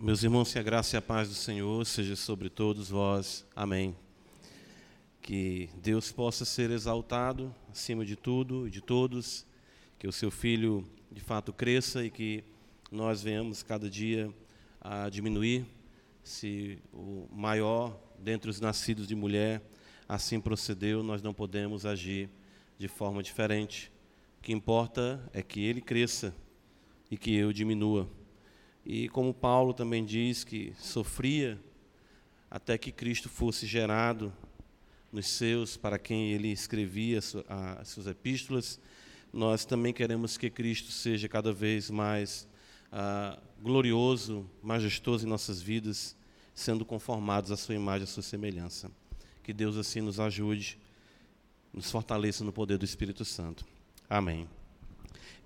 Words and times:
Meus 0.00 0.22
irmãos, 0.22 0.52
que 0.52 0.58
a 0.60 0.62
graça 0.62 0.94
e 0.94 0.98
a 0.98 1.02
paz 1.02 1.28
do 1.28 1.34
Senhor 1.34 1.84
seja 1.84 2.14
sobre 2.14 2.48
todos 2.48 2.88
vós. 2.88 3.44
Amém. 3.54 3.96
Que 5.20 5.68
Deus 5.82 6.12
possa 6.12 6.44
ser 6.44 6.70
exaltado 6.70 7.52
acima 7.68 8.04
de 8.04 8.14
tudo 8.14 8.68
e 8.68 8.70
de 8.70 8.80
todos, 8.80 9.44
que 9.98 10.06
o 10.06 10.12
seu 10.12 10.30
filho 10.30 10.88
de 11.10 11.20
fato 11.20 11.52
cresça 11.52 12.04
e 12.04 12.10
que 12.10 12.44
nós 12.92 13.24
venhamos 13.24 13.64
cada 13.64 13.90
dia 13.90 14.32
a 14.80 15.08
diminuir. 15.08 15.66
Se 16.22 16.78
o 16.92 17.26
maior 17.32 18.00
dentre 18.20 18.48
os 18.48 18.60
nascidos 18.60 19.08
de 19.08 19.16
mulher 19.16 19.60
assim 20.08 20.40
procedeu, 20.40 21.02
nós 21.02 21.22
não 21.22 21.34
podemos 21.34 21.84
agir 21.84 22.30
de 22.78 22.86
forma 22.86 23.20
diferente. 23.20 23.90
O 24.38 24.42
que 24.42 24.52
importa 24.52 25.20
é 25.32 25.42
que 25.42 25.60
ele 25.60 25.80
cresça 25.80 26.32
e 27.10 27.16
que 27.18 27.34
eu 27.34 27.52
diminua. 27.52 28.08
E 28.90 29.06
como 29.10 29.34
Paulo 29.34 29.74
também 29.74 30.02
diz 30.02 30.44
que 30.44 30.72
sofria 30.78 31.60
até 32.50 32.78
que 32.78 32.90
Cristo 32.90 33.28
fosse 33.28 33.66
gerado 33.66 34.32
nos 35.12 35.28
seus, 35.28 35.76
para 35.76 35.98
quem 35.98 36.32
ele 36.32 36.50
escrevia 36.50 37.18
as 37.78 37.88
suas 37.88 38.06
epístolas, 38.06 38.80
nós 39.30 39.66
também 39.66 39.92
queremos 39.92 40.38
que 40.38 40.48
Cristo 40.48 40.90
seja 40.90 41.28
cada 41.28 41.52
vez 41.52 41.90
mais 41.90 42.48
ah, 42.90 43.38
glorioso, 43.62 44.48
majestoso 44.62 45.26
em 45.26 45.28
nossas 45.28 45.60
vidas, 45.60 46.16
sendo 46.54 46.82
conformados 46.82 47.52
à 47.52 47.58
sua 47.58 47.74
imagem, 47.74 48.04
à 48.04 48.06
sua 48.06 48.22
semelhança. 48.22 48.90
Que 49.42 49.52
Deus 49.52 49.76
assim 49.76 50.00
nos 50.00 50.18
ajude, 50.18 50.78
nos 51.74 51.90
fortaleça 51.90 52.42
no 52.42 52.54
poder 52.54 52.78
do 52.78 52.86
Espírito 52.86 53.22
Santo. 53.22 53.66
Amém. 54.08 54.48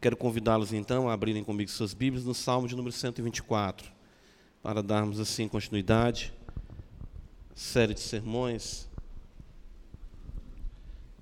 Quero 0.03 0.17
convidá-los 0.17 0.73
então 0.73 1.09
a 1.09 1.13
abrirem 1.13 1.45
comigo 1.45 1.71
suas 1.71 1.95
Bíblias 1.95 2.25
no 2.25 2.35
Salmo 2.35 2.67
de 2.67 2.75
número 2.75 2.93
124, 2.93 3.89
para 4.61 4.83
darmos 4.83 5.21
assim 5.21 5.47
continuidade 5.47 6.35
série 7.55 7.95
de 7.95 8.01
sermões, 8.01 8.89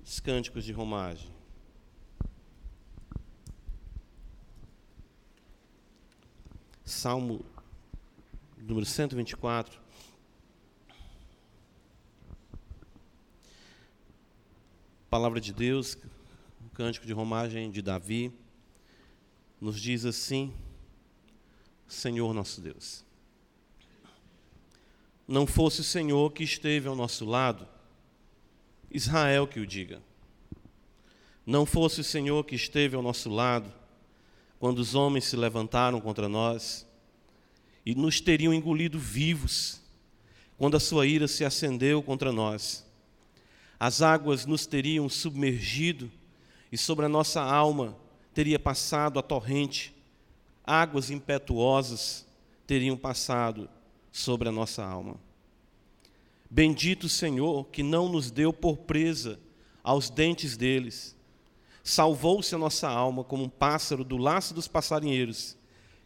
os 0.03 0.19
cânticos 0.19 0.65
de 0.65 0.71
romagem. 0.71 1.29
Salmo 6.83 7.45
número 8.57 8.87
124. 8.87 9.79
Palavra 15.07 15.39
de 15.39 15.53
Deus, 15.53 15.95
cântico 16.73 17.05
de 17.05 17.13
romagem 17.13 17.69
de 17.69 17.83
Davi 17.83 18.40
nos 19.61 19.79
diz 19.79 20.03
assim: 20.05 20.51
Senhor 21.87 22.33
nosso 22.33 22.59
Deus. 22.59 23.05
Não 25.27 25.45
fosse 25.45 25.81
o 25.81 25.83
Senhor 25.83 26.33
que 26.33 26.43
esteve 26.43 26.87
ao 26.87 26.95
nosso 26.95 27.23
lado, 27.23 27.67
Israel 28.89 29.47
que 29.47 29.59
o 29.59 29.67
diga. 29.67 30.01
Não 31.45 31.65
fosse 31.65 32.01
o 32.01 32.03
Senhor 32.03 32.43
que 32.43 32.55
esteve 32.55 32.95
ao 32.95 33.01
nosso 33.01 33.29
lado, 33.29 33.71
quando 34.59 34.79
os 34.79 34.95
homens 34.95 35.25
se 35.25 35.35
levantaram 35.35 36.01
contra 36.01 36.27
nós 36.27 36.85
e 37.85 37.95
nos 37.95 38.19
teriam 38.19 38.53
engolido 38.53 38.99
vivos, 38.99 39.81
quando 40.57 40.75
a 40.75 40.79
sua 40.79 41.05
ira 41.05 41.27
se 41.27 41.45
acendeu 41.45 42.01
contra 42.03 42.31
nós. 42.31 42.85
As 43.79 44.01
águas 44.01 44.45
nos 44.45 44.67
teriam 44.67 45.09
submergido 45.09 46.11
e 46.71 46.77
sobre 46.77 47.05
a 47.05 47.09
nossa 47.09 47.41
alma 47.41 47.97
teria 48.33 48.59
passado 48.59 49.19
a 49.19 49.21
torrente, 49.21 49.95
águas 50.63 51.09
impetuosas 51.09 52.25
teriam 52.65 52.95
passado 52.95 53.69
sobre 54.11 54.49
a 54.49 54.51
nossa 54.51 54.83
alma. 54.85 55.15
Bendito 56.49 57.07
Senhor 57.07 57.65
que 57.67 57.81
não 57.83 58.09
nos 58.09 58.29
deu 58.29 58.51
por 58.51 58.77
presa 58.77 59.39
aos 59.83 60.09
dentes 60.09 60.57
deles. 60.57 61.15
Salvou-se 61.83 62.53
a 62.53 62.57
nossa 62.57 62.89
alma 62.89 63.23
como 63.23 63.43
um 63.43 63.49
pássaro 63.49 64.03
do 64.03 64.17
laço 64.17 64.53
dos 64.53 64.67
passarinheiros. 64.67 65.57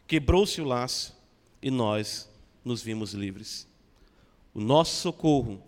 Quebrou-se 0.06 0.60
o 0.60 0.64
laço 0.64 1.16
e 1.60 1.70
nós 1.70 2.30
nos 2.64 2.82
vimos 2.82 3.12
livres. 3.12 3.68
O 4.54 4.60
nosso 4.60 4.96
socorro 5.02 5.62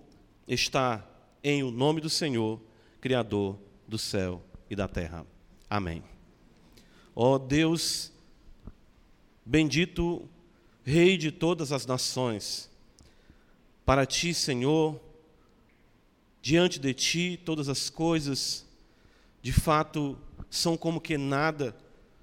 está 0.47 1.07
em 1.43 1.63
o 1.63 1.71
nome 1.71 2.01
do 2.01 2.09
Senhor, 2.09 2.61
Criador 3.01 3.59
do 3.87 3.99
céu 3.99 4.43
e 4.71 4.75
da 4.75 4.89
terra. 4.89 5.27
Amém. 5.69 6.18
Ó 7.21 7.35
oh 7.35 7.39
Deus, 7.41 8.13
bendito 9.45 10.29
Rei 10.85 11.17
de 11.17 11.33
todas 11.33 11.73
as 11.73 11.85
nações, 11.85 12.71
para 13.85 14.07
ti, 14.07 14.33
Senhor, 14.33 15.01
diante 16.41 16.79
de 16.79 16.95
ti, 16.95 17.41
todas 17.45 17.69
as 17.69 17.91
coisas, 17.91 18.65
de 19.43 19.53
fato, 19.53 20.17
são 20.49 20.77
como 20.77 21.01
que 21.01 21.19
nada 21.19 21.77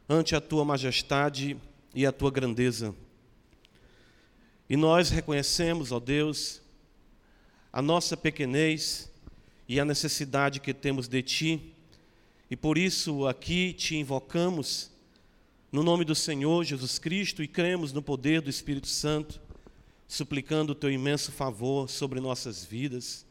ante 0.08 0.34
a 0.34 0.40
tua 0.40 0.64
majestade 0.64 1.58
e 1.94 2.06
a 2.06 2.12
tua 2.14 2.32
grandeza. 2.32 2.96
E 4.70 4.78
nós 4.78 5.10
reconhecemos, 5.10 5.92
ó 5.92 6.00
Deus, 6.00 6.62
a 7.74 7.82
nossa 7.82 8.16
pequenez 8.16 9.12
e 9.68 9.78
a 9.78 9.84
necessidade 9.84 10.62
que 10.62 10.74
temos 10.74 11.10
de 11.10 11.22
ti 11.22 11.75
e 12.50 12.56
por 12.56 12.78
isso 12.78 13.28
aqui 13.28 13.74
te 13.74 13.96
invocamos 13.96 14.92
no 15.72 15.84
nome 15.84 16.06
do 16.06 16.14
Senhor 16.14 16.64
Jesus 16.64 17.00
Cristo 17.00 17.42
e 17.42 17.48
cremos 17.48 17.92
no 17.92 18.02
poder 18.02 18.40
do 18.40 18.50
Espírito 18.50 18.88
Santo, 18.88 19.42
suplicando 20.08 20.72
o 20.72 20.76
teu 20.76 20.92
imenso 20.92 21.32
favor 21.32 21.90
sobre 21.90 22.20
nossas 22.20 22.64
vidas. 22.64 23.26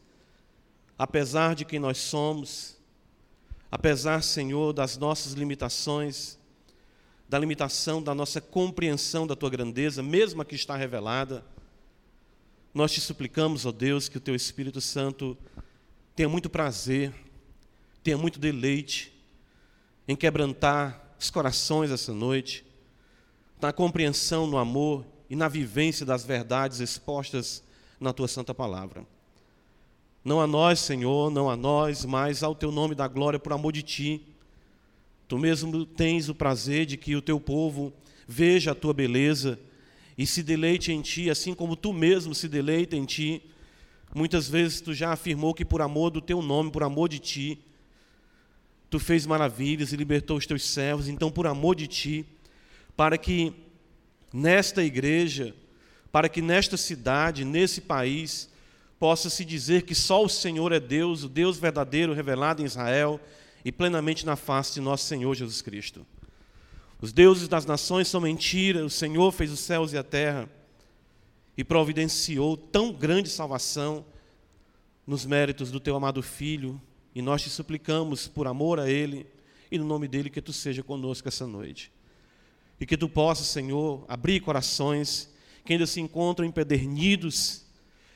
Apesar 0.97 1.55
de 1.55 1.63
quem 1.63 1.79
nós 1.79 1.97
somos, 1.97 2.77
apesar, 3.71 4.21
Senhor, 4.21 4.73
das 4.73 4.97
nossas 4.97 5.33
limitações, 5.33 6.37
da 7.27 7.39
limitação 7.39 8.03
da 8.03 8.13
nossa 8.13 8.39
compreensão 8.39 9.25
da 9.25 9.35
tua 9.35 9.49
grandeza, 9.49 10.03
mesmo 10.03 10.41
a 10.41 10.45
que 10.45 10.55
está 10.55 10.75
revelada, 10.75 11.43
nós 12.73 12.91
te 12.91 12.99
suplicamos, 12.99 13.65
ó 13.65 13.71
Deus, 13.71 14.09
que 14.09 14.17
o 14.17 14.21
teu 14.21 14.35
Espírito 14.35 14.81
Santo 14.81 15.37
tenha 16.13 16.27
muito 16.27 16.49
prazer 16.49 17.13
tenha 18.05 18.19
muito 18.19 18.37
deleite 18.37 19.11
em 20.07 20.15
quebrantar 20.15 21.15
os 21.19 21.31
corações 21.31 21.89
essa 21.89 22.13
noite, 22.13 22.63
na 23.59 23.73
compreensão, 23.73 24.45
no 24.45 24.59
amor 24.59 25.03
e 25.27 25.35
na 25.35 25.47
vivência 25.47 26.05
das 26.05 26.23
verdades 26.23 26.79
expostas 26.79 27.63
na 27.99 28.13
tua 28.13 28.27
santa 28.27 28.53
palavra. 28.53 29.03
Não 30.23 30.39
a 30.39 30.45
nós, 30.45 30.81
Senhor, 30.81 31.31
não 31.31 31.49
a 31.49 31.55
nós, 31.55 32.05
mas 32.05 32.43
ao 32.43 32.53
teu 32.53 32.71
nome 32.71 32.93
da 32.93 33.07
glória 33.07 33.39
por 33.39 33.51
amor 33.51 33.71
de 33.71 33.81
ti. 33.81 34.21
Tu 35.27 35.39
mesmo 35.39 35.83
tens 35.83 36.29
o 36.29 36.35
prazer 36.35 36.85
de 36.85 36.97
que 36.97 37.15
o 37.15 37.23
teu 37.23 37.39
povo 37.39 37.91
veja 38.27 38.73
a 38.73 38.75
tua 38.75 38.93
beleza 38.93 39.59
e 40.15 40.27
se 40.27 40.43
deleite 40.43 40.91
em 40.91 41.01
ti, 41.01 41.27
assim 41.31 41.55
como 41.55 41.75
tu 41.75 41.91
mesmo 41.91 42.35
se 42.35 42.47
deleita 42.47 42.95
em 42.95 43.03
ti. 43.03 43.41
Muitas 44.13 44.47
vezes 44.47 44.79
tu 44.79 44.93
já 44.93 45.11
afirmou 45.11 45.55
que 45.55 45.65
por 45.65 45.81
amor 45.81 46.11
do 46.11 46.21
teu 46.21 46.43
nome, 46.43 46.69
por 46.69 46.83
amor 46.83 47.09
de 47.09 47.17
ti, 47.17 47.65
Tu 48.89 48.99
fez 48.99 49.25
maravilhas 49.25 49.91
e 49.91 49.95
libertou 49.95 50.37
os 50.37 50.45
teus 50.45 50.63
servos, 50.63 51.07
então, 51.07 51.31
por 51.31 51.47
amor 51.47 51.75
de 51.75 51.87
ti, 51.87 52.25
para 52.95 53.17
que 53.17 53.53
nesta 54.31 54.83
igreja, 54.83 55.55
para 56.11 56.29
que 56.29 56.41
nesta 56.41 56.77
cidade, 56.77 57.43
nesse 57.43 57.81
país, 57.81 58.49
possa 58.99 59.29
se 59.29 59.43
dizer 59.43 59.83
que 59.83 59.93
só 59.93 60.23
o 60.23 60.29
Senhor 60.29 60.71
é 60.71 60.79
Deus, 60.79 61.23
o 61.23 61.29
Deus 61.29 61.57
verdadeiro 61.57 62.13
revelado 62.13 62.61
em 62.61 62.65
Israel 62.65 63.19
e 63.63 63.71
plenamente 63.71 64.25
na 64.25 64.35
face 64.35 64.75
de 64.75 64.81
nosso 64.81 65.05
Senhor 65.05 65.33
Jesus 65.35 65.61
Cristo. 65.61 66.05
Os 67.01 67.11
deuses 67.11 67.47
das 67.47 67.65
nações 67.65 68.07
são 68.07 68.21
mentira, 68.21 68.85
o 68.85 68.89
Senhor 68.89 69.31
fez 69.31 69.51
os 69.51 69.59
céus 69.59 69.91
e 69.91 69.97
a 69.97 70.03
terra 70.03 70.49
e 71.57 71.63
providenciou 71.63 72.55
tão 72.55 72.91
grande 72.91 73.29
salvação 73.29 74.05
nos 75.05 75.25
méritos 75.25 75.71
do 75.71 75.79
teu 75.79 75.95
amado 75.95 76.21
Filho, 76.21 76.81
e 77.15 77.21
nós 77.21 77.41
te 77.41 77.49
suplicamos, 77.49 78.27
por 78.27 78.45
amor 78.45 78.77
a 78.77 78.89
Ele 78.89 79.25
e 79.71 79.77
no 79.79 79.85
nome 79.85 80.05
dele, 80.05 80.29
que 80.29 80.41
tu 80.41 80.51
seja 80.51 80.83
conosco 80.83 81.29
essa 81.29 81.47
noite. 81.47 81.89
E 82.77 82.85
que 82.85 82.97
tu 82.97 83.07
possas, 83.07 83.47
Senhor, 83.47 84.03
abrir 84.09 84.41
corações 84.41 85.33
que 85.63 85.71
ainda 85.71 85.87
se 85.87 86.01
encontram 86.01 86.45
empedernidos, 86.45 87.63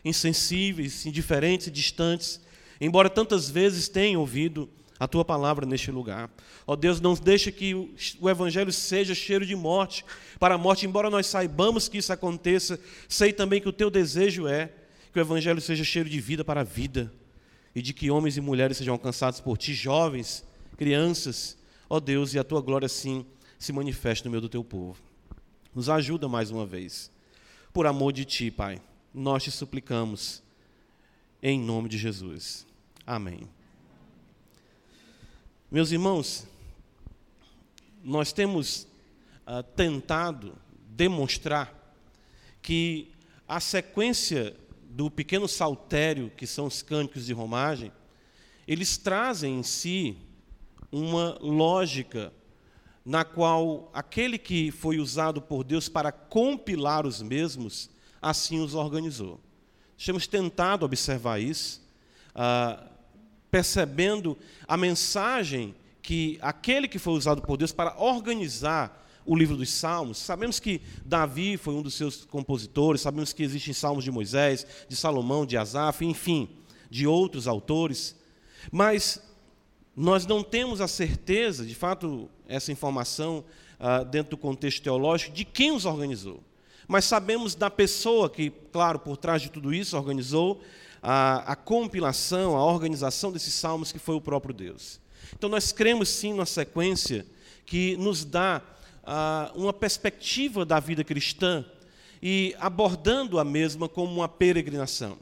insensíveis, 0.04 1.06
indiferentes 1.06 1.68
e 1.68 1.72
distantes, 1.72 2.42
embora 2.80 3.10
tantas 3.10 3.50
vezes 3.50 3.88
tenham 3.88 4.20
ouvido 4.20 4.70
a 5.00 5.08
tua 5.08 5.24
palavra 5.24 5.66
neste 5.66 5.90
lugar. 5.92 6.30
Ó 6.68 6.76
Deus, 6.76 7.00
não 7.00 7.14
deixe 7.14 7.54
que 7.54 7.74
o 8.20 8.30
evangelho 8.30 8.72
seja 8.72 9.16
cheiro 9.16 9.46
de 9.46 9.56
morte 9.56 10.04
para 10.38 10.56
a 10.56 10.58
morte, 10.58 10.86
embora 10.86 11.10
nós 11.10 11.26
saibamos 11.26 11.88
que 11.88 12.00
isso 12.00 12.12
aconteça, 12.12 12.78
sei 13.08 13.32
também 13.32 13.62
que 13.62 13.70
o 13.70 13.74
teu 13.74 13.90
desejo 13.90 14.46
é 14.46 14.70
que 15.14 15.18
o 15.18 15.22
evangelho 15.22 15.62
seja 15.62 15.86
cheiro 15.86 16.10
de 16.10 16.20
vida 16.20 16.44
para 16.44 16.62
a 16.62 16.66
vida 16.66 17.12
e 17.76 17.82
de 17.82 17.94
que 17.94 18.10
homens 18.12 18.38
e 18.38 18.42
mulheres 18.42 18.78
sejam 18.78 18.94
alcançados 18.94 19.40
por 19.40 19.58
ti, 19.58 19.74
jovens, 19.74 20.44
crianças, 20.78 21.58
ó 21.90 22.00
Deus, 22.00 22.34
e 22.34 22.40
a 22.40 22.44
tua 22.44 22.62
glória 22.62 22.88
sim 22.88 23.26
se 23.58 23.74
manifeste 23.74 24.26
no 24.26 24.32
meio 24.32 24.42
do 24.42 24.50
teu 24.50 24.64
povo. 24.64 25.02
Nos 25.74 25.90
ajuda 25.90 26.28
mais 26.28 26.52
uma 26.52 26.66
vez. 26.66 27.12
por 27.72 27.86
amor 27.86 28.12
de 28.12 28.26
Ti, 28.26 28.50
Pai. 28.50 28.82
Nós 29.14 29.44
te 29.44 29.52
suplicamos, 29.52 30.42
em 31.42 31.60
nome 31.60 31.88
de 31.88 31.98
Jesus. 31.98 32.66
Amém. 33.06 33.48
Meus 35.72 35.92
irmãos, 35.92 36.48
nós 38.04 38.34
temos 38.34 38.88
uh, 39.46 39.62
tentado 39.76 40.56
demonstrar 40.90 41.74
que 42.62 43.12
a 43.48 43.60
sequência 43.60 44.56
do 44.90 45.10
pequeno 45.10 45.48
saltério, 45.48 46.32
que 46.36 46.48
são 46.48 46.66
os 46.66 46.82
cânticos 46.82 47.28
de 47.28 47.34
romagem, 47.34 47.92
eles 48.68 48.98
trazem 48.98 49.60
em 49.60 49.64
si 49.64 50.18
uma 50.92 51.38
lógica 51.40 52.34
na 53.06 53.24
qual 53.24 53.90
aquele 53.94 54.38
que 54.38 54.72
foi 54.72 55.00
usado 55.00 55.42
por 55.42 55.64
Deus 55.64 55.88
para 55.88 56.12
compilar 56.12 57.06
os 57.06 57.22
mesmos, 57.22 57.90
assim 58.22 58.60
os 58.60 58.74
organizou. 58.74 59.40
Temos 60.04 60.28
tentado 60.28 60.86
observar 60.86 61.40
isso, 61.40 61.82
ah, 62.34 62.84
percebendo 63.52 64.38
a 64.68 64.76
mensagem 64.76 65.76
que 66.02 66.38
aquele 66.42 66.88
que 66.88 67.00
foi 67.00 67.14
usado 67.14 67.42
por 67.42 67.58
Deus 67.58 67.72
para 67.72 68.00
organizar 68.00 69.08
o 69.30 69.36
livro 69.36 69.56
dos 69.56 69.70
Salmos. 69.70 70.18
Sabemos 70.18 70.60
que 70.60 70.82
Davi 71.06 71.56
foi 71.56 71.76
um 71.76 71.84
dos 71.84 71.94
seus 71.94 72.26
compositores, 72.26 73.02
sabemos 73.02 73.32
que 73.32 73.44
existem 73.44 73.76
salmos 73.76 74.04
de 74.04 74.10
Moisés, 74.10 74.66
de 74.88 74.96
Salomão, 74.96 75.46
de 75.46 75.56
Asaf, 75.56 76.04
enfim, 76.04 76.50
de 76.90 77.06
outros 77.06 77.48
autores. 77.48 78.16
Mas 78.72 79.22
nós 79.96 80.26
não 80.26 80.42
temos 80.42 80.82
a 80.82 80.88
certeza, 80.88 81.64
de 81.64 81.76
fato, 81.76 82.28
essa 82.48 82.72
informação 82.72 83.44
ah, 83.80 84.02
dentro 84.02 84.32
do 84.32 84.38
contexto 84.38 84.82
teológico, 84.82 85.32
de 85.32 85.46
quem 85.46 85.72
os 85.72 85.86
organizou. 85.86 86.42
Mas 86.88 87.06
sabemos 87.06 87.54
da 87.54 87.70
pessoa 87.70 88.32
que, 88.32 88.50
claro, 88.72 88.98
por 88.98 89.16
trás 89.16 89.44
de 89.44 89.52
tudo 89.52 89.72
isso, 89.72 89.96
organizou 89.96 90.60
a, 91.04 91.52
a 91.52 91.56
compilação, 91.56 92.58
a 92.58 92.66
organização 92.66 93.32
desses 93.32 93.54
salmos, 93.54 93.92
que 93.92 94.00
foi 94.00 94.16
o 94.16 94.22
próprio 94.22 94.56
Deus. 94.56 95.00
Então, 95.38 95.52
nós 95.52 95.72
cremos 95.72 96.10
sim 96.10 96.34
na 96.34 96.48
sequência 96.48 97.28
que 97.64 97.96
nos 97.98 98.26
dá 98.26 98.64
ah, 99.04 99.52
uma 99.56 99.74
perspectiva 99.74 100.66
da 100.66 100.80
vida 100.80 101.04
cristã 101.04 101.66
e 102.22 102.56
abordando 102.60 103.40
a 103.40 103.44
mesma 103.44 103.88
como 103.88 104.14
uma 104.14 104.28
peregrinação. 104.28 105.18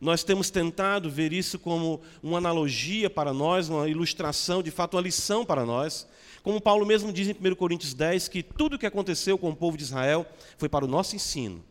Nós 0.00 0.24
temos 0.24 0.50
tentado 0.50 1.10
ver 1.10 1.32
isso 1.32 1.58
como 1.58 2.00
uma 2.22 2.38
analogia 2.38 3.10
para 3.10 3.34
nós, 3.34 3.68
uma 3.68 3.88
ilustração, 3.88 4.62
de 4.62 4.70
fato, 4.70 4.94
uma 4.96 5.02
lição 5.02 5.44
para 5.44 5.66
nós. 5.66 6.06
Como 6.42 6.60
Paulo 6.60 6.86
mesmo 6.86 7.12
diz 7.12 7.28
em 7.28 7.32
1 7.32 7.54
Coríntios 7.54 7.92
10, 7.92 8.28
que 8.28 8.42
tudo 8.42 8.76
o 8.76 8.78
que 8.78 8.86
aconteceu 8.86 9.36
com 9.36 9.50
o 9.50 9.56
povo 9.56 9.76
de 9.76 9.82
Israel 9.82 10.26
foi 10.56 10.70
para 10.70 10.86
o 10.86 10.88
nosso 10.88 11.14
ensino. 11.14 11.62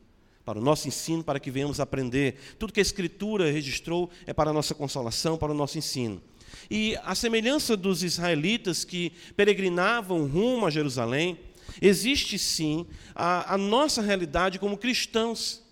Para 0.46 0.60
o 0.60 0.62
nosso 0.62 0.88
ensino, 0.88 1.24
para 1.24 1.40
que 1.40 1.50
venhamos 1.50 1.80
aprender. 1.80 2.36
Tudo 2.60 2.74
que 2.74 2.80
a 2.80 2.84
Escritura 2.84 3.52
registrou 3.52 4.10
é 4.28 4.34
para 4.34 4.52
a 4.52 4.54
nossa 4.54 4.76
consolação, 4.76 5.38
para 5.38 5.52
o 5.52 5.56
nosso 5.56 5.78
ensino. 5.78 6.22
E 6.70 6.98
a 7.04 7.16
semelhança 7.16 7.76
dos 7.76 8.04
israelitas 8.04 8.84
que 8.84 9.12
peregrinavam 9.36 10.28
rumo 10.28 10.66
a 10.66 10.70
Jerusalém, 10.70 11.38
existe 11.82 12.38
sim 12.38 12.86
a, 13.16 13.54
a 13.54 13.58
nossa 13.58 14.02
realidade 14.02 14.60
como 14.60 14.78
cristãos. 14.78 15.64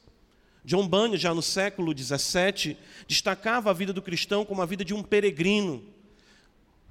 John 0.63 0.87
Bunyan, 0.87 1.17
já 1.17 1.33
no 1.33 1.41
século 1.41 1.97
XVII, 1.97 2.77
destacava 3.07 3.69
a 3.69 3.73
vida 3.73 3.93
do 3.93 4.01
cristão 4.01 4.43
como 4.43 4.61
a 4.61 4.65
vida 4.65 4.83
de 4.83 4.93
um 4.93 5.01
peregrino. 5.01 5.81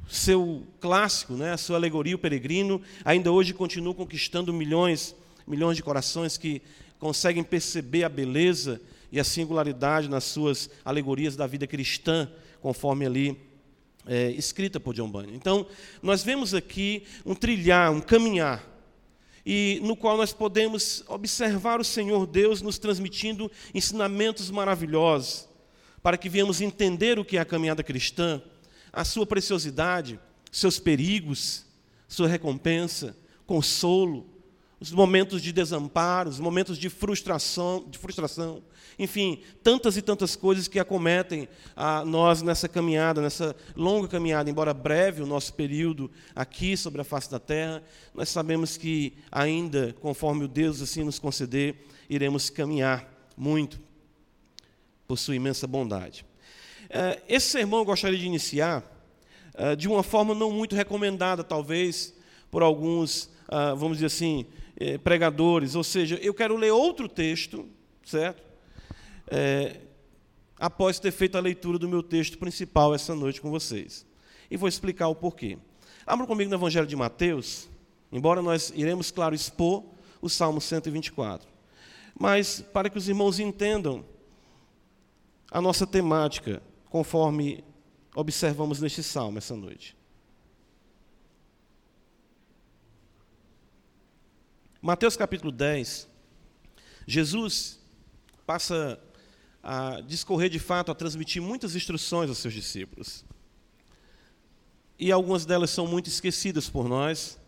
Seu 0.09 0.67
clássico, 0.81 1.35
né, 1.35 1.53
a 1.53 1.57
sua 1.57 1.77
alegoria, 1.77 2.15
o 2.15 2.19
peregrino, 2.19 2.81
ainda 3.05 3.31
hoje 3.31 3.53
continua 3.53 3.93
conquistando 3.93 4.53
milhões, 4.53 5.15
milhões 5.47 5.77
de 5.77 5.83
corações 5.83 6.39
que 6.39 6.63
conseguem 6.99 7.43
perceber 7.43 8.05
a 8.05 8.09
beleza 8.09 8.81
e 9.13 9.21
a 9.21 9.25
singularidade 9.25 10.09
nas 10.09 10.25
suas 10.25 10.71
alegorias 10.85 11.37
da 11.37 11.47
vida 11.47 11.67
cristã, 11.67 12.31
conforme 12.61 13.05
ali 13.05 13.46
é, 14.07 14.31
escrita 14.31 14.79
por 14.79 14.95
John 14.95 15.11
Bunyan. 15.11 15.35
Então, 15.35 15.67
nós 16.03 16.23
vemos 16.23 16.55
aqui 16.55 17.05
um 17.25 17.35
trilhar, 17.35 17.93
um 17.93 18.01
caminhar 18.01 18.77
e 19.47 19.81
no 19.85 19.97
qual 19.97 20.17
nós 20.17 20.33
podemos 20.33 21.05
observar 21.07 21.81
o 21.81 21.85
Senhor 21.85 22.27
Deus 22.27 22.61
nos 22.61 22.79
transmitindo 22.79 23.51
ensinamentos 23.73 24.51
maravilhosos, 24.51 25.49
para 26.03 26.17
que 26.17 26.29
venhamos 26.29 26.61
entender 26.61 27.17
o 27.17 27.25
que 27.25 27.37
é 27.37 27.41
a 27.41 27.45
caminhada 27.45 27.85
cristã, 27.85 28.43
a 28.93 29.05
sua 29.05 29.25
preciosidade, 29.25 30.19
seus 30.51 30.81
perigos, 30.81 31.65
sua 32.09 32.27
recompensa, 32.27 33.17
consolo, 33.47 34.27
os 34.79 34.93
momentos 34.93 35.41
de 35.41 35.53
desamparo, 35.53 36.29
os 36.29 36.39
momentos 36.39 36.77
de 36.77 36.91
frustração, 36.91 37.85
de 37.89 37.99
frustração, 37.99 38.63
enfim, 38.99 39.41
tantas 39.63 39.97
e 39.97 40.03
tantas 40.03 40.37
coisas 40.37 40.69
que 40.69 40.79
acometem 40.79 41.49
a 41.75 42.05
nós 42.05 42.43
nessa 42.43 42.69
caminhada, 42.69 43.21
nessa 43.21 43.57
longa 43.75 44.09
caminhada, 44.09 44.51
embora 44.51 44.75
breve 44.75 45.23
o 45.23 45.27
nosso 45.27 45.55
período 45.55 46.11
aqui 46.35 46.77
sobre 46.77 47.01
a 47.01 47.05
face 47.05 47.31
da 47.31 47.39
terra, 47.39 47.83
nós 48.15 48.29
sabemos 48.29 48.77
que 48.77 49.15
ainda, 49.31 49.95
conforme 50.01 50.45
o 50.45 50.49
Deus 50.49 50.81
assim 50.83 51.05
nos 51.05 51.19
conceder, 51.19 51.77
iremos 52.09 52.51
caminhar 52.51 53.11
muito 53.37 53.81
por 55.07 55.17
sua 55.19 55.37
imensa 55.37 55.67
bondade. 55.67 56.25
É, 56.89 57.23
esse 57.29 57.49
sermão 57.49 57.81
eu 57.81 57.85
gostaria 57.85 58.19
de 58.19 58.27
iniciar 58.27 58.83
é, 59.55 59.75
de 59.75 59.89
uma 59.89 60.03
forma 60.03 60.35
não 60.35 60.51
muito 60.51 60.77
recomendada, 60.77 61.43
talvez, 61.43 62.15
por 62.51 62.63
alguns, 62.63 63.31
ah, 63.49 63.75
vamos 63.75 63.99
dizer 63.99 64.07
assim, 64.07 64.47
eh, 64.79 64.99
pregadores, 64.99 65.75
ou 65.75 65.85
seja, 65.85 66.17
eu 66.17 66.35
quero 66.35 66.57
ler 66.57 66.71
outro 66.71 67.09
texto, 67.09 67.69
certo? 68.05 68.43
É, 69.29 69.81
após 70.59 70.99
ter 70.99 71.11
feito 71.11 71.37
a 71.37 71.41
leitura 71.41 71.79
do 71.79 71.89
meu 71.89 72.03
texto 72.03 72.39
principal 72.39 72.95
essa 72.95 73.15
noite 73.15 73.41
com 73.41 73.51
vocês. 73.51 74.07
E 74.51 74.57
vou 74.57 74.69
explicar 74.69 75.09
o 75.09 75.15
porquê. 75.15 75.59
Abra 76.07 76.27
comigo 76.27 76.51
no 76.51 76.57
Evangelho 76.57 76.87
de 76.87 76.95
Mateus, 76.95 77.69
embora 78.13 78.41
nós 78.41 78.73
iremos, 78.75 79.11
claro, 79.11 79.35
expor 79.35 79.85
o 80.21 80.29
Salmo 80.29 80.61
124. 80.61 81.49
Mas, 82.19 82.61
para 82.73 82.89
que 82.89 82.97
os 82.97 83.09
irmãos 83.09 83.39
entendam 83.39 84.05
a 85.51 85.61
nossa 85.61 85.87
temática, 85.87 86.63
conforme 86.89 87.65
observamos 88.15 88.81
neste 88.81 89.03
salmo 89.03 89.39
essa 89.39 89.55
noite. 89.55 89.96
Mateus 94.83 95.17
capítulo 95.17 95.51
10, 95.51 96.07
Jesus 97.07 97.81
passa 98.47 99.01
a 99.63 100.01
discorrer 100.03 100.51
de 100.51 100.59
fato, 100.59 100.93
a 100.93 100.95
transmitir 100.95 101.41
muitas 101.41 101.75
instruções 101.75 102.29
aos 102.29 102.39
seus 102.39 102.53
discípulos. 102.53 103.25
E 104.99 105.11
algumas 105.11 105.47
delas 105.47 105.71
são 105.71 105.87
muito 105.87 106.09
esquecidas 106.09 106.69
por 106.69 106.89
nós 106.89 107.39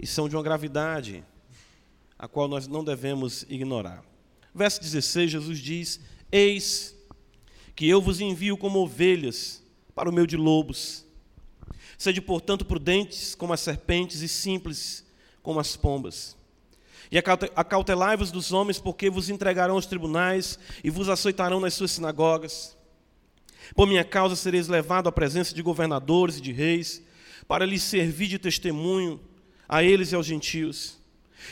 e 0.00 0.06
são 0.06 0.28
de 0.28 0.36
uma 0.36 0.42
gravidade 0.42 1.24
a 2.16 2.28
qual 2.28 2.46
nós 2.46 2.66
não 2.66 2.84
devemos 2.84 3.42
ignorar. 3.48 4.04
Verso 4.54 4.80
16, 4.80 5.32
Jesus 5.32 5.58
diz: 5.58 6.00
Eis 6.30 6.96
que 7.74 7.88
eu 7.88 8.00
vos 8.00 8.20
envio 8.20 8.56
como 8.56 8.78
ovelhas 8.78 9.62
para 9.94 10.08
o 10.08 10.12
meio 10.12 10.26
de 10.26 10.36
lobos. 10.36 11.04
Sede, 11.96 12.20
portanto, 12.20 12.64
prudentes 12.64 13.34
como 13.34 13.52
as 13.52 13.60
serpentes 13.60 14.20
e 14.20 14.28
simples 14.28 15.04
como 15.48 15.60
as 15.60 15.76
pombas. 15.76 16.36
E 17.10 17.16
acautelai-vos 17.16 18.30
dos 18.30 18.52
homens, 18.52 18.78
porque 18.78 19.08
vos 19.08 19.30
entregarão 19.30 19.76
aos 19.76 19.86
tribunais 19.86 20.58
e 20.84 20.90
vos 20.90 21.08
açoitarão 21.08 21.58
nas 21.58 21.72
suas 21.72 21.92
sinagogas. 21.92 22.76
Por 23.74 23.86
minha 23.86 24.04
causa 24.04 24.36
sereis 24.36 24.68
levado 24.68 25.08
à 25.08 25.12
presença 25.12 25.54
de 25.54 25.62
governadores 25.62 26.36
e 26.36 26.42
de 26.42 26.52
reis, 26.52 27.02
para 27.46 27.64
lhes 27.64 27.82
servir 27.82 28.26
de 28.26 28.38
testemunho 28.38 29.18
a 29.66 29.82
eles 29.82 30.12
e 30.12 30.14
aos 30.14 30.26
gentios. 30.26 30.98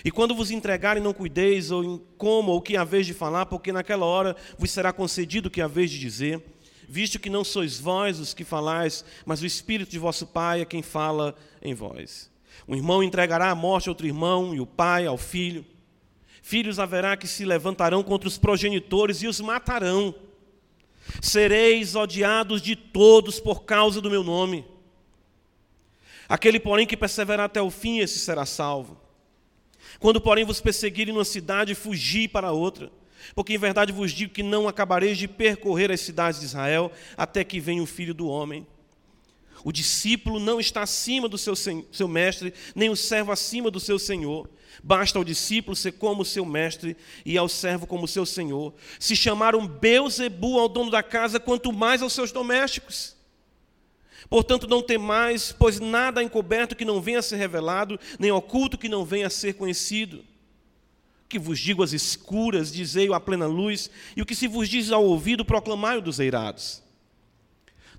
E 0.04 0.10
quando 0.10 0.34
vos 0.34 0.50
entregarem, 0.50 1.02
não 1.02 1.14
cuideis, 1.14 1.70
ou 1.70 1.82
em 1.82 1.98
como, 2.18 2.52
ou 2.52 2.60
que 2.60 2.76
haveis 2.76 3.06
de 3.06 3.14
falar, 3.14 3.46
porque 3.46 3.72
naquela 3.72 4.04
hora 4.04 4.36
vos 4.58 4.70
será 4.70 4.92
concedido 4.92 5.48
o 5.48 5.50
que 5.50 5.62
haveis 5.62 5.90
de 5.90 5.98
dizer, 5.98 6.44
visto 6.86 7.18
que 7.18 7.30
não 7.30 7.42
sois 7.42 7.80
vós 7.80 8.20
os 8.20 8.34
que 8.34 8.44
falais, 8.44 9.06
mas 9.24 9.40
o 9.40 9.46
Espírito 9.46 9.90
de 9.90 9.98
vosso 9.98 10.26
Pai 10.26 10.60
é 10.60 10.66
quem 10.66 10.82
fala 10.82 11.34
em 11.62 11.72
vós. 11.72 12.35
Um 12.68 12.74
irmão 12.74 13.02
entregará 13.02 13.50
a 13.50 13.54
morte 13.54 13.88
outro 13.88 14.06
irmão, 14.06 14.54
e 14.54 14.60
o 14.60 14.66
pai 14.66 15.06
ao 15.06 15.16
filho. 15.16 15.64
Filhos 16.42 16.78
haverá 16.78 17.16
que 17.16 17.26
se 17.26 17.44
levantarão 17.44 18.02
contra 18.02 18.28
os 18.28 18.38
progenitores 18.38 19.22
e 19.22 19.26
os 19.26 19.40
matarão. 19.40 20.14
Sereis 21.20 21.94
odiados 21.94 22.60
de 22.60 22.74
todos 22.74 23.38
por 23.38 23.64
causa 23.64 24.00
do 24.00 24.10
meu 24.10 24.22
nome. 24.22 24.64
Aquele, 26.28 26.58
porém, 26.58 26.86
que 26.86 26.96
perseverar 26.96 27.46
até 27.46 27.62
o 27.62 27.70
fim, 27.70 27.98
esse 27.98 28.18
será 28.18 28.44
salvo. 28.44 29.00
Quando, 29.98 30.20
porém, 30.20 30.44
vos 30.44 30.60
perseguirem 30.60 31.14
numa 31.14 31.24
cidade, 31.24 31.74
fugi 31.74 32.26
para 32.26 32.52
outra. 32.52 32.90
Porque 33.34 33.54
em 33.54 33.58
verdade 33.58 33.92
vos 33.92 34.12
digo 34.12 34.32
que 34.32 34.42
não 34.42 34.68
acabareis 34.68 35.18
de 35.18 35.26
percorrer 35.26 35.90
as 35.90 36.00
cidades 36.00 36.40
de 36.40 36.46
Israel 36.46 36.92
até 37.16 37.42
que 37.42 37.60
venha 37.60 37.82
o 37.82 37.86
filho 37.86 38.14
do 38.14 38.28
homem. 38.28 38.66
O 39.66 39.72
discípulo 39.72 40.38
não 40.38 40.60
está 40.60 40.82
acima 40.82 41.28
do 41.28 41.36
seu, 41.36 41.56
seu 41.56 42.06
mestre, 42.06 42.54
nem 42.72 42.88
o 42.88 42.94
servo 42.94 43.32
acima 43.32 43.68
do 43.68 43.80
seu 43.80 43.98
senhor. 43.98 44.48
Basta 44.80 45.18
ao 45.18 45.24
discípulo 45.24 45.74
ser 45.74 45.90
como 45.90 46.24
seu 46.24 46.46
mestre 46.46 46.96
e 47.24 47.36
ao 47.36 47.48
servo 47.48 47.84
como 47.84 48.06
seu 48.06 48.24
senhor. 48.24 48.72
Se 49.00 49.16
chamaram 49.16 49.66
Beuzebu 49.66 50.60
ao 50.60 50.68
dono 50.68 50.88
da 50.88 51.02
casa, 51.02 51.40
quanto 51.40 51.72
mais 51.72 52.00
aos 52.00 52.12
seus 52.12 52.30
domésticos. 52.30 53.16
Portanto, 54.30 54.68
não 54.68 54.80
temais, 54.80 55.50
pois 55.50 55.80
nada 55.80 56.22
encoberto 56.22 56.76
que 56.76 56.84
não 56.84 57.00
venha 57.00 57.18
a 57.18 57.22
ser 57.22 57.34
revelado, 57.34 57.98
nem 58.20 58.30
oculto 58.30 58.78
que 58.78 58.88
não 58.88 59.04
venha 59.04 59.26
a 59.26 59.30
ser 59.30 59.54
conhecido. 59.54 60.18
O 61.24 61.28
que 61.28 61.40
vos 61.40 61.58
digo 61.58 61.82
às 61.82 61.92
escuras, 61.92 62.72
dizei-o 62.72 63.14
à 63.14 63.18
plena 63.18 63.48
luz, 63.48 63.90
e 64.16 64.22
o 64.22 64.26
que 64.26 64.36
se 64.36 64.46
vos 64.46 64.68
diz 64.68 64.92
ao 64.92 65.04
ouvido, 65.04 65.44
proclamai-o 65.44 66.00
dos 66.00 66.20
eirados. 66.20 66.85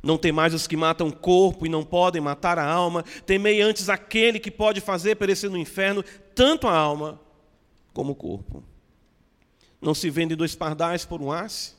Não 0.07 0.17
temais 0.17 0.53
os 0.53 0.65
que 0.65 0.77
matam 0.77 1.09
o 1.09 1.13
corpo 1.13 1.65
e 1.65 1.69
não 1.69 1.83
podem 1.83 2.21
matar 2.21 2.57
a 2.57 2.65
alma, 2.65 3.03
temei 3.25 3.59
antes 3.59 3.89
aquele 3.89 4.39
que 4.39 4.49
pode 4.49 4.79
fazer 4.79 5.17
perecer 5.17 5.49
no 5.49 5.57
inferno 5.57 6.01
tanto 6.33 6.65
a 6.65 6.73
alma 6.73 7.19
como 7.93 8.13
o 8.13 8.15
corpo. 8.15 8.63
Não 9.81 9.93
se 9.93 10.09
vendem 10.09 10.37
dois 10.37 10.55
pardais 10.55 11.03
por 11.03 11.21
um 11.21 11.29
asse? 11.29 11.73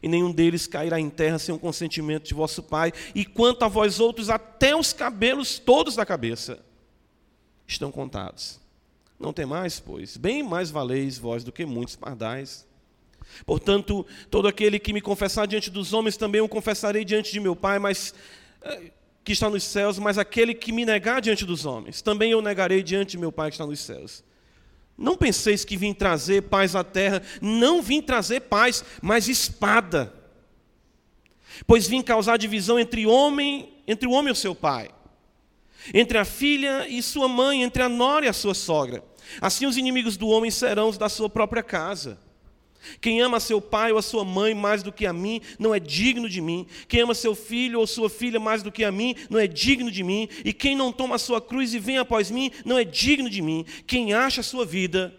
E 0.00 0.06
nenhum 0.06 0.30
deles 0.30 0.68
cairá 0.68 1.00
em 1.00 1.10
terra 1.10 1.40
sem 1.40 1.52
o 1.52 1.58
consentimento 1.58 2.28
de 2.28 2.34
vosso 2.34 2.62
Pai. 2.62 2.92
E 3.16 3.24
quanto 3.24 3.64
a 3.64 3.68
vós 3.68 3.98
outros, 3.98 4.30
até 4.30 4.76
os 4.76 4.92
cabelos 4.92 5.58
todos 5.58 5.96
da 5.96 6.06
cabeça 6.06 6.64
estão 7.66 7.90
contados. 7.90 8.60
Não 9.18 9.32
temais, 9.32 9.80
pois, 9.80 10.16
bem 10.16 10.40
mais 10.40 10.70
valeis 10.70 11.18
vós 11.18 11.42
do 11.42 11.50
que 11.50 11.66
muitos 11.66 11.96
pardais. 11.96 12.64
Portanto, 13.46 14.06
todo 14.30 14.48
aquele 14.48 14.78
que 14.78 14.92
me 14.92 15.00
confessar 15.00 15.46
diante 15.46 15.70
dos 15.70 15.92
homens, 15.92 16.16
também 16.16 16.40
o 16.40 16.48
confessarei 16.48 17.04
diante 17.04 17.32
de 17.32 17.40
meu 17.40 17.56
Pai, 17.56 17.78
mas 17.78 18.14
eh, 18.62 18.90
que 19.24 19.32
está 19.32 19.48
nos 19.48 19.64
céus, 19.64 19.98
mas 19.98 20.18
aquele 20.18 20.54
que 20.54 20.72
me 20.72 20.84
negar 20.84 21.20
diante 21.20 21.44
dos 21.44 21.64
homens, 21.64 22.02
também 22.02 22.32
eu 22.32 22.42
negarei 22.42 22.82
diante 22.82 23.12
de 23.12 23.18
meu 23.18 23.32
Pai 23.32 23.50
que 23.50 23.54
está 23.54 23.66
nos 23.66 23.80
céus. 23.80 24.24
Não 24.96 25.16
penseis 25.16 25.64
que 25.64 25.78
vim 25.78 25.94
trazer 25.94 26.42
paz 26.42 26.76
à 26.76 26.84
terra, 26.84 27.22
não 27.40 27.80
vim 27.80 28.02
trazer 28.02 28.40
paz, 28.40 28.84
mas 29.00 29.28
espada. 29.28 30.12
Pois 31.66 31.86
vim 31.88 32.02
causar 32.02 32.36
divisão 32.36 32.78
entre 32.78 33.06
homem, 33.06 33.72
entre 33.86 34.06
o 34.06 34.12
homem 34.12 34.28
e 34.28 34.32
o 34.32 34.36
seu 34.36 34.54
pai, 34.54 34.90
entre 35.94 36.18
a 36.18 36.24
filha 36.24 36.86
e 36.86 37.02
sua 37.02 37.28
mãe, 37.28 37.62
entre 37.62 37.82
a 37.82 37.88
nora 37.88 38.26
e 38.26 38.28
a 38.28 38.32
sua 38.32 38.52
sogra. 38.52 39.02
Assim 39.40 39.64
os 39.64 39.76
inimigos 39.76 40.16
do 40.16 40.28
homem 40.28 40.50
serão 40.50 40.88
os 40.88 40.98
da 40.98 41.08
sua 41.08 41.30
própria 41.30 41.62
casa. 41.62 42.18
Quem 43.00 43.20
ama 43.20 43.40
seu 43.40 43.60
pai 43.60 43.92
ou 43.92 43.98
a 43.98 44.02
sua 44.02 44.24
mãe 44.24 44.54
mais 44.54 44.82
do 44.82 44.92
que 44.92 45.06
a 45.06 45.12
mim, 45.12 45.40
não 45.58 45.74
é 45.74 45.80
digno 45.80 46.28
de 46.28 46.40
mim. 46.40 46.66
Quem 46.88 47.00
ama 47.00 47.14
seu 47.14 47.34
filho 47.34 47.78
ou 47.80 47.86
sua 47.86 48.08
filha 48.08 48.40
mais 48.40 48.62
do 48.62 48.72
que 48.72 48.84
a 48.84 48.92
mim, 48.92 49.14
não 49.28 49.38
é 49.38 49.46
digno 49.46 49.90
de 49.90 50.02
mim. 50.02 50.28
E 50.44 50.52
quem 50.52 50.76
não 50.76 50.92
toma 50.92 51.16
a 51.16 51.18
sua 51.18 51.40
cruz 51.40 51.74
e 51.74 51.78
vem 51.78 51.98
após 51.98 52.30
mim, 52.30 52.50
não 52.64 52.78
é 52.78 52.84
digno 52.84 53.28
de 53.28 53.42
mim. 53.42 53.64
Quem 53.86 54.14
acha 54.14 54.40
a 54.40 54.44
sua 54.44 54.64
vida, 54.64 55.14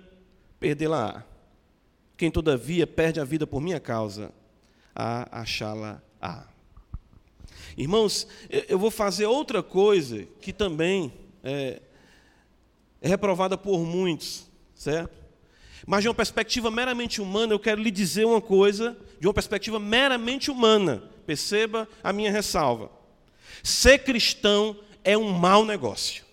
perdê-la-á. 0.59 1.23
Quem 2.17 2.29
todavia 2.29 2.85
perde 2.85 3.19
a 3.19 3.23
vida 3.23 3.47
por 3.47 3.61
minha 3.61 3.79
causa, 3.79 4.31
a 4.95 5.41
achá-la-á. 5.41 6.47
Irmãos, 7.77 8.27
eu 8.49 8.77
vou 8.77 8.91
fazer 8.91 9.25
outra 9.25 9.63
coisa 9.63 10.27
que 10.41 10.51
também 10.51 11.11
é, 11.43 11.81
é 13.01 13.07
reprovada 13.07 13.57
por 13.57 13.79
muitos, 13.79 14.47
certo? 14.75 15.20
Mas 15.85 16.03
de 16.03 16.07
uma 16.07 16.13
perspectiva 16.13 16.69
meramente 16.69 17.21
humana, 17.21 17.53
eu 17.53 17.59
quero 17.59 17.81
lhe 17.81 17.91
dizer 17.91 18.25
uma 18.25 18.41
coisa, 18.41 18.97
de 19.19 19.27
uma 19.27 19.33
perspectiva 19.33 19.79
meramente 19.79 20.51
humana. 20.51 21.03
Perceba 21.25 21.87
a 22.03 22.13
minha 22.13 22.31
ressalva. 22.31 22.91
Ser 23.63 23.99
cristão 23.99 24.77
é 25.03 25.17
um 25.17 25.31
mau 25.31 25.65
negócio. 25.65 26.23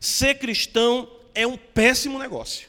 Ser 0.00 0.38
cristão 0.38 1.10
é 1.34 1.46
um 1.46 1.56
péssimo 1.56 2.18
negócio. 2.18 2.68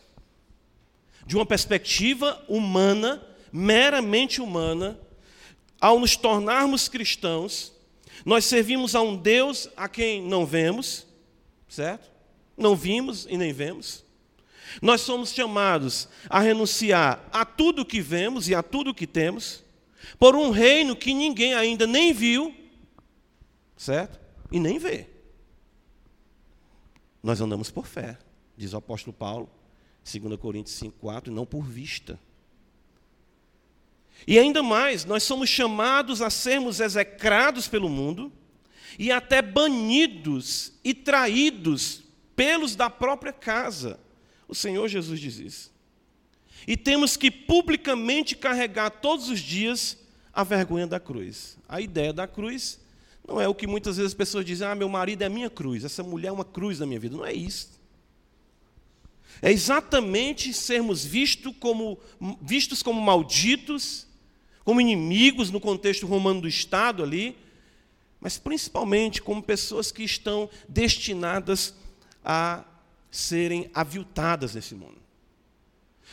De 1.26 1.36
uma 1.36 1.46
perspectiva 1.46 2.44
humana, 2.48 3.22
meramente 3.52 4.42
humana, 4.42 5.00
ao 5.80 6.00
nos 6.00 6.16
tornarmos 6.16 6.88
cristãos, 6.88 7.74
nós 8.26 8.46
servimos 8.46 8.96
a 8.96 9.02
um 9.02 9.16
Deus 9.16 9.70
a 9.76 9.88
quem 9.88 10.22
não 10.22 10.46
vemos, 10.46 11.06
certo? 11.68 12.17
Não 12.58 12.76
vimos 12.76 13.28
e 13.30 13.38
nem 13.38 13.54
vemos. 13.54 14.04
Nós 14.82 15.02
somos 15.02 15.32
chamados 15.32 16.10
a 16.30 16.40
renunciar 16.40 17.28
a 17.32 17.46
tudo 17.46 17.86
que 17.86 18.02
vemos 18.02 18.50
e 18.50 18.56
a 18.56 18.64
tudo 18.64 18.94
que 18.94 19.08
temos, 19.08 19.64
por 20.20 20.36
um 20.36 20.50
reino 20.50 20.96
que 20.96 21.14
ninguém 21.14 21.54
ainda 21.54 21.86
nem 21.86 22.14
viu, 22.14 22.54
certo? 23.76 24.20
E 24.52 24.60
nem 24.60 24.78
vê. 24.78 25.08
Nós 27.22 27.42
andamos 27.42 27.70
por 27.70 27.86
fé, 27.86 28.18
diz 28.56 28.74
o 28.74 28.78
apóstolo 28.78 29.14
Paulo, 29.14 29.50
2 30.04 30.40
Coríntios 30.40 30.80
5,4, 30.80 31.28
e 31.28 31.32
não 31.32 31.46
por 31.46 31.64
vista. 31.64 32.20
E 34.26 34.40
ainda 34.40 34.64
mais, 34.64 35.06
nós 35.06 35.24
somos 35.24 35.50
chamados 35.50 36.22
a 36.22 36.30
sermos 36.30 36.80
execrados 36.80 37.68
pelo 37.68 37.90
mundo 37.90 38.32
e 38.98 39.12
até 39.12 39.42
banidos 39.42 40.74
e 40.84 40.94
traídos 40.94 42.07
pelos 42.38 42.76
da 42.76 42.90
própria 42.90 43.34
casa. 43.34 44.00
O 44.48 44.56
Senhor 44.56 44.88
Jesus 44.88 45.20
diz 45.20 45.40
isso. 45.40 45.74
E 46.66 46.78
temos 46.78 47.18
que 47.18 47.30
publicamente 47.30 48.36
carregar 48.36 48.90
todos 48.90 49.28
os 49.28 49.40
dias 49.40 49.98
a 50.32 50.44
vergonha 50.44 50.86
da 50.86 51.00
cruz. 51.00 51.58
A 51.68 51.82
ideia 51.82 52.14
da 52.14 52.28
cruz 52.28 52.80
não 53.28 53.42
é 53.42 53.48
o 53.48 53.56
que 53.56 53.68
muitas 53.68 53.98
vezes 53.98 54.12
as 54.12 54.18
pessoas 54.18 54.46
dizem: 54.46 54.68
ah, 54.68 54.76
meu 54.76 54.88
marido 54.88 55.24
é 55.24 55.30
minha 55.30 55.50
cruz, 55.50 55.84
essa 55.84 56.04
mulher 56.04 56.30
é 56.30 56.32
uma 56.32 56.46
cruz 56.46 56.80
na 56.80 56.86
minha 56.86 57.00
vida. 57.00 57.18
Não 57.18 57.26
é 57.26 57.34
isso. 57.34 57.76
É 59.42 59.52
exatamente 59.52 60.54
sermos 60.54 61.04
visto 61.04 61.52
como, 61.54 62.00
vistos 62.42 62.82
como 62.82 63.02
malditos, 63.02 64.08
como 64.64 64.82
inimigos 64.82 65.52
no 65.52 65.60
contexto 65.60 66.08
romano 66.08 66.42
do 66.42 66.48
Estado 66.48 67.04
ali, 67.04 67.38
mas 68.20 68.38
principalmente 68.38 69.22
como 69.22 69.44
pessoas 69.44 69.92
que 69.92 70.04
estão 70.04 70.50
destinadas 70.68 71.76
a 72.30 72.66
serem 73.10 73.72
aviltadas 73.74 74.54
nesse 74.54 74.76
mundo. 74.76 74.98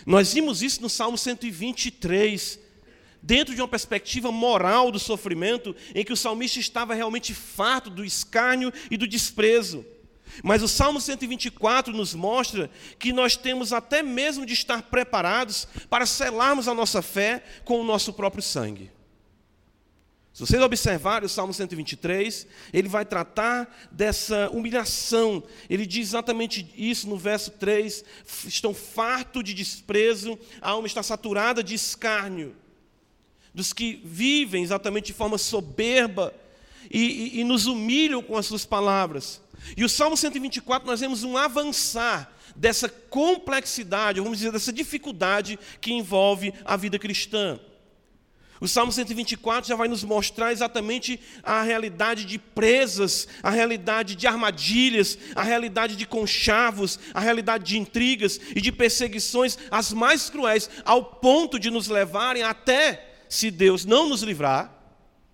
Nós 0.06 0.32
vimos 0.32 0.62
isso 0.62 0.80
no 0.80 0.88
Salmo 0.88 1.18
123, 1.18 2.60
dentro 3.20 3.52
de 3.52 3.60
uma 3.60 3.66
perspectiva 3.66 4.30
moral 4.30 4.92
do 4.92 4.98
sofrimento, 5.00 5.74
em 5.92 6.04
que 6.04 6.12
o 6.12 6.16
salmista 6.16 6.60
estava 6.60 6.94
realmente 6.94 7.34
farto 7.34 7.90
do 7.90 8.04
escárnio 8.04 8.72
e 8.88 8.96
do 8.96 9.08
desprezo. 9.08 9.84
Mas 10.42 10.62
o 10.62 10.68
Salmo 10.68 11.00
124 11.00 11.92
nos 11.92 12.14
mostra 12.14 12.70
que 12.98 13.12
nós 13.12 13.36
temos 13.36 13.72
até 13.72 14.00
mesmo 14.00 14.46
de 14.46 14.52
estar 14.52 14.82
preparados 14.82 15.66
para 15.90 16.06
selarmos 16.06 16.68
a 16.68 16.74
nossa 16.74 17.02
fé 17.02 17.42
com 17.64 17.80
o 17.80 17.84
nosso 17.84 18.12
próprio 18.12 18.42
sangue. 18.42 18.90
Se 20.34 20.40
vocês 20.40 20.60
observarem 20.60 21.26
o 21.26 21.28
Salmo 21.28 21.54
123, 21.54 22.48
ele 22.72 22.88
vai 22.88 23.04
tratar 23.04 23.72
dessa 23.92 24.50
humilhação. 24.50 25.44
Ele 25.70 25.86
diz 25.86 26.08
exatamente 26.08 26.68
isso 26.76 27.08
no 27.08 27.16
verso 27.16 27.52
3: 27.52 28.04
estão 28.44 28.74
fartos 28.74 29.44
de 29.44 29.54
desprezo, 29.54 30.36
a 30.60 30.70
alma 30.70 30.88
está 30.88 31.04
saturada 31.04 31.62
de 31.62 31.76
escárnio. 31.76 32.56
Dos 33.54 33.72
que 33.72 34.02
vivem 34.04 34.64
exatamente 34.64 35.06
de 35.06 35.12
forma 35.12 35.38
soberba 35.38 36.34
e, 36.90 37.36
e, 37.36 37.40
e 37.40 37.44
nos 37.44 37.66
humilham 37.66 38.20
com 38.20 38.36
as 38.36 38.46
suas 38.46 38.64
palavras. 38.64 39.40
E 39.76 39.84
o 39.84 39.88
Salmo 39.88 40.16
124, 40.16 40.84
nós 40.84 40.98
vemos 40.98 41.22
um 41.22 41.36
avançar 41.36 42.36
dessa 42.56 42.88
complexidade, 42.88 44.20
vamos 44.20 44.38
dizer, 44.38 44.50
dessa 44.50 44.72
dificuldade 44.72 45.60
que 45.80 45.92
envolve 45.92 46.52
a 46.64 46.76
vida 46.76 46.98
cristã. 46.98 47.60
O 48.60 48.68
Salmo 48.68 48.92
124 48.92 49.68
já 49.68 49.74
vai 49.74 49.88
nos 49.88 50.04
mostrar 50.04 50.52
exatamente 50.52 51.20
a 51.42 51.62
realidade 51.62 52.24
de 52.24 52.38
presas, 52.38 53.26
a 53.42 53.50
realidade 53.50 54.14
de 54.14 54.26
armadilhas, 54.26 55.18
a 55.34 55.42
realidade 55.42 55.96
de 55.96 56.06
conchavos, 56.06 56.98
a 57.12 57.20
realidade 57.20 57.64
de 57.64 57.78
intrigas 57.78 58.40
e 58.54 58.60
de 58.60 58.70
perseguições, 58.70 59.58
as 59.70 59.92
mais 59.92 60.30
cruéis, 60.30 60.70
ao 60.84 61.04
ponto 61.04 61.58
de 61.58 61.70
nos 61.70 61.88
levarem 61.88 62.42
até, 62.42 63.24
se 63.28 63.50
Deus 63.50 63.84
não 63.84 64.08
nos 64.08 64.22
livrar, 64.22 64.72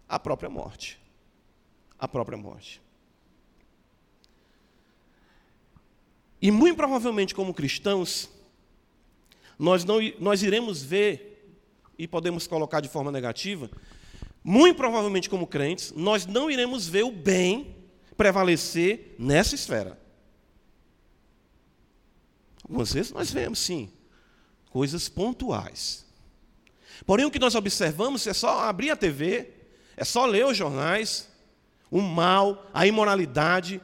à 0.08 0.18
própria 0.18 0.48
morte. 0.48 0.98
A 1.98 2.08
própria 2.08 2.38
morte. 2.38 2.80
E 6.40 6.50
muito 6.50 6.76
provavelmente, 6.76 7.34
como 7.34 7.52
cristãos, 7.52 8.30
nós, 9.58 9.84
não, 9.84 9.98
nós 10.18 10.42
iremos 10.42 10.82
ver 10.82 11.29
e 12.00 12.08
podemos 12.08 12.46
colocar 12.46 12.80
de 12.80 12.88
forma 12.88 13.12
negativa, 13.12 13.70
muito 14.42 14.74
provavelmente 14.74 15.28
como 15.28 15.46
crentes, 15.46 15.92
nós 15.94 16.24
não 16.24 16.50
iremos 16.50 16.88
ver 16.88 17.02
o 17.02 17.12
bem 17.12 17.76
prevalecer 18.16 19.14
nessa 19.18 19.54
esfera. 19.54 20.00
Algumas 22.64 22.90
vezes 22.90 23.12
nós 23.12 23.30
vemos, 23.30 23.58
sim, 23.58 23.92
coisas 24.70 25.10
pontuais. 25.10 26.06
Porém, 27.04 27.26
o 27.26 27.30
que 27.30 27.38
nós 27.38 27.54
observamos 27.54 28.26
é 28.26 28.32
só 28.32 28.60
abrir 28.60 28.90
a 28.90 28.96
TV, 28.96 29.50
É 29.94 30.04
só 30.04 30.24
ler 30.24 30.46
os 30.46 30.56
jornais, 30.56 31.28
o 31.90 32.00
mal, 32.00 32.66
a 32.72 32.86
imoralidade, 32.86 33.78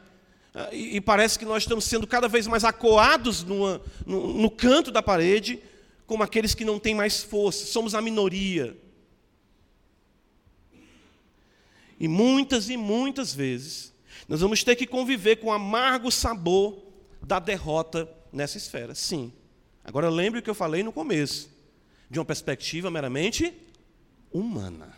ah, 0.54 0.70
e, 0.72 0.98
parece 1.02 1.38
que 1.38 1.44
nós 1.44 1.64
estamos 1.64 1.84
sendo 1.84 2.06
cada 2.06 2.28
vez 2.28 2.46
mais 2.46 2.64
acoados 2.64 3.44
numa, 3.44 3.82
no, 4.06 4.32
no 4.32 4.50
canto 4.50 4.90
da 4.90 5.02
parede, 5.02 5.62
como 6.06 6.22
aqueles 6.22 6.54
que 6.54 6.64
não 6.64 6.78
têm 6.78 6.94
mais 6.94 7.22
força, 7.22 7.66
somos 7.66 7.94
a 7.94 8.00
minoria. 8.00 8.76
E 11.98 12.06
muitas 12.06 12.68
e 12.68 12.76
muitas 12.76 13.34
vezes, 13.34 13.92
nós 14.28 14.40
vamos 14.40 14.62
ter 14.62 14.76
que 14.76 14.86
conviver 14.86 15.36
com 15.36 15.48
o 15.48 15.52
amargo 15.52 16.10
sabor 16.10 16.82
da 17.22 17.38
derrota 17.38 18.08
nessa 18.32 18.56
esfera. 18.56 18.94
Sim. 18.94 19.32
Agora 19.84 20.08
lembre 20.08 20.40
o 20.40 20.42
que 20.42 20.50
eu 20.50 20.54
falei 20.54 20.82
no 20.82 20.92
começo, 20.92 21.50
de 22.10 22.18
uma 22.18 22.24
perspectiva 22.24 22.90
meramente 22.90 23.52
humana. 24.30 24.94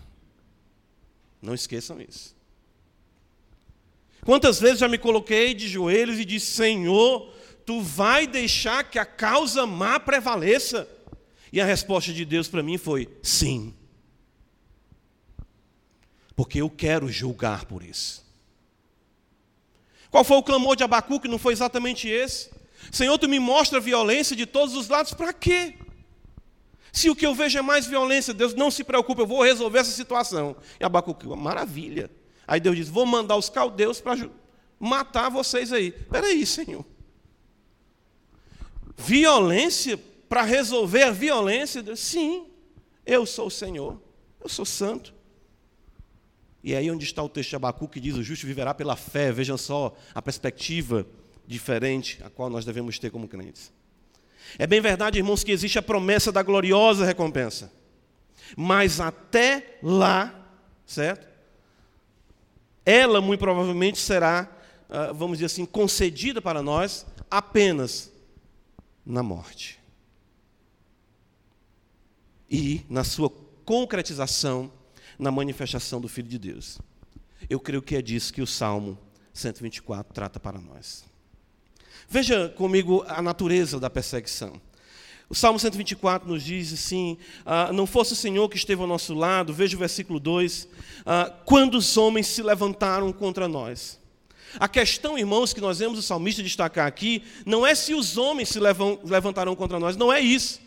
Não 1.40 1.54
esqueçam 1.54 2.00
isso. 2.00 2.36
Quantas 4.24 4.60
vezes 4.60 4.80
já 4.80 4.88
me 4.88 4.98
coloquei 4.98 5.54
de 5.54 5.68
joelhos 5.68 6.18
e 6.18 6.24
disse: 6.24 6.46
Senhor, 6.46 7.32
tu 7.64 7.80
vai 7.80 8.26
deixar 8.26 8.82
que 8.84 8.98
a 8.98 9.06
causa 9.06 9.64
má 9.66 10.00
prevaleça? 10.00 10.88
E 11.52 11.60
a 11.60 11.64
resposta 11.64 12.12
de 12.12 12.24
Deus 12.24 12.48
para 12.48 12.62
mim 12.62 12.78
foi: 12.78 13.08
sim. 13.22 13.74
Porque 16.36 16.60
eu 16.60 16.70
quero 16.70 17.08
julgar 17.08 17.64
por 17.64 17.82
isso. 17.82 18.26
Qual 20.10 20.24
foi 20.24 20.36
o 20.36 20.42
clamor 20.42 20.76
de 20.76 20.84
Abacuque? 20.84 21.28
Não 21.28 21.38
foi 21.38 21.52
exatamente 21.52 22.08
esse? 22.08 22.50
Senhor, 22.90 23.18
tu 23.18 23.28
me 23.28 23.38
mostra 23.38 23.80
violência 23.80 24.34
de 24.34 24.46
todos 24.46 24.74
os 24.74 24.88
lados, 24.88 25.12
para 25.12 25.32
quê? 25.32 25.74
Se 26.92 27.10
o 27.10 27.16
que 27.16 27.26
eu 27.26 27.34
vejo 27.34 27.58
é 27.58 27.62
mais 27.62 27.86
violência, 27.86 28.32
Deus 28.32 28.54
não 28.54 28.70
se 28.70 28.82
preocupe, 28.82 29.20
eu 29.20 29.26
vou 29.26 29.42
resolver 29.42 29.80
essa 29.80 29.90
situação. 29.90 30.56
E 30.80 30.84
Abacuque, 30.84 31.26
maravilha. 31.26 32.10
Aí 32.46 32.60
Deus 32.60 32.76
diz: 32.76 32.88
Vou 32.88 33.04
mandar 33.04 33.36
os 33.36 33.50
caldeus 33.50 34.00
para 34.00 34.28
matar 34.80 35.28
vocês 35.28 35.72
aí. 35.72 35.88
Espera 35.88 36.26
aí, 36.26 36.46
Senhor. 36.46 36.84
Violência 38.96 39.98
para 40.28 40.42
resolver 40.42 41.04
a 41.04 41.10
violência? 41.10 41.84
Sim, 41.96 42.46
eu 43.04 43.24
sou 43.24 43.46
o 43.46 43.50
Senhor, 43.50 44.00
eu 44.40 44.48
sou 44.48 44.64
santo. 44.64 45.14
E 46.62 46.74
aí 46.74 46.90
onde 46.90 47.04
está 47.04 47.22
o 47.22 47.28
texto 47.28 47.50
de 47.50 47.56
Abacuque 47.56 47.94
que 47.94 48.00
diz: 48.00 48.16
O 48.16 48.22
justo 48.22 48.46
viverá 48.46 48.74
pela 48.74 48.96
fé. 48.96 49.30
Vejam 49.32 49.56
só 49.56 49.96
a 50.14 50.20
perspectiva 50.20 51.06
diferente 51.46 52.20
a 52.22 52.28
qual 52.28 52.50
nós 52.50 52.64
devemos 52.64 52.98
ter 52.98 53.10
como 53.10 53.28
crentes. 53.28 53.72
É 54.58 54.66
bem 54.66 54.80
verdade, 54.80 55.18
irmãos, 55.18 55.44
que 55.44 55.52
existe 55.52 55.78
a 55.78 55.82
promessa 55.82 56.32
da 56.32 56.42
gloriosa 56.42 57.04
recompensa. 57.04 57.72
Mas 58.56 59.00
até 59.00 59.78
lá, 59.82 60.52
certo? 60.86 61.28
ela 62.88 63.20
muito 63.20 63.40
provavelmente 63.40 63.98
será, 63.98 64.50
ah, 64.88 65.12
vamos 65.12 65.36
dizer 65.36 65.46
assim, 65.46 65.66
concedida 65.66 66.40
para 66.40 66.62
nós 66.62 67.04
apenas 67.30 68.10
na 69.04 69.22
morte. 69.22 69.77
E 72.50 72.82
na 72.88 73.04
sua 73.04 73.30
concretização 73.64 74.70
na 75.18 75.30
manifestação 75.30 76.00
do 76.00 76.08
Filho 76.08 76.28
de 76.28 76.38
Deus. 76.38 76.78
Eu 77.50 77.58
creio 77.58 77.82
que 77.82 77.96
é 77.96 78.02
disso 78.02 78.32
que 78.32 78.40
o 78.40 78.46
Salmo 78.46 78.96
124 79.32 80.12
trata 80.12 80.38
para 80.38 80.60
nós. 80.60 81.04
Veja 82.08 82.48
comigo 82.50 83.04
a 83.06 83.20
natureza 83.20 83.80
da 83.80 83.90
perseguição. 83.90 84.60
O 85.28 85.34
Salmo 85.34 85.58
124 85.58 86.26
nos 86.26 86.42
diz 86.42 86.72
assim: 86.72 87.18
ah, 87.44 87.70
Não 87.72 87.86
fosse 87.86 88.14
o 88.14 88.16
Senhor 88.16 88.48
que 88.48 88.56
esteve 88.56 88.80
ao 88.80 88.88
nosso 88.88 89.12
lado, 89.12 89.52
veja 89.52 89.76
o 89.76 89.78
versículo 89.78 90.18
2: 90.18 90.68
ah, 91.04 91.30
quando 91.44 91.74
os 91.74 91.96
homens 91.96 92.28
se 92.28 92.42
levantaram 92.42 93.12
contra 93.12 93.46
nós. 93.46 93.98
A 94.58 94.66
questão, 94.66 95.18
irmãos, 95.18 95.52
que 95.52 95.60
nós 95.60 95.80
vemos 95.80 95.98
o 95.98 96.02
salmista 96.02 96.42
destacar 96.42 96.86
aqui, 96.86 97.22
não 97.44 97.66
é 97.66 97.74
se 97.74 97.92
os 97.92 98.16
homens 98.16 98.48
se 98.48 98.58
levantarão 98.58 99.54
contra 99.54 99.78
nós, 99.78 99.94
não 99.94 100.10
é 100.10 100.20
isso. 100.20 100.58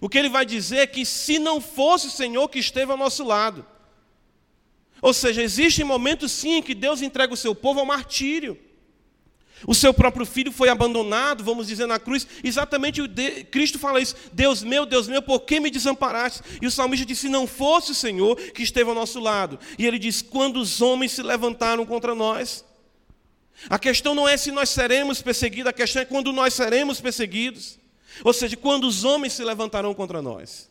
O 0.00 0.08
que 0.08 0.18
ele 0.18 0.28
vai 0.28 0.44
dizer 0.46 0.78
é 0.78 0.86
que 0.86 1.04
se 1.04 1.38
não 1.38 1.60
fosse 1.60 2.06
o 2.06 2.10
Senhor 2.10 2.48
que 2.48 2.58
esteve 2.58 2.90
ao 2.90 2.98
nosso 2.98 3.24
lado. 3.24 3.66
Ou 5.00 5.12
seja, 5.12 5.42
existem 5.42 5.84
momentos 5.84 6.30
sim 6.30 6.54
em 6.54 6.62
que 6.62 6.74
Deus 6.74 7.02
entrega 7.02 7.34
o 7.34 7.36
seu 7.36 7.54
povo 7.54 7.80
ao 7.80 7.86
martírio. 7.86 8.58
O 9.66 9.74
seu 9.74 9.94
próprio 9.94 10.26
filho 10.26 10.50
foi 10.50 10.68
abandonado, 10.68 11.44
vamos 11.44 11.68
dizer, 11.68 11.86
na 11.86 11.98
cruz. 11.98 12.26
Exatamente 12.42 13.06
de... 13.06 13.44
Cristo 13.44 13.78
fala 13.78 14.00
isso: 14.00 14.16
Deus 14.32 14.62
meu, 14.62 14.84
Deus 14.84 15.06
meu, 15.06 15.22
por 15.22 15.40
que 15.40 15.60
me 15.60 15.70
desamparaste? 15.70 16.42
E 16.60 16.66
o 16.66 16.70
salmista 16.70 17.06
disse: 17.06 17.28
Não 17.28 17.46
fosse 17.46 17.92
o 17.92 17.94
Senhor 17.94 18.36
que 18.36 18.62
esteve 18.62 18.88
ao 18.88 18.94
nosso 18.94 19.20
lado. 19.20 19.58
E 19.78 19.86
ele 19.86 19.98
diz: 19.98 20.22
Quando 20.22 20.58
os 20.58 20.80
homens 20.80 21.12
se 21.12 21.22
levantaram 21.22 21.86
contra 21.86 22.14
nós. 22.14 22.64
A 23.68 23.78
questão 23.78 24.14
não 24.14 24.28
é 24.28 24.36
se 24.36 24.50
nós 24.50 24.70
seremos 24.70 25.22
perseguidos, 25.22 25.70
a 25.70 25.72
questão 25.72 26.02
é 26.02 26.04
quando 26.04 26.32
nós 26.32 26.54
seremos 26.54 27.00
perseguidos. 27.00 27.78
Ou 28.24 28.32
seja, 28.32 28.56
quando 28.56 28.86
os 28.86 29.04
homens 29.04 29.32
se 29.32 29.44
levantarão 29.44 29.94
contra 29.94 30.20
nós. 30.20 30.70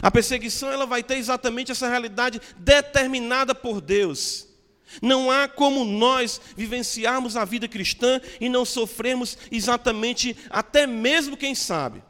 A 0.00 0.10
perseguição 0.10 0.70
ela 0.70 0.86
vai 0.86 1.02
ter 1.02 1.16
exatamente 1.16 1.72
essa 1.72 1.88
realidade 1.88 2.40
determinada 2.56 3.54
por 3.54 3.80
Deus. 3.80 4.46
Não 5.00 5.30
há 5.30 5.46
como 5.46 5.84
nós 5.84 6.40
vivenciarmos 6.56 7.36
a 7.36 7.44
vida 7.44 7.68
cristã 7.68 8.20
e 8.40 8.48
não 8.48 8.64
sofrermos 8.64 9.38
exatamente, 9.50 10.36
até 10.48 10.86
mesmo 10.86 11.36
quem 11.36 11.54
sabe, 11.54 12.02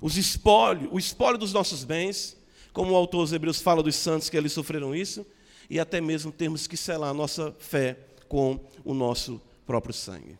os 0.00 0.16
espólio, 0.16 0.88
o 0.92 0.98
espólio 0.98 1.38
dos 1.38 1.52
nossos 1.52 1.84
bens, 1.84 2.36
como 2.72 2.92
o 2.92 2.96
autor 2.96 3.22
dos 3.22 3.32
Hebreus 3.32 3.60
fala 3.60 3.82
dos 3.82 3.96
santos 3.96 4.28
que 4.28 4.36
eles 4.36 4.52
sofreram 4.52 4.94
isso, 4.94 5.24
e 5.70 5.78
até 5.78 6.00
mesmo 6.00 6.32
termos 6.32 6.66
que 6.66 6.76
selar 6.76 7.10
a 7.10 7.14
nossa 7.14 7.54
fé 7.58 7.96
com 8.28 8.58
o 8.84 8.92
nosso 8.92 9.40
próprio 9.64 9.94
sangue. 9.94 10.36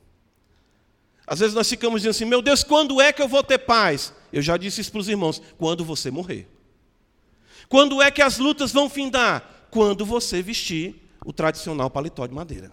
Às 1.27 1.41
vezes 1.41 1.55
nós 1.55 1.69
ficamos 1.69 2.03
dizendo 2.03 2.11
assim: 2.13 2.25
meu 2.25 2.41
Deus, 2.41 2.63
quando 2.63 3.01
é 3.01 3.13
que 3.13 3.21
eu 3.21 3.29
vou 3.29 3.43
ter 3.43 3.59
paz? 3.59 4.13
Eu 4.33 4.41
já 4.41 4.57
disse 4.57 4.81
isso 4.81 4.93
para 4.93 5.01
os 5.01 5.09
irmãos: 5.09 5.43
quando 5.59 5.85
você 5.85 6.11
morrer. 6.11 6.49
Quando 7.69 8.01
é 8.01 8.11
que 8.11 8.23
as 8.23 8.39
lutas 8.39 8.73
vão 8.73 8.89
findar? 8.89 9.69
Quando 9.71 10.07
você 10.07 10.41
vestir 10.41 10.95
o 11.25 11.33
tradicional 11.33 11.91
paletó 11.91 12.27
de 12.27 12.35
madeira. 12.35 12.71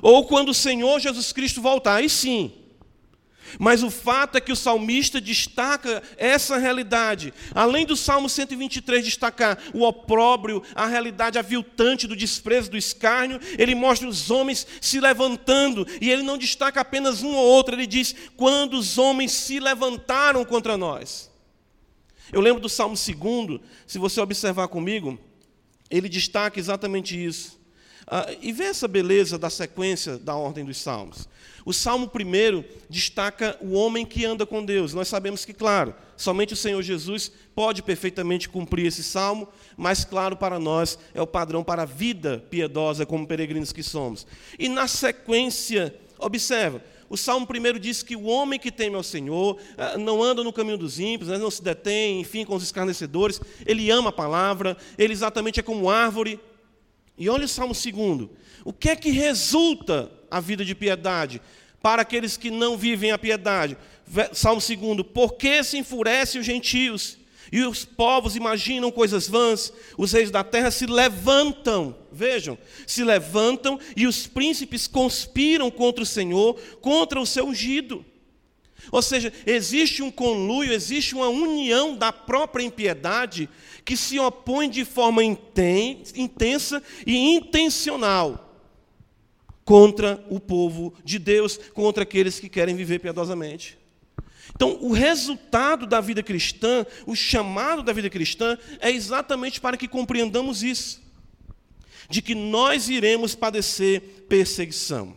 Ou 0.00 0.26
quando 0.26 0.50
o 0.50 0.54
Senhor 0.54 0.98
Jesus 0.98 1.32
Cristo 1.32 1.60
voltar, 1.60 1.96
aí 1.96 2.08
sim. 2.08 2.52
Mas 3.58 3.82
o 3.82 3.90
fato 3.90 4.36
é 4.36 4.40
que 4.40 4.52
o 4.52 4.56
salmista 4.56 5.20
destaca 5.20 6.02
essa 6.16 6.58
realidade. 6.58 7.32
Além 7.54 7.86
do 7.86 7.96
Salmo 7.96 8.28
123 8.28 9.04
destacar 9.04 9.58
o 9.72 9.84
opróbrio, 9.84 10.62
a 10.74 10.86
realidade 10.86 11.38
aviltante 11.38 12.06
do 12.06 12.16
desprezo, 12.16 12.70
do 12.70 12.76
escárnio, 12.76 13.40
ele 13.56 13.74
mostra 13.74 14.08
os 14.08 14.30
homens 14.30 14.66
se 14.80 15.00
levantando. 15.00 15.86
E 16.00 16.10
ele 16.10 16.22
não 16.22 16.36
destaca 16.38 16.80
apenas 16.80 17.22
um 17.22 17.34
ou 17.34 17.46
outro, 17.46 17.74
ele 17.74 17.86
diz: 17.86 18.14
quando 18.36 18.74
os 18.74 18.98
homens 18.98 19.32
se 19.32 19.60
levantaram 19.60 20.44
contra 20.44 20.76
nós. 20.76 21.30
Eu 22.32 22.40
lembro 22.40 22.60
do 22.60 22.68
Salmo 22.68 22.94
2, 22.94 23.60
se 23.86 23.98
você 23.98 24.20
observar 24.20 24.68
comigo, 24.68 25.18
ele 25.90 26.08
destaca 26.08 26.58
exatamente 26.58 27.22
isso. 27.22 27.57
Ah, 28.10 28.26
e 28.40 28.52
vê 28.52 28.64
essa 28.64 28.88
beleza 28.88 29.38
da 29.38 29.50
sequência 29.50 30.16
da 30.16 30.34
ordem 30.34 30.64
dos 30.64 30.78
salmos. 30.78 31.28
O 31.64 31.74
salmo 31.74 32.08
primeiro 32.08 32.64
destaca 32.88 33.58
o 33.60 33.74
homem 33.74 34.06
que 34.06 34.24
anda 34.24 34.46
com 34.46 34.64
Deus. 34.64 34.94
Nós 34.94 35.08
sabemos 35.08 35.44
que, 35.44 35.52
claro, 35.52 35.94
somente 36.16 36.54
o 36.54 36.56
Senhor 36.56 36.80
Jesus 36.80 37.30
pode 37.54 37.82
perfeitamente 37.82 38.48
cumprir 38.48 38.86
esse 38.86 39.02
salmo, 39.02 39.46
mas, 39.76 40.06
claro, 40.06 40.34
para 40.34 40.58
nós 40.58 40.98
é 41.12 41.20
o 41.20 41.26
padrão 41.26 41.62
para 41.62 41.82
a 41.82 41.84
vida 41.84 42.42
piedosa 42.48 43.04
como 43.04 43.26
peregrinos 43.26 43.72
que 43.72 43.82
somos. 43.82 44.26
E 44.58 44.70
na 44.70 44.88
sequência, 44.88 45.94
observa, 46.18 46.82
o 47.10 47.16
Salmo 47.16 47.46
primeiro 47.46 47.78
diz 47.78 48.02
que 48.02 48.16
o 48.16 48.24
homem 48.24 48.58
que 48.58 48.70
teme 48.70 48.96
ao 48.96 49.02
Senhor 49.02 49.58
ah, 49.76 49.96
não 49.98 50.22
anda 50.22 50.42
no 50.42 50.52
caminho 50.52 50.76
dos 50.78 50.98
ímpios, 50.98 51.30
né, 51.30 51.38
não 51.38 51.50
se 51.50 51.62
detém, 51.62 52.20
enfim, 52.20 52.44
com 52.44 52.54
os 52.54 52.62
escarnecedores, 52.62 53.40
ele 53.66 53.90
ama 53.90 54.10
a 54.10 54.12
palavra, 54.12 54.76
ele 54.96 55.12
exatamente 55.12 55.60
é 55.60 55.62
como 55.62 55.90
árvore. 55.90 56.40
E 57.18 57.28
olha 57.28 57.44
o 57.44 57.48
Salmo 57.48 57.74
segundo. 57.74 58.30
O 58.64 58.72
que 58.72 58.90
é 58.90 58.96
que 58.96 59.10
resulta 59.10 60.10
a 60.30 60.40
vida 60.40 60.64
de 60.64 60.74
piedade 60.74 61.40
para 61.82 62.02
aqueles 62.02 62.36
que 62.36 62.50
não 62.50 62.76
vivem 62.76 63.10
a 63.10 63.18
piedade? 63.18 63.76
Salmo 64.32 64.60
segundo. 64.60 65.04
Por 65.04 65.34
que 65.34 65.62
se 65.64 65.78
enfurecem 65.78 66.40
os 66.40 66.46
gentios? 66.46 67.18
E 67.50 67.62
os 67.62 67.84
povos 67.84 68.36
imaginam 68.36 68.90
coisas 68.90 69.26
vãs, 69.26 69.72
os 69.96 70.12
reis 70.12 70.30
da 70.30 70.44
terra 70.44 70.70
se 70.70 70.84
levantam, 70.84 71.96
vejam, 72.12 72.58
se 72.86 73.02
levantam 73.02 73.80
e 73.96 74.06
os 74.06 74.26
príncipes 74.26 74.86
conspiram 74.86 75.70
contra 75.70 76.02
o 76.02 76.06
Senhor, 76.06 76.60
contra 76.80 77.18
o 77.18 77.26
seu 77.26 77.46
ungido. 77.46 78.04
Ou 78.90 79.02
seja, 79.02 79.32
existe 79.46 80.02
um 80.02 80.10
conluio, 80.10 80.72
existe 80.72 81.14
uma 81.14 81.28
união 81.28 81.96
da 81.96 82.12
própria 82.12 82.64
impiedade 82.64 83.48
que 83.84 83.96
se 83.96 84.18
opõe 84.18 84.68
de 84.68 84.84
forma 84.84 85.22
intensa 85.24 86.82
e 87.06 87.16
intencional 87.16 88.44
contra 89.64 90.24
o 90.30 90.40
povo 90.40 90.94
de 91.04 91.18
Deus, 91.18 91.58
contra 91.74 92.02
aqueles 92.02 92.40
que 92.40 92.48
querem 92.48 92.74
viver 92.74 93.00
piedosamente. 93.00 93.78
Então, 94.54 94.78
o 94.80 94.92
resultado 94.92 95.86
da 95.86 96.00
vida 96.00 96.22
cristã, 96.22 96.86
o 97.06 97.14
chamado 97.14 97.82
da 97.82 97.92
vida 97.92 98.08
cristã, 98.08 98.56
é 98.80 98.90
exatamente 98.90 99.60
para 99.60 99.76
que 99.76 99.86
compreendamos 99.86 100.62
isso, 100.62 101.02
de 102.08 102.22
que 102.22 102.34
nós 102.34 102.88
iremos 102.88 103.34
padecer 103.34 104.24
perseguição. 104.28 105.16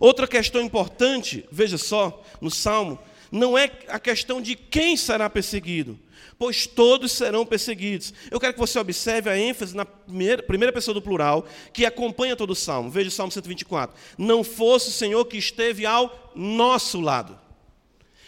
Outra 0.00 0.26
questão 0.26 0.60
importante, 0.60 1.44
veja 1.50 1.78
só, 1.78 2.22
no 2.40 2.50
Salmo, 2.50 2.98
não 3.30 3.56
é 3.56 3.70
a 3.88 3.98
questão 3.98 4.40
de 4.40 4.54
quem 4.54 4.96
será 4.96 5.28
perseguido, 5.28 5.98
pois 6.38 6.66
todos 6.66 7.12
serão 7.12 7.44
perseguidos. 7.44 8.12
Eu 8.30 8.38
quero 8.38 8.52
que 8.54 8.58
você 8.58 8.78
observe 8.78 9.28
a 9.28 9.38
ênfase 9.38 9.76
na 9.76 9.84
primeira, 9.84 10.42
primeira, 10.42 10.72
pessoa 10.72 10.94
do 10.94 11.02
plural, 11.02 11.46
que 11.72 11.84
acompanha 11.84 12.36
todo 12.36 12.50
o 12.50 12.56
salmo. 12.56 12.90
Veja 12.90 13.08
o 13.08 13.12
salmo 13.12 13.32
124. 13.32 13.96
Não 14.16 14.44
fosse 14.44 14.88
o 14.88 14.92
Senhor 14.92 15.24
que 15.24 15.36
esteve 15.36 15.84
ao 15.86 16.32
nosso 16.34 17.00
lado. 17.00 17.45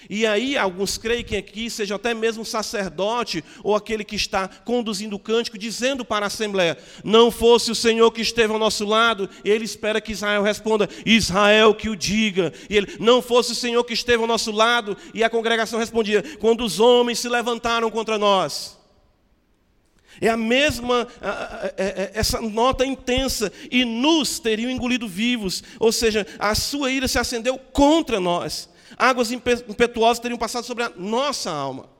E 0.09 0.27
aí, 0.27 0.57
alguns 0.57 0.97
creem 0.97 1.25
que 1.25 1.37
aqui 1.37 1.69
seja 1.69 1.97
até 1.97 2.15
mesmo 2.15 2.43
um 2.43 2.45
sacerdote 2.45 3.43
ou 3.65 3.75
aquele 3.75 4.05
que 4.05 4.17
está 4.17 4.47
conduzindo 4.49 5.17
o 5.17 5.19
cântico, 5.19 5.59
dizendo 5.59 6.05
para 6.05 6.27
a 6.27 6.29
Assembleia: 6.29 6.79
Não 7.03 7.31
fosse 7.31 7.71
o 7.71 7.75
Senhor 7.75 8.11
que 8.13 8.21
esteve 8.21 8.53
ao 8.53 8.59
nosso 8.59 8.85
lado, 8.85 9.29
ele 9.45 9.65
espera 9.65 10.01
que 10.01 10.13
Israel 10.13 10.43
responda: 10.43 10.89
Israel 11.05 11.75
que 11.75 11.89
o 11.89 11.97
diga. 11.97 12.53
E 12.71 12.77
ele: 12.77 12.97
Não 13.01 13.21
fosse 13.21 13.53
o 13.53 13.57
Senhor 13.57 13.83
que 13.85 13.93
esteve 13.93 14.23
ao 14.23 14.29
nosso 14.29 14.53
lado, 14.53 14.97
e 15.13 15.25
a 15.25 15.31
congregação 15.31 15.79
respondia: 15.79 16.23
Quando 16.39 16.65
os 16.65 16.79
homens 16.79 17.19
se 17.19 17.29
levantaram 17.29 17.91
contra 17.91 18.17
nós. 18.17 18.79
É 20.21 20.29
a 20.29 20.37
mesma, 20.37 21.07
essa 22.13 22.41
nota 22.41 22.85
intensa, 22.85 23.53
e 23.71 23.85
nos 23.85 24.41
teriam 24.41 24.69
engolido 24.69 25.07
vivos, 25.07 25.63
ou 25.79 25.93
seja, 25.93 26.27
a 26.41 26.57
sua 26.57 26.91
ira 26.91 27.07
se 27.07 27.21
acendeu 27.21 27.57
contra 27.57 28.19
nós 28.19 28.69
águas 28.97 29.31
impetuosas 29.33 30.19
teriam 30.19 30.39
passado 30.39 30.65
sobre 30.65 30.85
a 30.85 30.93
nossa 30.97 31.51
alma. 31.51 31.99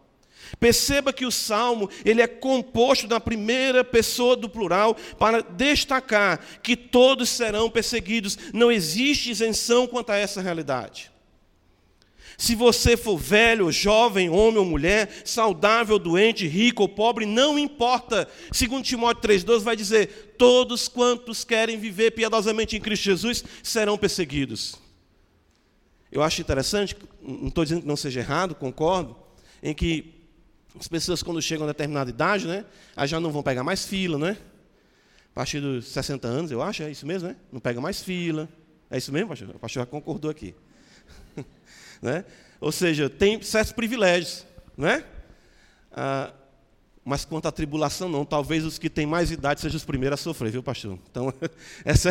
Perceba 0.59 1.13
que 1.13 1.27
o 1.27 1.31
salmo 1.31 1.91
ele 2.05 2.23
é 2.23 2.27
composto 2.27 3.07
da 3.07 3.21
primeira 3.21 3.85
pessoa 3.85 4.37
do 4.37 4.49
plural 4.49 4.97
para 5.19 5.43
destacar 5.43 6.41
que 6.63 6.77
todos 6.77 7.29
serão 7.29 7.69
perseguidos. 7.69 8.39
Não 8.53 8.73
existe 8.73 9.31
isenção 9.31 9.87
quanto 9.87 10.11
a 10.11 10.17
essa 10.17 10.41
realidade. 10.41 11.11
Se 12.41 12.55
você 12.55 12.97
for 12.97 13.19
velho, 13.19 13.71
jovem, 13.73 14.31
homem 14.31 14.59
ou 14.59 14.65
mulher, 14.65 15.11
saudável, 15.25 15.99
doente, 15.99 16.47
rico 16.47 16.83
ou 16.83 16.89
pobre, 16.89 17.27
não 17.27 17.59
importa. 17.59 18.29
Segundo 18.53 18.85
Timóteo 18.85 19.29
3,12 19.29 19.61
vai 19.61 19.75
dizer: 19.75 20.37
todos 20.39 20.87
quantos 20.87 21.43
querem 21.43 21.77
viver 21.77 22.13
piedosamente 22.13 22.77
em 22.77 22.81
Cristo 22.81 23.03
Jesus 23.03 23.45
serão 23.61 23.99
perseguidos. 23.99 24.88
Eu 26.11 26.23
acho 26.23 26.41
interessante, 26.41 26.97
não 27.23 27.49
estou 27.49 27.65
dizendo 27.65 27.83
que 27.83 27.89
não 27.89 27.97
seja 27.97 28.21
errado, 28.21 28.55
concordo, 28.55 29.17
em 29.63 29.75
que 29.75 30.15
as 30.79 30.89
pessoas, 30.89 31.23
quando 31.23 31.41
chegam 31.43 31.65
a 31.65 31.69
determinada 31.69 32.09
idade, 32.09 32.47
né, 32.47 32.65
já 33.05 33.21
não 33.21 33.31
vão 33.31 33.43
pegar 33.43 33.65
mais 33.65 33.85
fila, 33.85 34.19
né? 34.19 34.37
A 35.33 35.35
partir 35.35 35.61
dos 35.61 35.87
60 35.89 36.27
anos, 36.27 36.51
eu 36.51 36.63
acho, 36.63 36.83
é 36.83 36.91
isso 36.91 37.07
mesmo, 37.07 37.29
né? 37.29 37.37
Não 37.53 37.61
pega 37.61 37.81
mais 37.81 38.03
fila. 38.03 38.49
É 38.91 38.99
isso 38.99 39.13
mesmo, 39.13 39.29
pastor? 39.29 39.51
O 39.51 39.59
pastor 39.59 39.83
já 39.83 39.87
concordou 39.87 40.31
aqui. 40.31 40.55
né? 42.03 42.25
Ou 42.61 42.73
seja, 42.73 43.09
tem 43.09 43.41
certos 43.43 43.73
privilégios, 43.73 44.45
né? 44.77 45.05
Ah, 45.93 46.33
mas 47.05 47.25
quanto 47.25 47.47
à 47.47 47.53
tribulação, 47.53 48.09
não. 48.09 48.25
Talvez 48.25 48.65
os 48.65 48.79
que 48.79 48.91
têm 48.91 49.07
mais 49.07 49.31
idade 49.31 49.61
sejam 49.61 49.77
os 49.77 49.85
primeiros 49.85 50.21
a 50.21 50.23
sofrer, 50.23 50.51
viu, 50.51 50.63
pastor? 50.63 50.99
Então, 51.11 51.33
essa 51.85 52.11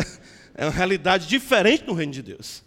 é 0.54 0.64
uma 0.64 0.72
realidade 0.72 1.26
diferente 1.26 1.86
no 1.86 1.92
reino 1.92 2.12
de 2.12 2.22
Deus. 2.22 2.62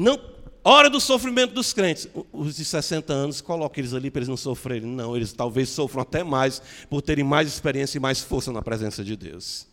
Não, 0.00 0.18
hora 0.64 0.88
do 0.88 0.98
sofrimento 0.98 1.52
dos 1.52 1.74
crentes. 1.74 2.08
Os 2.32 2.56
de 2.56 2.64
60 2.64 3.12
anos, 3.12 3.42
coloque 3.42 3.82
eles 3.82 3.92
ali 3.92 4.10
para 4.10 4.20
eles 4.20 4.28
não 4.28 4.36
sofrerem. 4.36 4.88
Não, 4.88 5.14
eles 5.14 5.30
talvez 5.34 5.68
sofram 5.68 6.00
até 6.00 6.24
mais 6.24 6.62
por 6.88 7.02
terem 7.02 7.22
mais 7.22 7.46
experiência 7.46 7.98
e 7.98 8.00
mais 8.00 8.20
força 8.20 8.50
na 8.50 8.62
presença 8.62 9.04
de 9.04 9.14
Deus. 9.14 9.66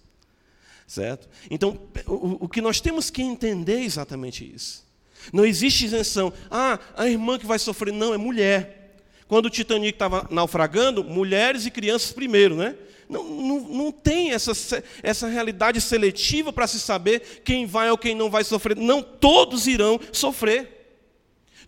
Certo? 0.86 1.30
Então, 1.50 1.80
o, 2.06 2.46
o 2.46 2.50
que 2.50 2.60
nós 2.60 2.82
temos 2.82 3.10
que 3.10 3.22
entender 3.22 3.78
é 3.78 3.84
exatamente 3.86 4.50
isso. 4.54 4.86
Não 5.32 5.46
existe 5.46 5.86
isenção. 5.86 6.34
Ah, 6.52 6.78
a 6.98 7.08
irmã 7.08 7.40
que 7.40 7.46
vai 7.46 7.58
sofrer. 7.58 7.94
Não, 7.94 8.14
é 8.14 8.18
mulher. 8.18 8.98
Quando 9.30 9.46
o 9.46 9.50
Titanic 9.50 9.96
estava 9.96 10.28
naufragando, 10.30 11.06
mulheres 11.06 11.66
e 11.66 11.72
crianças 11.72 12.12
primeiro, 12.12 12.56
né? 12.58 12.76
Não, 13.10 13.24
não, 13.24 13.60
não 13.62 13.92
tem 13.92 14.32
essa, 14.32 14.52
essa 15.02 15.28
realidade 15.28 15.80
seletiva 15.80 16.52
para 16.52 16.68
se 16.68 16.80
saber 16.80 17.42
quem 17.44 17.66
vai 17.66 17.90
ou 17.90 17.98
quem 17.98 18.14
não 18.14 18.30
vai 18.30 18.44
sofrer. 18.44 18.76
Não, 18.76 19.02
todos 19.02 19.68
irão 19.68 20.00
sofrer. 20.12 20.78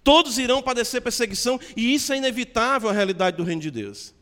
Todos 0.03 0.37
irão 0.37 0.61
padecer 0.61 1.01
perseguição, 1.01 1.59
e 1.75 1.93
isso 1.93 2.13
é 2.13 2.17
inevitável 2.17 2.89
a 2.89 2.93
realidade 2.93 3.37
do 3.37 3.43
reino 3.43 3.61
de 3.61 3.69
Deus. 3.69 4.13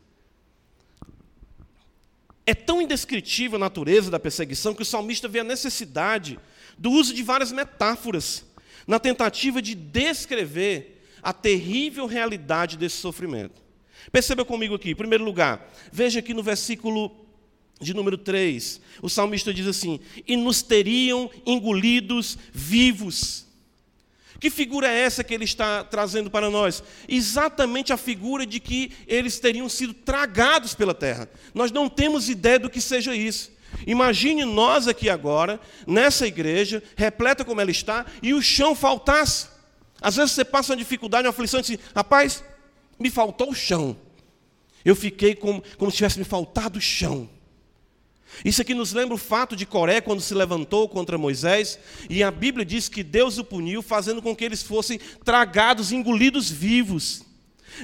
É 2.44 2.54
tão 2.54 2.82
indescritível 2.82 3.56
a 3.56 3.60
natureza 3.60 4.10
da 4.10 4.18
perseguição 4.18 4.74
que 4.74 4.82
o 4.82 4.86
salmista 4.86 5.28
vê 5.28 5.40
a 5.40 5.44
necessidade 5.44 6.38
do 6.76 6.90
uso 6.90 7.14
de 7.14 7.22
várias 7.22 7.52
metáforas 7.52 8.44
na 8.86 8.98
tentativa 8.98 9.60
de 9.60 9.74
descrever 9.74 11.04
a 11.22 11.32
terrível 11.32 12.06
realidade 12.06 12.76
desse 12.76 12.96
sofrimento. 12.96 13.67
Perceba 14.10 14.44
comigo 14.44 14.74
aqui, 14.74 14.90
em 14.90 14.94
primeiro 14.94 15.24
lugar, 15.24 15.70
veja 15.92 16.20
aqui 16.20 16.32
no 16.32 16.42
versículo 16.42 17.14
de 17.80 17.94
número 17.94 18.18
3, 18.18 18.80
o 19.02 19.08
salmista 19.08 19.54
diz 19.54 19.66
assim: 19.66 20.00
E 20.26 20.36
nos 20.36 20.62
teriam 20.62 21.30
engolidos 21.46 22.36
vivos. 22.52 23.46
Que 24.40 24.50
figura 24.50 24.88
é 24.88 25.00
essa 25.00 25.24
que 25.24 25.34
ele 25.34 25.44
está 25.44 25.82
trazendo 25.82 26.30
para 26.30 26.48
nós? 26.48 26.82
Exatamente 27.08 27.92
a 27.92 27.96
figura 27.96 28.46
de 28.46 28.60
que 28.60 28.92
eles 29.06 29.40
teriam 29.40 29.68
sido 29.68 29.92
tragados 29.92 30.74
pela 30.74 30.94
terra. 30.94 31.28
Nós 31.52 31.72
não 31.72 31.88
temos 31.88 32.28
ideia 32.28 32.58
do 32.58 32.70
que 32.70 32.80
seja 32.80 33.16
isso. 33.16 33.50
Imagine 33.86 34.44
nós 34.44 34.86
aqui 34.86 35.10
agora, 35.10 35.60
nessa 35.86 36.26
igreja, 36.26 36.82
repleta 36.96 37.44
como 37.44 37.60
ela 37.60 37.70
está, 37.70 38.06
e 38.22 38.32
o 38.32 38.40
chão 38.40 38.74
faltasse. 38.74 39.48
Às 40.00 40.16
vezes 40.16 40.32
você 40.32 40.44
passa 40.44 40.72
uma 40.72 40.78
dificuldade, 40.78 41.26
uma 41.26 41.30
aflição, 41.30 41.58
e 41.58 41.62
diz, 41.64 41.78
rapaz, 41.94 42.42
me 42.98 43.10
faltou 43.10 43.50
o 43.50 43.54
chão. 43.54 43.96
Eu 44.84 44.96
fiquei 44.96 45.34
como, 45.34 45.62
como 45.76 45.90
se 45.90 45.98
tivesse 45.98 46.18
me 46.18 46.24
faltado 46.24 46.78
o 46.78 46.82
chão. 46.82 47.28
Isso 48.44 48.62
aqui 48.62 48.74
nos 48.74 48.92
lembra 48.92 49.14
o 49.14 49.18
fato 49.18 49.56
de 49.56 49.66
Coré, 49.66 50.00
quando 50.00 50.20
se 50.20 50.34
levantou 50.34 50.88
contra 50.88 51.18
Moisés, 51.18 51.78
e 52.08 52.22
a 52.22 52.30
Bíblia 52.30 52.64
diz 52.64 52.88
que 52.88 53.02
Deus 53.02 53.38
o 53.38 53.44
puniu, 53.44 53.82
fazendo 53.82 54.22
com 54.22 54.36
que 54.36 54.44
eles 54.44 54.62
fossem 54.62 55.00
tragados, 55.24 55.90
engolidos 55.92 56.50
vivos. 56.50 57.24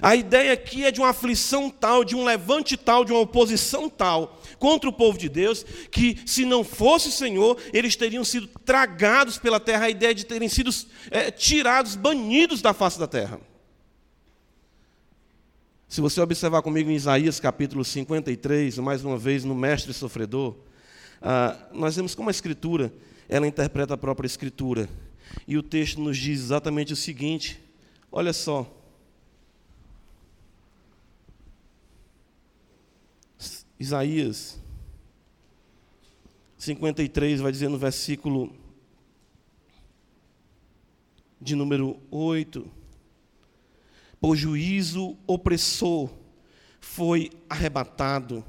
A 0.02 0.16
ideia 0.16 0.52
aqui 0.52 0.84
é 0.84 0.90
de 0.90 1.00
uma 1.00 1.10
aflição 1.10 1.70
tal, 1.70 2.04
de 2.04 2.16
um 2.16 2.24
levante 2.24 2.76
tal, 2.76 3.04
de 3.04 3.12
uma 3.12 3.20
oposição 3.20 3.88
tal 3.88 4.40
contra 4.58 4.88
o 4.88 4.92
povo 4.92 5.18
de 5.18 5.28
Deus, 5.28 5.64
que 5.90 6.18
se 6.26 6.44
não 6.44 6.64
fosse 6.64 7.08
o 7.08 7.12
Senhor, 7.12 7.58
eles 7.72 7.96
teriam 7.96 8.24
sido 8.24 8.48
tragados 8.64 9.38
pela 9.38 9.60
terra, 9.60 9.86
a 9.86 9.90
ideia 9.90 10.14
de 10.14 10.24
terem 10.24 10.48
sido 10.48 10.70
é, 11.10 11.30
tirados, 11.30 11.96
banidos 11.96 12.62
da 12.62 12.72
face 12.72 12.98
da 12.98 13.06
terra. 13.06 13.40
Se 15.94 16.00
você 16.00 16.20
observar 16.20 16.60
comigo 16.60 16.90
em 16.90 16.96
Isaías 16.96 17.38
capítulo 17.38 17.84
53, 17.84 18.78
mais 18.78 19.04
uma 19.04 19.16
vez 19.16 19.44
no 19.44 19.54
Mestre 19.54 19.92
Sofredor, 19.92 20.56
ah, 21.22 21.68
nós 21.72 21.94
vemos 21.94 22.16
como 22.16 22.28
a 22.28 22.32
Escritura, 22.32 22.92
ela 23.28 23.46
interpreta 23.46 23.94
a 23.94 23.96
própria 23.96 24.26
Escritura. 24.26 24.88
E 25.46 25.56
o 25.56 25.62
texto 25.62 26.00
nos 26.00 26.18
diz 26.18 26.40
exatamente 26.40 26.92
o 26.92 26.96
seguinte: 26.96 27.62
olha 28.10 28.32
só. 28.32 28.68
Isaías 33.78 34.60
53 36.58 37.40
vai 37.40 37.52
dizer 37.52 37.68
no 37.68 37.78
versículo 37.78 38.52
de 41.40 41.54
número 41.54 42.00
8 42.10 42.83
por 44.24 44.36
juízo 44.36 45.18
opressor 45.26 46.08
foi 46.80 47.30
arrebatado, 47.46 48.42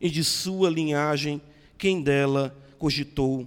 e 0.00 0.08
de 0.08 0.22
sua 0.22 0.70
linhagem 0.70 1.42
quem 1.76 2.00
dela 2.00 2.56
cogitou, 2.78 3.44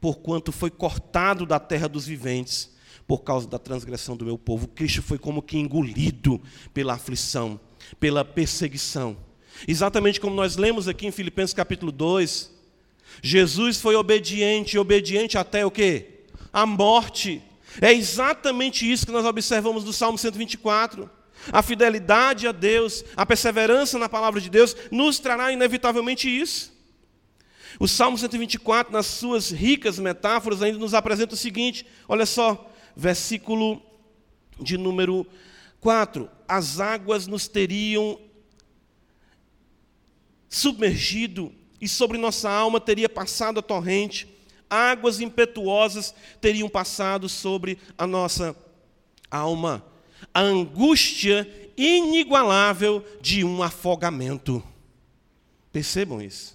porquanto 0.00 0.50
foi 0.50 0.70
cortado 0.70 1.44
da 1.44 1.60
terra 1.60 1.86
dos 1.86 2.06
viventes, 2.06 2.74
por 3.06 3.18
causa 3.18 3.46
da 3.46 3.58
transgressão 3.58 4.16
do 4.16 4.24
meu 4.24 4.38
povo. 4.38 4.66
Cristo 4.66 5.02
foi 5.02 5.18
como 5.18 5.42
que 5.42 5.58
engolido 5.58 6.40
pela 6.72 6.94
aflição, 6.94 7.60
pela 8.00 8.24
perseguição. 8.24 9.18
Exatamente 9.68 10.18
como 10.18 10.34
nós 10.34 10.56
lemos 10.56 10.88
aqui 10.88 11.06
em 11.06 11.12
Filipenses 11.12 11.52
capítulo 11.52 11.92
2, 11.92 12.50
Jesus 13.22 13.78
foi 13.78 13.94
obediente, 13.94 14.78
obediente 14.78 15.36
até 15.36 15.66
o 15.66 15.70
quê? 15.70 16.22
A 16.50 16.64
morte. 16.64 17.42
É 17.80 17.92
exatamente 17.92 18.90
isso 18.90 19.06
que 19.06 19.12
nós 19.12 19.24
observamos 19.24 19.84
no 19.84 19.92
Salmo 19.92 20.18
124. 20.18 21.10
A 21.52 21.62
fidelidade 21.62 22.46
a 22.46 22.52
Deus, 22.52 23.04
a 23.16 23.26
perseverança 23.26 23.98
na 23.98 24.08
palavra 24.08 24.40
de 24.40 24.48
Deus, 24.48 24.76
nos 24.90 25.18
trará 25.18 25.52
inevitavelmente 25.52 26.28
isso. 26.28 26.72
O 27.78 27.88
Salmo 27.88 28.16
124, 28.16 28.92
nas 28.92 29.06
suas 29.06 29.50
ricas 29.50 29.98
metáforas, 29.98 30.62
ainda 30.62 30.78
nos 30.78 30.94
apresenta 30.94 31.34
o 31.34 31.36
seguinte: 31.38 31.84
olha 32.08 32.24
só, 32.24 32.70
versículo 32.96 33.82
de 34.60 34.78
número 34.78 35.26
4, 35.80 36.30
as 36.46 36.78
águas 36.80 37.26
nos 37.26 37.48
teriam 37.48 38.18
submergido 40.48 41.52
e 41.80 41.88
sobre 41.88 42.16
nossa 42.16 42.48
alma 42.48 42.80
teria 42.80 43.08
passado 43.08 43.58
a 43.58 43.62
torrente, 43.62 44.33
águas 44.68 45.20
impetuosas 45.20 46.14
teriam 46.40 46.68
passado 46.68 47.28
sobre 47.28 47.78
a 47.96 48.06
nossa 48.06 48.56
alma. 49.30 49.84
A 50.32 50.40
angústia 50.40 51.48
inigualável 51.76 53.04
de 53.20 53.44
um 53.44 53.62
afogamento. 53.62 54.62
Percebam 55.72 56.22
isso. 56.22 56.54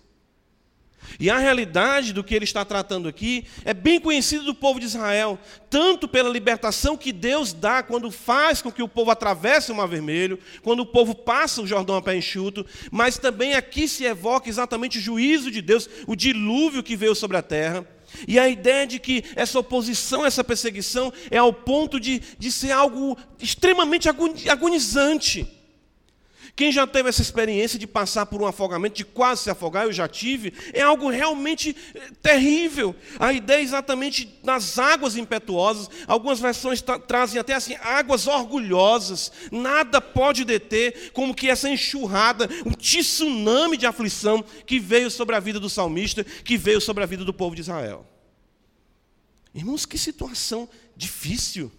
E 1.19 1.29
a 1.29 1.37
realidade 1.37 2.13
do 2.13 2.23
que 2.23 2.35
ele 2.35 2.43
está 2.43 2.63
tratando 2.65 3.07
aqui 3.07 3.45
é 3.63 3.73
bem 3.73 3.99
conhecida 3.99 4.43
do 4.43 4.53
povo 4.53 4.79
de 4.79 4.85
Israel, 4.85 5.39
tanto 5.69 6.07
pela 6.07 6.29
libertação 6.29 6.97
que 6.97 7.11
Deus 7.11 7.53
dá 7.53 7.81
quando 7.81 8.11
faz 8.11 8.61
com 8.61 8.71
que 8.71 8.83
o 8.83 8.87
povo 8.87 9.09
atravesse 9.09 9.71
o 9.71 9.75
Mar 9.75 9.87
Vermelho, 9.87 10.39
quando 10.61 10.81
o 10.81 10.85
povo 10.85 11.15
passa 11.15 11.61
o 11.61 11.67
Jordão 11.67 11.95
a 11.95 12.01
pé 12.01 12.15
enxuto, 12.15 12.65
mas 12.91 13.17
também 13.17 13.53
aqui 13.53 13.87
se 13.87 14.03
evoca 14.03 14.49
exatamente 14.49 14.97
o 14.97 15.01
juízo 15.01 15.49
de 15.49 15.61
Deus, 15.61 15.89
o 16.05 16.15
dilúvio 16.15 16.83
que 16.83 16.95
veio 16.95 17.15
sobre 17.15 17.37
a 17.37 17.41
terra. 17.41 17.87
E 18.27 18.39
a 18.39 18.47
ideia 18.47 18.85
de 18.85 18.99
que 18.99 19.23
essa 19.35 19.59
oposição, 19.59 20.25
essa 20.25 20.43
perseguição, 20.43 21.11
é 21.29 21.37
ao 21.37 21.53
ponto 21.53 21.99
de, 21.99 22.21
de 22.37 22.51
ser 22.51 22.71
algo 22.71 23.17
extremamente 23.39 24.09
agonizante. 24.49 25.58
Quem 26.59 26.73
já 26.73 26.85
teve 26.85 27.07
essa 27.07 27.21
experiência 27.21 27.79
de 27.79 27.87
passar 27.87 28.25
por 28.25 28.41
um 28.41 28.45
afogamento, 28.45 28.97
de 28.97 29.05
quase 29.05 29.43
se 29.43 29.49
afogar, 29.49 29.85
eu 29.85 29.93
já 29.93 30.09
tive, 30.09 30.51
é 30.73 30.81
algo 30.81 31.09
realmente 31.09 31.73
eh, 31.95 32.11
terrível. 32.21 32.93
A 33.17 33.31
ideia 33.31 33.59
é 33.59 33.63
exatamente 33.63 34.25
das 34.43 34.77
águas 34.77 35.15
impetuosas, 35.15 35.89
algumas 36.05 36.37
versões 36.41 36.81
tra 36.81 36.99
trazem 36.99 37.39
até 37.39 37.53
assim, 37.53 37.75
águas 37.75 38.27
orgulhosas, 38.27 39.31
nada 39.49 40.01
pode 40.01 40.43
deter, 40.43 41.11
como 41.13 41.33
que 41.33 41.49
essa 41.49 41.69
enxurrada, 41.69 42.49
um 42.65 42.73
tsunami 42.73 43.77
de 43.77 43.85
aflição 43.85 44.43
que 44.65 44.81
veio 44.81 45.09
sobre 45.09 45.37
a 45.37 45.39
vida 45.39 45.61
do 45.61 45.69
salmista, 45.69 46.25
que 46.25 46.57
veio 46.57 46.81
sobre 46.81 47.05
a 47.05 47.07
vida 47.07 47.23
do 47.23 47.33
povo 47.33 47.55
de 47.55 47.61
Israel. 47.61 48.05
Irmãos, 49.55 49.85
que 49.85 49.97
situação 49.97 50.67
difícil. 50.93 51.71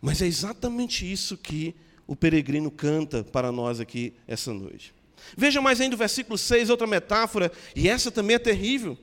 Mas 0.00 0.20
é 0.20 0.26
exatamente 0.26 1.08
isso 1.08 1.36
que 1.36 1.72
o 2.06 2.14
peregrino 2.14 2.70
canta 2.70 3.24
para 3.24 3.50
nós 3.50 3.80
aqui 3.80 4.12
essa 4.26 4.52
noite. 4.52 4.94
Veja 5.36 5.60
mais 5.60 5.80
ainda 5.80 5.94
o 5.94 5.98
versículo 5.98 6.36
6, 6.36 6.70
outra 6.70 6.86
metáfora, 6.86 7.50
e 7.74 7.88
essa 7.88 8.10
também 8.10 8.36
é 8.36 8.38
terrível. 8.38 8.98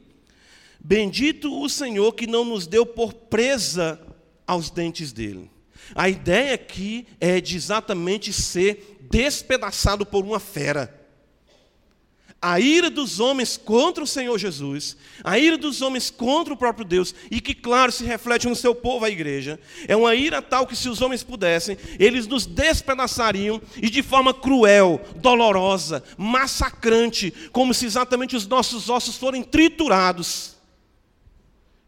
Bendito 0.80 1.60
o 1.60 1.70
Senhor 1.70 2.14
que 2.14 2.28
não 2.28 2.46
nos 2.46 2.68
deu 2.68 2.86
por 2.86 3.14
presa 3.14 4.00
aos 4.46 4.70
dentes 4.70 5.12
dele. 5.12 5.50
A 5.96 6.10
ideia 6.10 6.54
aqui 6.54 7.08
é 7.20 7.42
de 7.42 7.56
exatamente 7.56 8.32
ser 8.32 9.00
despedaçado 9.10 10.06
por 10.06 10.24
uma 10.24 10.40
fera 10.40 11.01
a 12.42 12.60
ira 12.60 12.90
dos 12.90 13.20
homens 13.20 13.56
contra 13.56 14.04
o 14.04 14.08
Senhor 14.08 14.36
Jesus, 14.38 14.98
a 15.24 15.38
ira 15.38 15.58
dos 15.58 15.82
homens 15.82 16.10
contra 16.10 16.54
o 16.54 16.58
próprio 16.58 16.84
Deus, 16.84 17.14
e 17.30 17.40
que, 17.40 17.54
claro, 17.54 17.92
se 17.92 18.04
reflete 18.04 18.48
no 18.48 18.56
seu 18.56 18.74
povo, 18.74 19.06
a 19.06 19.10
igreja, 19.10 19.60
é 19.88 19.96
uma 19.96 20.16
ira 20.16 20.42
tal 20.42 20.66
que, 20.66 20.76
se 20.76 20.90
os 20.90 21.02
homens 21.02 21.22
pudessem, 21.24 21.78
eles 22.00 22.26
nos 22.26 22.48
despedaçariam 22.48 23.62
e 23.78 23.90
de 23.90 24.02
forma 24.02 24.34
cruel, 24.34 25.00
dolorosa, 25.18 26.04
massacrante, 26.18 27.32
como 27.52 27.74
se 27.74 27.86
exatamente 27.86 28.36
os 28.36 28.48
nossos 28.48 28.90
ossos 28.90 29.18
forem 29.18 29.44
triturados 29.44 30.56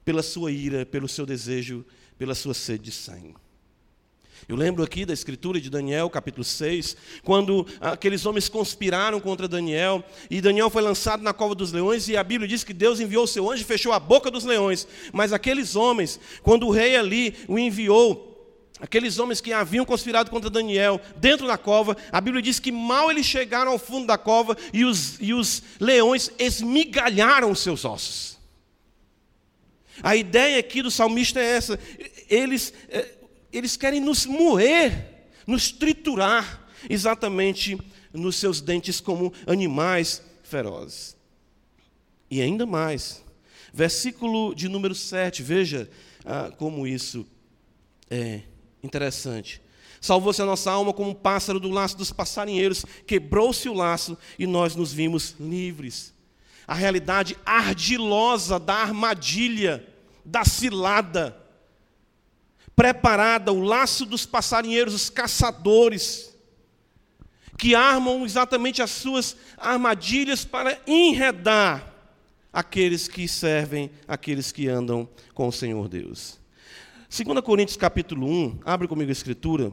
pela 0.05 0.21
sua 0.21 0.51
ira, 0.51 0.85
pelo 0.85 1.07
seu 1.07 1.25
desejo, 1.25 1.83
pela 2.17 2.35
sua 2.35 2.53
sede 2.53 2.83
de 2.83 2.91
sangue. 2.91 3.42
Eu 4.47 4.57
lembro 4.57 4.83
aqui 4.83 5.05
da 5.05 5.13
escritura 5.13 5.59
de 5.59 5.69
Daniel, 5.69 6.09
capítulo 6.09 6.43
6, 6.43 6.97
quando 7.23 7.65
aqueles 7.79 8.25
homens 8.25 8.49
conspiraram 8.49 9.19
contra 9.19 9.47
Daniel, 9.47 10.03
e 10.29 10.41
Daniel 10.41 10.69
foi 10.69 10.81
lançado 10.81 11.23
na 11.23 11.33
cova 11.33 11.55
dos 11.55 11.71
leões, 11.71 12.09
e 12.09 12.17
a 12.17 12.23
Bíblia 12.23 12.47
diz 12.47 12.63
que 12.63 12.73
Deus 12.73 12.99
enviou 12.99 13.23
o 13.23 13.27
seu 13.27 13.49
anjo 13.49 13.61
e 13.61 13.65
fechou 13.65 13.93
a 13.93 13.99
boca 13.99 14.29
dos 14.29 14.43
leões. 14.43 14.85
Mas 15.13 15.31
aqueles 15.31 15.77
homens, 15.77 16.19
quando 16.41 16.67
o 16.67 16.71
rei 16.71 16.97
ali 16.97 17.35
o 17.47 17.57
enviou, 17.57 18.31
aqueles 18.81 19.17
homens 19.17 19.39
que 19.39 19.53
haviam 19.53 19.85
conspirado 19.85 20.29
contra 20.29 20.49
Daniel 20.49 20.99
dentro 21.15 21.47
da 21.47 21.57
cova, 21.57 21.95
a 22.11 22.19
Bíblia 22.19 22.41
diz 22.41 22.59
que 22.59 22.71
mal 22.71 23.09
eles 23.09 23.25
chegaram 23.25 23.71
ao 23.71 23.79
fundo 23.79 24.07
da 24.07 24.17
cova 24.17 24.57
e 24.73 24.83
os, 24.83 25.17
e 25.21 25.33
os 25.33 25.63
leões 25.79 26.29
esmigalharam 26.37 27.49
os 27.49 27.59
seus 27.59 27.85
ossos. 27.85 28.37
A 30.01 30.17
ideia 30.17 30.59
aqui 30.59 30.81
do 30.81 30.91
salmista 30.91 31.39
é 31.39 31.45
essa: 31.45 31.79
eles 32.27 32.73
eh, 32.89 33.07
eles 33.53 33.77
querem 33.77 33.99
nos 33.99 34.25
moer, 34.25 35.27
nos 35.45 35.71
triturar, 35.71 36.67
exatamente 36.89 37.77
nos 38.11 38.35
seus 38.35 38.61
dentes 38.61 38.99
como 38.99 39.33
animais 39.47 40.21
ferozes. 40.43 41.15
E 42.29 42.41
ainda 42.41 42.65
mais, 42.65 43.23
versículo 43.73 44.53
de 44.55 44.67
número 44.67 44.95
7, 44.95 45.43
veja 45.43 45.89
ah, 46.25 46.51
como 46.57 46.87
isso 46.87 47.25
é 48.09 48.41
interessante. 48.83 49.61
Salvou-se 50.01 50.41
a 50.41 50.45
nossa 50.45 50.71
alma 50.71 50.91
como 50.93 51.11
um 51.11 51.13
pássaro 51.13 51.59
do 51.59 51.69
laço 51.69 51.97
dos 51.97 52.11
passarinheiros, 52.11 52.85
quebrou-se 53.07 53.69
o 53.69 53.73
laço 53.73 54.17
e 54.37 54.45
nós 54.45 54.75
nos 54.75 54.91
vimos 54.91 55.35
livres. 55.39 56.13
A 56.67 56.73
realidade 56.73 57.37
ardilosa 57.45 58.59
da 58.59 58.75
armadilha, 58.75 59.85
da 60.25 60.43
cilada, 60.43 61.42
preparada 62.75 63.51
o 63.51 63.61
laço 63.61 64.05
dos 64.05 64.25
passarinheiros, 64.25 64.93
os 64.93 65.09
caçadores, 65.09 66.33
que 67.57 67.75
armam 67.75 68.25
exatamente 68.25 68.81
as 68.81 68.91
suas 68.91 69.37
armadilhas 69.57 70.43
para 70.43 70.79
enredar 70.87 71.93
aqueles 72.51 73.07
que 73.07 73.27
servem, 73.27 73.89
aqueles 74.07 74.51
que 74.51 74.67
andam 74.67 75.07
com 75.33 75.47
o 75.47 75.51
Senhor 75.51 75.87
Deus. 75.87 76.39
2 77.09 77.41
Coríntios 77.41 77.77
capítulo 77.77 78.27
1, 78.27 78.59
abre 78.65 78.87
comigo 78.87 79.09
a 79.09 79.11
escritura, 79.11 79.71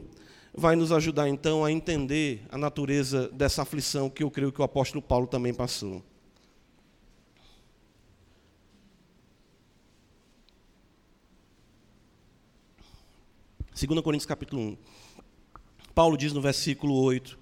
vai 0.53 0.75
nos 0.75 0.91
ajudar 0.91 1.27
então 1.27 1.65
a 1.65 1.71
entender 1.71 2.45
a 2.51 2.57
natureza 2.57 3.29
dessa 3.29 3.63
aflição 3.63 4.09
que 4.09 4.23
eu 4.23 4.29
creio 4.29 4.51
que 4.51 4.61
o 4.61 4.63
apóstolo 4.63 5.01
Paulo 5.01 5.25
também 5.25 5.53
passou. 5.53 6.03
2 13.73 14.01
Coríntios 14.01 14.25
capítulo 14.25 14.61
1. 14.61 14.77
Paulo 15.95 16.17
diz 16.17 16.33
no 16.33 16.41
versículo 16.41 16.93
8: 16.93 17.39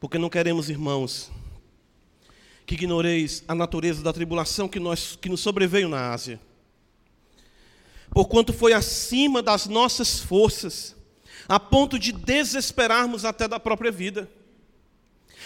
Porque 0.00 0.18
não 0.18 0.28
queremos, 0.28 0.68
irmãos, 0.68 1.30
que 2.66 2.74
ignoreis 2.74 3.44
a 3.46 3.54
natureza 3.54 4.02
da 4.02 4.12
tribulação 4.12 4.68
que, 4.68 4.80
nós, 4.80 5.16
que 5.16 5.28
nos 5.28 5.40
sobreveio 5.40 5.88
na 5.88 6.12
Ásia. 6.12 6.40
Porquanto 8.10 8.52
foi 8.52 8.72
acima 8.72 9.40
das 9.40 9.66
nossas 9.66 10.18
forças, 10.18 10.96
a 11.48 11.60
ponto 11.60 12.00
de 12.00 12.10
desesperarmos 12.10 13.24
até 13.24 13.46
da 13.46 13.60
própria 13.60 13.92
vida. 13.92 14.28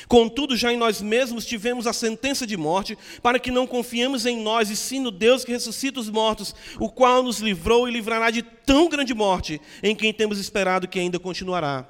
Contudo, 0.09 0.57
já 0.57 0.73
em 0.73 0.77
nós 0.77 1.01
mesmos 1.01 1.47
tivemos 1.47 1.87
a 1.87 1.93
sentença 1.93 2.47
de 2.47 2.57
morte, 2.57 2.97
para 3.23 3.39
que 3.39 3.51
não 3.51 3.67
confiemos 3.67 4.27
em 4.27 4.41
nós, 4.41 4.71
e 4.71 4.77
sim 4.77 5.01
no 5.01 5.11
Deus 5.11 5.45
que 5.45 5.53
ressuscita 5.53 6.01
os 6.01 6.11
mortos, 6.11 6.55
o 6.79 6.89
qual 6.89 7.23
nos 7.23 7.41
livrou 7.41 7.89
e 7.89 7.93
livrará 7.93 8.31
de 8.31 8.43
tão 8.43 8.89
grande 8.89 9.15
morte, 9.15 9.61
em 9.83 9.95
quem 9.95 10.13
temos 10.13 10.39
esperado 10.39 10.89
que 10.89 10.99
ainda 10.99 11.19
continuará 11.19 11.89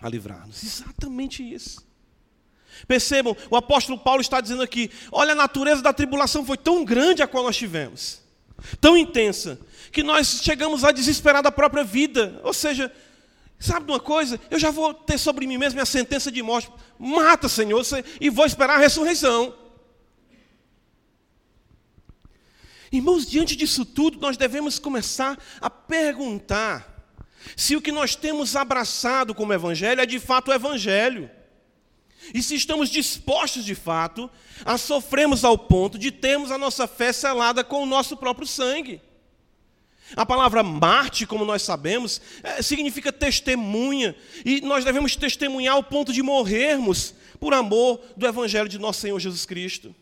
a 0.00 0.08
livrar-nos. 0.08 0.62
Exatamente 0.62 1.42
isso. 1.42 1.86
Percebam, 2.86 3.36
o 3.50 3.56
apóstolo 3.56 3.98
Paulo 3.98 4.20
está 4.20 4.40
dizendo 4.40 4.62
aqui: 4.62 4.90
olha, 5.10 5.32
a 5.32 5.36
natureza 5.36 5.82
da 5.82 5.92
tribulação 5.92 6.44
foi 6.44 6.56
tão 6.56 6.84
grande 6.84 7.22
a 7.22 7.26
qual 7.26 7.44
nós 7.44 7.56
tivemos, 7.56 8.20
tão 8.80 8.96
intensa, 8.96 9.60
que 9.92 10.02
nós 10.02 10.40
chegamos 10.42 10.82
a 10.82 10.90
desesperar 10.90 11.42
da 11.42 11.52
própria 11.52 11.84
vida. 11.84 12.40
Ou 12.42 12.52
seja, 12.52 12.90
Sabe 13.62 13.86
de 13.86 13.92
uma 13.92 14.00
coisa? 14.00 14.40
Eu 14.50 14.58
já 14.58 14.72
vou 14.72 14.92
ter 14.92 15.16
sobre 15.16 15.46
mim 15.46 15.56
mesmo 15.56 15.80
a 15.80 15.86
sentença 15.86 16.32
de 16.32 16.42
morte. 16.42 16.68
Mata, 16.98 17.48
Senhor, 17.48 17.80
e 18.20 18.28
vou 18.28 18.44
esperar 18.44 18.74
a 18.74 18.78
ressurreição. 18.78 19.54
Irmãos, 22.90 23.24
diante 23.24 23.54
disso 23.54 23.84
tudo, 23.84 24.18
nós 24.18 24.36
devemos 24.36 24.80
começar 24.80 25.38
a 25.60 25.70
perguntar 25.70 27.06
se 27.56 27.76
o 27.76 27.80
que 27.80 27.92
nós 27.92 28.16
temos 28.16 28.56
abraçado 28.56 29.32
como 29.32 29.52
Evangelho 29.52 30.00
é 30.00 30.06
de 30.06 30.18
fato 30.18 30.50
o 30.50 30.54
Evangelho. 30.54 31.30
E 32.34 32.42
se 32.42 32.56
estamos 32.56 32.90
dispostos 32.90 33.64
de 33.64 33.76
fato 33.76 34.28
a 34.64 34.76
sofrermos 34.76 35.44
ao 35.44 35.56
ponto 35.56 36.00
de 36.00 36.10
termos 36.10 36.50
a 36.50 36.58
nossa 36.58 36.88
fé 36.88 37.12
selada 37.12 37.62
com 37.62 37.84
o 37.84 37.86
nosso 37.86 38.16
próprio 38.16 38.46
sangue. 38.46 39.00
A 40.16 40.26
palavra 40.26 40.62
Marte, 40.62 41.26
como 41.26 41.44
nós 41.44 41.62
sabemos, 41.62 42.20
é, 42.42 42.62
significa 42.62 43.12
testemunha, 43.12 44.14
e 44.44 44.60
nós 44.60 44.84
devemos 44.84 45.16
testemunhar 45.16 45.74
ao 45.74 45.82
ponto 45.82 46.12
de 46.12 46.22
morrermos 46.22 47.14
por 47.38 47.54
amor 47.54 48.00
do 48.16 48.26
Evangelho 48.26 48.68
de 48.68 48.78
nosso 48.78 49.00
Senhor 49.00 49.18
Jesus 49.18 49.44
Cristo. 49.46 49.94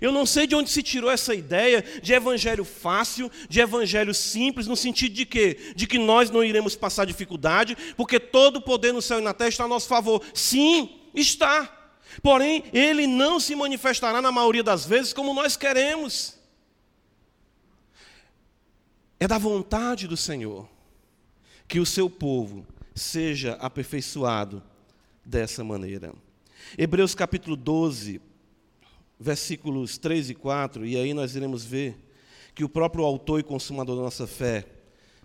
Eu 0.00 0.12
não 0.12 0.26
sei 0.26 0.46
de 0.46 0.54
onde 0.54 0.70
se 0.70 0.82
tirou 0.82 1.10
essa 1.10 1.34
ideia 1.34 1.84
de 2.02 2.12
evangelho 2.12 2.64
fácil, 2.64 3.30
de 3.48 3.60
evangelho 3.60 4.14
simples, 4.14 4.66
no 4.66 4.76
sentido 4.76 5.14
de 5.14 5.24
quê? 5.24 5.56
De 5.74 5.86
que 5.86 5.98
nós 5.98 6.30
não 6.30 6.44
iremos 6.44 6.76
passar 6.76 7.06
dificuldade, 7.06 7.76
porque 7.96 8.20
todo 8.20 8.56
o 8.56 8.62
poder 8.62 8.92
no 8.92 9.02
céu 9.02 9.18
e 9.18 9.22
na 9.22 9.34
terra 9.34 9.48
está 9.48 9.64
a 9.64 9.68
nosso 9.68 9.88
favor. 9.88 10.22
Sim, 10.34 11.00
está. 11.14 11.76
Porém, 12.22 12.64
ele 12.72 13.06
não 13.06 13.40
se 13.40 13.54
manifestará 13.54 14.20
na 14.20 14.32
maioria 14.32 14.62
das 14.62 14.84
vezes 14.84 15.12
como 15.12 15.34
nós 15.34 15.56
queremos. 15.56 16.39
É 19.22 19.28
da 19.28 19.36
vontade 19.36 20.08
do 20.08 20.16
Senhor 20.16 20.66
que 21.68 21.78
o 21.78 21.84
seu 21.84 22.08
povo 22.08 22.66
seja 22.94 23.52
aperfeiçoado 23.60 24.62
dessa 25.22 25.62
maneira. 25.62 26.14
Hebreus 26.78 27.14
capítulo 27.14 27.54
12, 27.54 28.18
versículos 29.20 29.98
3 29.98 30.30
e 30.30 30.34
4, 30.34 30.86
e 30.86 30.96
aí 30.96 31.12
nós 31.12 31.36
iremos 31.36 31.62
ver 31.62 31.98
que 32.54 32.64
o 32.64 32.68
próprio 32.68 33.04
autor 33.04 33.40
e 33.40 33.42
consumador 33.42 33.94
da 33.94 34.02
nossa 34.02 34.26
fé, 34.26 34.64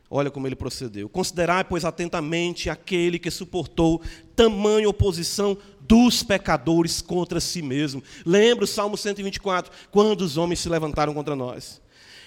olha 0.10 0.30
como 0.30 0.46
ele 0.46 0.58
procedeu. 0.58 1.08
Considerai, 1.08 1.64
pois, 1.64 1.86
atentamente 1.86 2.70
aquele 2.70 3.18
que 3.18 3.32
suportou 3.32 4.02
tamanha 4.36 4.90
oposição 4.90 5.58
dos 5.80 6.22
pecadores 6.22 7.02
contra 7.02 7.40
si 7.40 7.62
mesmo. 7.62 8.04
Lembra 8.26 8.66
o 8.66 8.68
Salmo 8.68 8.98
124, 8.98 9.72
quando 9.90 10.20
os 10.20 10.36
homens 10.36 10.60
se 10.60 10.68
levantaram 10.68 11.14
contra 11.14 11.34
nós. 11.34 11.85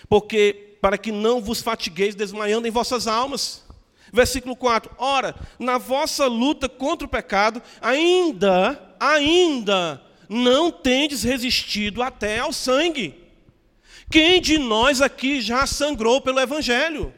Porque, 0.08 0.76
para 0.80 0.98
que 0.98 1.12
não 1.12 1.40
vos 1.40 1.60
fatigueis 1.60 2.14
desmaiando 2.14 2.66
em 2.66 2.70
vossas 2.70 3.06
almas. 3.06 3.64
Versículo 4.12 4.56
4: 4.56 4.90
Ora, 4.98 5.34
na 5.58 5.78
vossa 5.78 6.26
luta 6.26 6.68
contra 6.68 7.06
o 7.06 7.10
pecado, 7.10 7.62
ainda, 7.80 8.94
ainda 8.98 10.02
não 10.28 10.70
tendes 10.70 11.22
resistido 11.22 12.02
até 12.02 12.38
ao 12.38 12.52
sangue. 12.52 13.14
Quem 14.10 14.40
de 14.40 14.58
nós 14.58 15.02
aqui 15.02 15.40
já 15.40 15.66
sangrou 15.66 16.20
pelo 16.20 16.40
Evangelho? 16.40 17.12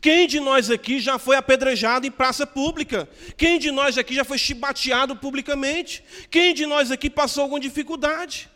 Quem 0.00 0.26
de 0.26 0.40
nós 0.40 0.68
aqui 0.70 0.98
já 0.98 1.18
foi 1.18 1.36
apedrejado 1.36 2.06
em 2.06 2.10
praça 2.10 2.44
pública? 2.44 3.08
Quem 3.36 3.58
de 3.58 3.70
nós 3.70 3.96
aqui 3.96 4.14
já 4.14 4.24
foi 4.24 4.36
chibateado 4.36 5.14
publicamente? 5.14 6.02
Quem 6.28 6.52
de 6.54 6.66
nós 6.66 6.90
aqui 6.90 7.08
passou 7.08 7.42
alguma 7.42 7.60
dificuldade? 7.60 8.50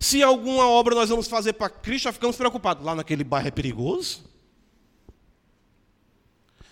Se 0.00 0.22
alguma 0.22 0.68
obra 0.68 0.94
nós 0.94 1.08
vamos 1.08 1.26
fazer 1.26 1.54
para 1.54 1.68
Cristo, 1.68 2.04
já 2.04 2.12
ficamos 2.12 2.36
preocupados. 2.36 2.84
Lá 2.84 2.94
naquele 2.94 3.24
bairro 3.24 3.48
é 3.48 3.50
perigoso? 3.50 4.24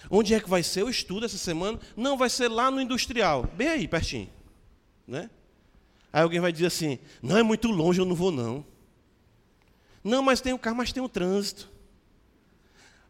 Onde 0.09 0.35
é 0.35 0.41
que 0.41 0.49
vai 0.49 0.63
ser 0.63 0.85
o 0.85 0.91
estudo 0.91 1.27
essa 1.27 1.39
semana? 1.39 1.81
Não, 1.97 2.17
vai 2.17 2.31
ser 2.31 2.49
lá 2.49 2.71
no 2.71 2.81
industrial, 2.81 3.45
bem 3.55 3.69
aí, 3.69 3.89
pertinho. 3.89 4.31
Né? 5.07 5.29
Aí 6.13 6.23
alguém 6.23 6.41
vai 6.41 6.53
dizer 6.53 6.67
assim: 6.67 6.99
não 7.21 7.37
é 7.37 7.43
muito 7.43 7.69
longe, 7.69 8.01
eu 8.01 8.05
não 8.05 8.15
vou 8.15 8.31
não. 8.31 8.65
Não, 10.03 10.23
mas 10.23 10.41
tem 10.41 10.53
o 10.53 10.59
carro, 10.59 10.77
mas 10.77 10.93
tem 10.93 11.03
o 11.03 11.09
trânsito. 11.09 11.69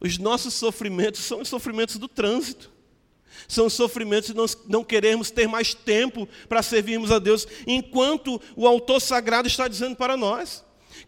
Os 0.01 0.19
nossos 0.19 0.55
sofrimentos 0.55 1.21
são 1.21 1.41
os 1.41 1.49
sofrimentos 1.49 1.99
do 1.99 2.09
trânsito. 2.09 2.71
São 3.49 3.67
os 3.67 3.73
sofrimentos 3.73 4.29
de 4.31 4.37
nós 4.37 4.57
não 4.69 4.85
queremos 4.85 5.31
ter 5.31 5.47
mais 5.47 5.75
tempo 5.75 6.29
para 6.49 6.63
servirmos 6.63 7.11
a 7.11 7.19
Deus, 7.19 7.47
enquanto 7.67 8.41
o 8.55 8.67
autor 8.67 9.01
sagrado 9.01 9.49
está 9.49 9.69
dizendo 9.69 9.97
para 9.97 10.17
nós. 10.17 10.67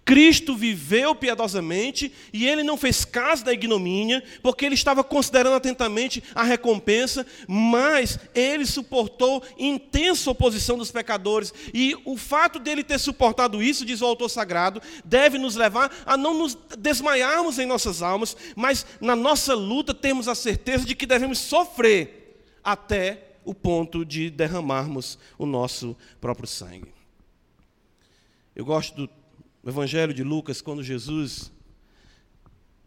Cristo 0.08 0.56
viveu 0.56 1.14
piedosamente 1.14 2.10
e 2.32 2.48
ele 2.48 2.62
não 2.62 2.78
fez 2.78 3.04
caso 3.04 3.44
da 3.44 3.52
ignomínia, 3.52 4.24
porque 4.42 4.64
ele 4.64 4.74
estava 4.74 5.04
considerando 5.04 5.56
atentamente 5.56 6.22
a 6.34 6.42
recompensa, 6.42 7.26
mas 7.46 8.18
ele 8.34 8.64
suportou 8.64 9.42
intensa 9.58 10.30
oposição 10.30 10.78
dos 10.78 10.90
pecadores. 10.90 11.52
E 11.74 11.94
o 12.06 12.16
fato 12.16 12.58
dele 12.58 12.82
ter 12.82 12.98
suportado 12.98 13.62
isso, 13.62 13.84
diz 13.84 14.00
o 14.00 14.06
autor 14.06 14.30
sagrado, 14.30 14.80
deve 15.04 15.38
nos 15.38 15.56
levar 15.56 15.94
a 16.06 16.16
não 16.16 16.32
nos 16.32 16.56
desmaiarmos 16.78 17.58
em 17.58 17.66
nossas 17.66 18.00
almas, 18.00 18.34
mas 18.56 18.86
na 19.02 19.14
nossa 19.14 19.54
luta 19.54 19.92
temos 19.92 20.26
a 20.26 20.34
certeza 20.34 20.86
de 20.86 20.94
que 20.94 21.04
devemos 21.04 21.38
sofrer 21.38 22.17
até 22.72 23.36
o 23.44 23.54
ponto 23.54 24.04
de 24.04 24.28
derramarmos 24.28 25.18
o 25.38 25.46
nosso 25.46 25.96
próprio 26.20 26.46
sangue. 26.46 26.92
Eu 28.54 28.64
gosto 28.64 29.06
do 29.06 29.10
Evangelho 29.66 30.12
de 30.12 30.22
Lucas, 30.22 30.60
quando 30.60 30.82
Jesus 30.82 31.50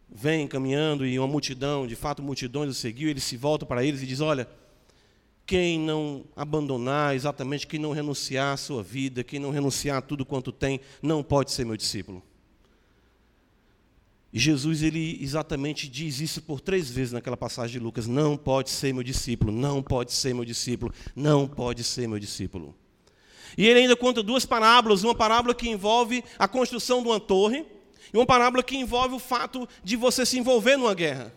vem 0.07 0.47
caminhando 0.47 1.03
e 1.05 1.17
uma 1.17 1.27
multidão, 1.27 1.87
de 1.87 1.95
fato 1.95 2.21
multidões 2.21 2.69
o 2.69 2.73
seguiu, 2.75 3.09
ele 3.09 3.19
se 3.19 3.35
volta 3.35 3.65
para 3.65 3.83
eles 3.83 4.03
e 4.03 4.05
diz: 4.05 4.19
Olha, 4.19 4.47
quem 5.47 5.79
não 5.79 6.25
abandonar 6.35 7.15
exatamente, 7.15 7.65
quem 7.65 7.79
não 7.79 7.91
renunciar 7.91 8.53
à 8.53 8.57
sua 8.57 8.83
vida, 8.83 9.23
quem 9.23 9.39
não 9.39 9.49
renunciar 9.49 9.97
a 9.97 10.01
tudo 10.01 10.23
quanto 10.23 10.51
tem, 10.51 10.79
não 11.01 11.23
pode 11.23 11.51
ser 11.51 11.65
meu 11.65 11.75
discípulo. 11.75 12.21
E 14.33 14.39
Jesus, 14.39 14.81
ele 14.81 15.17
exatamente 15.21 15.89
diz 15.89 16.21
isso 16.21 16.41
por 16.41 16.61
três 16.61 16.89
vezes 16.89 17.11
naquela 17.11 17.35
passagem 17.35 17.73
de 17.73 17.83
Lucas: 17.83 18.07
Não 18.07 18.37
pode 18.37 18.69
ser 18.69 18.93
meu 18.93 19.03
discípulo, 19.03 19.51
não 19.51 19.83
pode 19.83 20.13
ser 20.13 20.33
meu 20.33 20.45
discípulo, 20.45 20.93
não 21.15 21.47
pode 21.47 21.83
ser 21.83 22.07
meu 22.07 22.17
discípulo. 22.17 22.73
E 23.57 23.67
ele 23.67 23.81
ainda 23.81 23.95
conta 23.95 24.23
duas 24.23 24.45
parábolas: 24.45 25.03
uma 25.03 25.13
parábola 25.13 25.53
que 25.53 25.69
envolve 25.69 26.23
a 26.39 26.47
construção 26.47 27.01
de 27.01 27.09
uma 27.09 27.19
torre, 27.19 27.65
e 28.13 28.17
uma 28.17 28.25
parábola 28.25 28.63
que 28.63 28.77
envolve 28.77 29.15
o 29.15 29.19
fato 29.19 29.67
de 29.83 29.97
você 29.97 30.25
se 30.25 30.39
envolver 30.39 30.77
numa 30.77 30.93
guerra. 30.93 31.33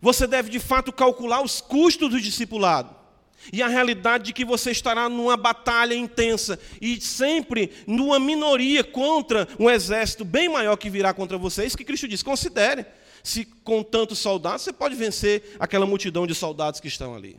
Você 0.00 0.26
deve, 0.26 0.50
de 0.50 0.60
fato, 0.60 0.92
calcular 0.92 1.42
os 1.42 1.60
custos 1.60 2.10
do 2.10 2.20
discipulado. 2.20 3.03
E 3.52 3.62
a 3.62 3.68
realidade 3.68 4.24
de 4.24 4.32
que 4.32 4.44
você 4.44 4.70
estará 4.70 5.08
numa 5.08 5.36
batalha 5.36 5.94
intensa 5.94 6.58
e 6.80 7.00
sempre 7.00 7.70
numa 7.86 8.18
minoria 8.18 8.82
contra 8.82 9.48
um 9.58 9.70
exército 9.70 10.24
bem 10.24 10.48
maior 10.48 10.76
que 10.76 10.90
virá 10.90 11.12
contra 11.12 11.38
você. 11.38 11.64
É 11.64 11.70
que 11.70 11.84
Cristo 11.84 12.08
diz. 12.08 12.22
Considere 12.22 12.86
se 13.22 13.44
com 13.44 13.82
tantos 13.82 14.18
soldados 14.18 14.62
você 14.62 14.72
pode 14.72 14.94
vencer 14.94 15.56
aquela 15.58 15.86
multidão 15.86 16.26
de 16.26 16.34
soldados 16.34 16.78
que 16.78 16.88
estão 16.88 17.14
ali. 17.14 17.38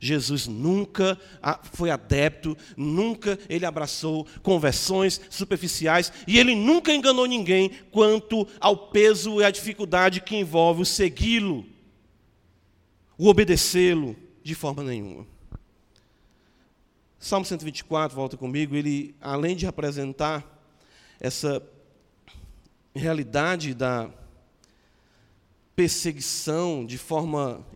Jesus 0.00 0.46
nunca 0.46 1.18
foi 1.72 1.90
adepto, 1.90 2.56
nunca 2.76 3.38
ele 3.48 3.64
abraçou 3.64 4.26
conversões 4.42 5.20
superficiais 5.30 6.12
e 6.26 6.38
ele 6.38 6.54
nunca 6.54 6.92
enganou 6.92 7.26
ninguém 7.26 7.70
quanto 7.90 8.46
ao 8.60 8.76
peso 8.76 9.40
e 9.40 9.44
à 9.44 9.50
dificuldade 9.50 10.20
que 10.20 10.36
envolve 10.36 10.82
o 10.82 10.86
segui-lo, 10.86 11.64
o 13.16 13.28
obedecê-lo 13.28 14.16
de 14.44 14.54
forma 14.54 14.84
nenhuma. 14.84 15.26
Salmo 17.18 17.46
124, 17.46 18.14
volta 18.14 18.36
comigo, 18.36 18.76
ele, 18.76 19.16
além 19.18 19.56
de 19.56 19.66
apresentar 19.66 20.46
essa 21.18 21.66
realidade 22.94 23.72
da 23.72 24.10
perseguição 25.74 26.84
de 26.84 26.98
forma 26.98 27.66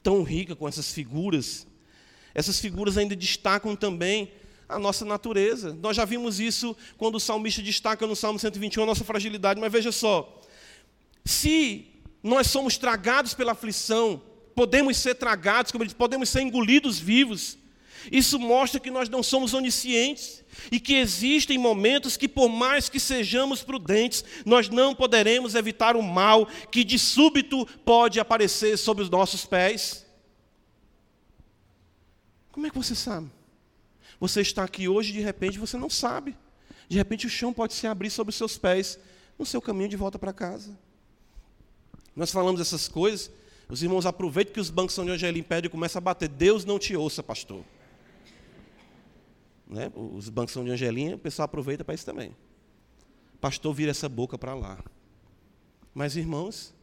tão 0.00 0.22
rica 0.22 0.54
com 0.54 0.68
essas 0.68 0.92
figuras. 0.92 1.66
Essas 2.32 2.60
figuras 2.60 2.96
ainda 2.96 3.16
destacam 3.16 3.74
também 3.74 4.32
a 4.68 4.78
nossa 4.78 5.04
natureza. 5.04 5.74
Nós 5.74 5.96
já 5.96 6.04
vimos 6.04 6.38
isso 6.38 6.76
quando 6.96 7.16
o 7.16 7.20
salmista 7.20 7.60
destaca 7.60 8.06
no 8.06 8.14
Salmo 8.14 8.38
121 8.38 8.84
a 8.84 8.86
nossa 8.86 9.02
fragilidade, 9.02 9.60
mas 9.60 9.72
veja 9.72 9.90
só. 9.90 10.40
Se 11.24 11.88
nós 12.22 12.46
somos 12.46 12.78
tragados 12.78 13.34
pela 13.34 13.52
aflição, 13.52 14.22
podemos 14.60 14.98
ser 14.98 15.14
tragados, 15.14 15.72
como 15.72 15.82
ele 15.82 15.88
diz, 15.88 15.96
podemos 15.96 16.28
ser 16.28 16.42
engolidos 16.42 17.00
vivos. 17.00 17.56
Isso 18.12 18.38
mostra 18.38 18.78
que 18.78 18.90
nós 18.90 19.08
não 19.08 19.22
somos 19.22 19.54
oniscientes 19.54 20.44
e 20.70 20.78
que 20.78 20.96
existem 20.96 21.56
momentos 21.56 22.14
que, 22.14 22.28
por 22.28 22.50
mais 22.50 22.86
que 22.86 23.00
sejamos 23.00 23.62
prudentes, 23.62 24.22
nós 24.44 24.68
não 24.68 24.94
poderemos 24.94 25.54
evitar 25.54 25.96
o 25.96 26.02
mal 26.02 26.46
que 26.70 26.84
de 26.84 26.98
súbito 26.98 27.64
pode 27.86 28.20
aparecer 28.20 28.76
sobre 28.76 29.02
os 29.02 29.08
nossos 29.08 29.46
pés. 29.46 30.04
Como 32.52 32.66
é 32.66 32.70
que 32.70 32.76
você 32.76 32.94
sabe? 32.94 33.30
Você 34.20 34.42
está 34.42 34.62
aqui 34.62 34.86
hoje 34.88 35.08
e 35.08 35.14
de 35.14 35.20
repente 35.20 35.58
você 35.58 35.78
não 35.78 35.88
sabe. 35.88 36.36
De 36.86 36.98
repente 36.98 37.26
o 37.26 37.30
chão 37.30 37.50
pode 37.50 37.72
se 37.72 37.86
abrir 37.86 38.10
sobre 38.10 38.28
os 38.28 38.36
seus 38.36 38.58
pés 38.58 38.98
no 39.38 39.46
seu 39.46 39.62
caminho 39.62 39.88
de 39.88 39.96
volta 39.96 40.18
para 40.18 40.34
casa. 40.34 40.78
Nós 42.14 42.30
falamos 42.30 42.60
essas 42.60 42.88
coisas, 42.88 43.30
os 43.70 43.82
irmãos 43.82 44.04
aproveitem 44.04 44.52
que 44.52 44.60
os 44.60 44.70
bancos 44.70 44.94
São 44.94 45.06
João 45.06 45.32
em 45.32 45.42
pé 45.42 45.60
e 45.64 45.68
começam 45.68 45.98
a 45.98 46.00
bater. 46.00 46.28
Deus 46.28 46.64
não 46.64 46.78
te 46.78 46.96
ouça, 46.96 47.22
pastor. 47.22 47.62
Né? 49.66 49.92
Os 49.94 50.28
bancos 50.28 50.52
são 50.52 50.64
de 50.64 50.70
Angelinha, 50.70 51.14
o 51.14 51.18
pessoal 51.18 51.44
aproveita 51.44 51.84
para 51.84 51.94
isso 51.94 52.04
também. 52.04 52.34
Pastor 53.40 53.72
vira 53.72 53.92
essa 53.92 54.08
boca 54.08 54.36
para 54.36 54.54
lá. 54.54 54.82
Mas, 55.94 56.16
irmãos, 56.16 56.74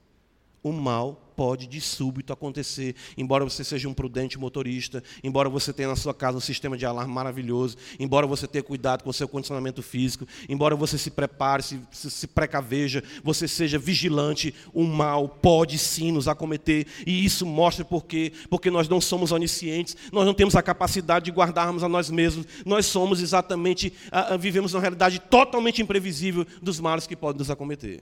o 0.63 0.71
mal 0.71 1.26
pode 1.37 1.67
de 1.67 1.79
súbito 1.79 2.33
acontecer, 2.33 2.95
embora 3.15 3.43
você 3.43 3.63
seja 3.63 3.87
um 3.87 3.93
prudente 3.93 4.39
motorista, 4.39 5.03
embora 5.23 5.47
você 5.47 5.71
tenha 5.71 5.89
na 5.89 5.95
sua 5.95 6.11
casa 6.11 6.35
um 6.35 6.41
sistema 6.41 6.75
de 6.75 6.83
alarme 6.83 7.13
maravilhoso, 7.13 7.77
embora 7.99 8.25
você 8.25 8.47
tenha 8.47 8.63
cuidado 8.63 9.03
com 9.03 9.11
o 9.11 9.13
seu 9.13 9.27
condicionamento 9.27 9.83
físico, 9.83 10.25
embora 10.49 10.75
você 10.75 10.97
se 10.97 11.11
prepare, 11.11 11.61
se, 11.61 11.79
se, 11.91 12.25
precaveja, 12.25 13.03
você 13.23 13.47
seja 13.47 13.77
vigilante, 13.77 14.51
o 14.73 14.83
mal 14.83 15.29
pode 15.29 15.77
sim 15.77 16.11
nos 16.11 16.27
acometer, 16.27 16.87
e 17.05 17.23
isso 17.23 17.45
mostra 17.45 17.85
por 17.85 18.05
quê? 18.05 18.33
Porque 18.49 18.71
nós 18.71 18.89
não 18.89 18.99
somos 18.99 19.31
oniscientes, 19.31 19.95
nós 20.11 20.25
não 20.25 20.33
temos 20.33 20.55
a 20.55 20.63
capacidade 20.63 21.25
de 21.25 21.31
guardarmos 21.31 21.83
a 21.83 21.87
nós 21.87 22.09
mesmos, 22.09 22.47
nós 22.65 22.87
somos 22.87 23.21
exatamente, 23.21 23.93
uh, 24.11 24.33
uh, 24.33 24.39
vivemos 24.39 24.73
uma 24.73 24.81
realidade 24.81 25.19
totalmente 25.19 25.83
imprevisível 25.83 26.47
dos 26.63 26.79
males 26.79 27.05
que 27.05 27.15
podem 27.15 27.37
nos 27.37 27.51
acometer. 27.51 28.01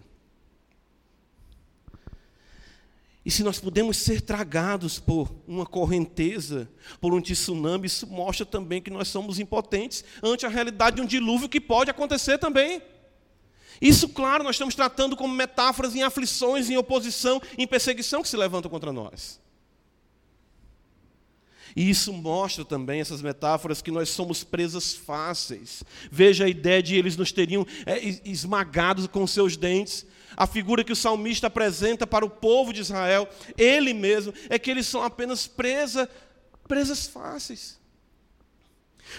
E 3.26 3.32
se 3.32 3.44
nós 3.44 3.60
podemos 3.60 3.98
ser 3.98 4.22
tragados 4.22 5.00
por 5.00 5.34
uma 5.48 5.66
correnteza, 5.66 6.70
por 7.02 7.12
um 7.12 7.20
tsunami, 7.20 7.88
isso 7.88 8.06
mostra 8.06 8.46
também 8.46 8.80
que 8.80 8.92
nós 8.92 9.08
somos 9.08 9.40
impotentes 9.40 10.06
ante 10.22 10.46
a 10.46 10.50
realidade 10.50 10.98
de 10.98 11.02
um 11.02 11.08
dilúvio 11.08 11.50
que 11.50 11.60
pode 11.60 11.90
acontecer 11.90 12.38
também. 12.38 12.84
Isso, 13.82 14.08
claro, 14.10 14.44
nós 14.44 14.56
estamos 14.56 14.76
tratando 14.76 15.18
como 15.18 15.34
metáforas 15.34 15.96
em 15.96 16.04
aflições, 16.04 16.70
em 16.70 16.78
oposição, 16.78 17.42
em 17.58 17.66
perseguição 17.66 18.22
que 18.22 18.30
se 18.30 18.38
levantam 18.38 18.70
contra 18.70 18.94
nós. 18.94 19.42
E 21.76 21.90
isso 21.90 22.14
mostra 22.14 22.64
também, 22.64 23.02
essas 23.02 23.24
metáforas, 23.24 23.82
que 23.82 23.92
nós 23.92 24.10
somos 24.10 24.44
presas 24.44 24.94
fáceis. 24.94 25.84
Veja 26.12 26.46
a 26.46 26.50
ideia 26.50 26.82
de 26.82 26.96
eles 26.96 27.18
nos 27.18 27.32
teriam 27.32 27.66
é, 27.88 28.00
esmagados 28.24 29.08
com 29.08 29.26
seus 29.26 29.58
dentes 29.58 30.06
a 30.36 30.46
figura 30.48 30.84
que 30.84 30.92
o 30.92 30.96
salmista 30.96 31.48
apresenta 31.48 32.06
para 32.06 32.26
o 32.26 32.30
povo 32.30 32.74
de 32.74 32.82
Israel, 32.82 33.28
ele 33.58 33.94
mesmo, 33.94 34.34
é 34.50 34.60
que 34.60 34.70
eles 34.70 34.88
são 34.88 35.04
apenas 35.04 35.48
presa, 35.48 36.10
presas 36.68 37.08
fáceis. 37.08 37.80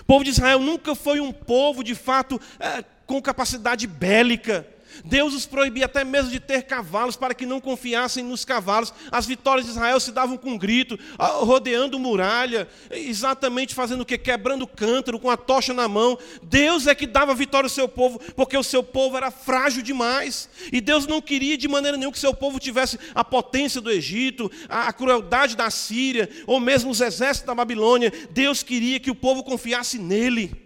O 0.00 0.04
povo 0.04 0.24
de 0.24 0.30
Israel 0.30 0.58
nunca 0.58 0.94
foi 0.94 1.20
um 1.20 1.32
povo, 1.32 1.82
de 1.82 1.94
fato, 1.94 2.40
é, 2.58 2.84
com 3.06 3.22
capacidade 3.22 3.86
bélica. 3.86 4.66
Deus 5.04 5.34
os 5.34 5.46
proibia 5.46 5.86
até 5.86 6.04
mesmo 6.04 6.30
de 6.30 6.40
ter 6.40 6.62
cavalos 6.62 7.16
para 7.16 7.34
que 7.34 7.46
não 7.46 7.60
confiassem 7.60 8.24
nos 8.24 8.44
cavalos. 8.44 8.92
As 9.10 9.26
vitórias 9.26 9.66
de 9.66 9.72
Israel 9.72 10.00
se 10.00 10.12
davam 10.12 10.36
com 10.36 10.50
um 10.50 10.58
grito, 10.58 10.98
rodeando 11.18 11.98
muralha, 11.98 12.68
exatamente 12.90 13.74
fazendo 13.74 14.00
o 14.00 14.06
que? 14.06 14.18
Quebrando 14.18 14.66
cântaro, 14.66 15.18
com 15.18 15.30
a 15.30 15.36
tocha 15.36 15.72
na 15.72 15.88
mão. 15.88 16.18
Deus 16.42 16.86
é 16.86 16.94
que 16.94 17.06
dava 17.06 17.34
vitória 17.34 17.66
ao 17.66 17.70
seu 17.70 17.88
povo, 17.88 18.20
porque 18.34 18.56
o 18.56 18.62
seu 18.62 18.82
povo 18.82 19.16
era 19.16 19.30
frágil 19.30 19.82
demais. 19.82 20.48
E 20.72 20.80
Deus 20.80 21.06
não 21.06 21.20
queria 21.20 21.56
de 21.56 21.68
maneira 21.68 21.96
nenhuma 21.96 22.12
que 22.12 22.18
seu 22.18 22.34
povo 22.34 22.58
tivesse 22.58 22.98
a 23.14 23.24
potência 23.24 23.80
do 23.80 23.90
Egito, 23.90 24.50
a 24.68 24.92
crueldade 24.92 25.56
da 25.56 25.70
Síria, 25.70 26.28
ou 26.46 26.58
mesmo 26.60 26.90
os 26.90 27.00
exércitos 27.00 27.46
da 27.46 27.54
Babilônia. 27.54 28.12
Deus 28.30 28.62
queria 28.62 29.00
que 29.00 29.10
o 29.10 29.14
povo 29.14 29.42
confiasse 29.42 29.98
nele. 29.98 30.65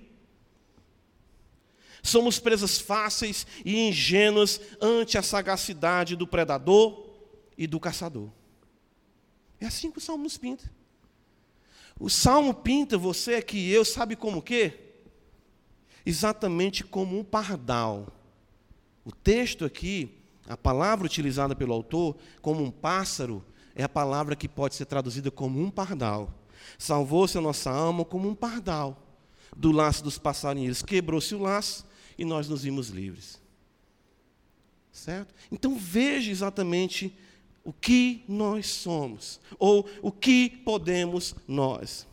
Somos 2.03 2.39
presas 2.39 2.79
fáceis 2.79 3.47
e 3.65 3.89
ingênuas 3.89 4.61
ante 4.81 5.19
a 5.19 5.23
sagacidade 5.23 6.17
do 6.17 6.27
predador 6.27 7.07
e 7.57 7.67
do 7.67 7.79
caçador. 7.79 8.31
É 9.61 9.67
assim 9.67 9.91
que 9.91 9.99
o 9.99 10.01
salmo 10.01 10.25
nos 10.25 10.39
pinta. 10.39 10.71
O 11.99 12.09
salmo 12.09 12.55
pinta 12.55 12.97
você 12.97 13.43
que 13.43 13.71
eu, 13.71 13.85
sabe 13.85 14.17
como 14.17 14.41
que? 14.41 14.73
Exatamente 16.05 16.83
como 16.83 17.19
um 17.19 17.23
pardal. 17.23 18.09
O 19.05 19.13
texto 19.13 19.67
aqui, 19.67 20.19
a 20.49 20.57
palavra 20.57 21.05
utilizada 21.05 21.55
pelo 21.55 21.75
autor, 21.75 22.17
como 22.41 22.63
um 22.63 22.71
pássaro, 22.71 23.45
é 23.75 23.83
a 23.83 23.89
palavra 23.89 24.35
que 24.35 24.49
pode 24.49 24.75
ser 24.75 24.87
traduzida 24.87 25.31
como 25.31 25.61
um 25.61 25.71
pardal. 25.71 26.33
Salvou-se 26.79 27.37
a 27.37 27.41
nossa 27.41 27.71
alma 27.71 28.05
como 28.05 28.29
um 28.29 28.35
pardal 28.35 29.07
do 29.55 29.71
laço 29.71 30.03
dos 30.03 30.17
passarinheiros. 30.17 30.83
Quebrou-se 30.83 31.35
o 31.35 31.43
laço 31.43 31.85
e 32.21 32.25
nós 32.27 32.47
nos 32.47 32.65
vimos 32.65 32.91
livres. 32.91 33.41
Certo? 34.93 35.35
Então 35.51 35.75
veja 35.79 36.31
exatamente 36.31 37.17
o 37.65 37.73
que 37.73 38.23
nós 38.29 38.67
somos, 38.67 39.41
ou 39.59 39.89
o 40.03 40.13
que 40.13 40.51
podemos 40.51 41.35
nós. 41.49 42.07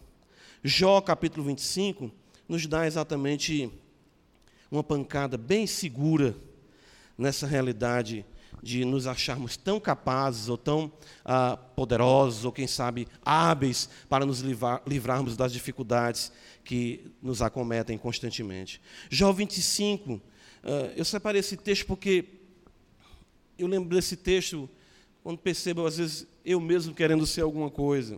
Jó 0.64 1.02
capítulo 1.02 1.46
25 1.46 2.10
nos 2.48 2.66
dá 2.66 2.88
exatamente 2.88 3.70
uma 4.72 4.82
pancada 4.82 5.38
bem 5.38 5.68
segura 5.68 6.34
nessa 7.18 7.46
realidade 7.46 8.26
de 8.62 8.84
nos 8.84 9.08
acharmos 9.08 9.56
tão 9.56 9.80
capazes 9.80 10.50
ou 10.50 10.58
tão 10.58 10.92
ah, 11.24 11.58
poderosos, 11.76 12.46
ou 12.46 12.52
quem 12.52 12.68
sabe 12.68 13.08
hábeis 13.24 13.90
para 14.10 14.26
nos 14.26 14.40
livrar, 14.40 14.82
livrarmos 14.86 15.38
das 15.38 15.54
dificuldades 15.54 16.32
que 16.64 17.12
nos 17.22 17.42
acometem 17.42 17.98
constantemente. 17.98 18.82
Jó 19.10 19.32
25, 19.32 20.22
ah, 20.64 20.92
eu 20.96 21.06
separei 21.06 21.40
esse 21.40 21.56
texto 21.58 21.86
porque 21.86 22.26
eu 23.58 23.68
lembro 23.68 23.96
desse 23.96 24.16
texto 24.16 24.70
quando 25.24 25.40
percebo, 25.40 25.86
às 25.86 25.98
vezes, 25.98 26.26
eu 26.46 26.58
mesmo 26.60 26.94
querendo 26.94 27.26
ser 27.26 27.42
alguma 27.42 27.70
coisa. 27.70 28.18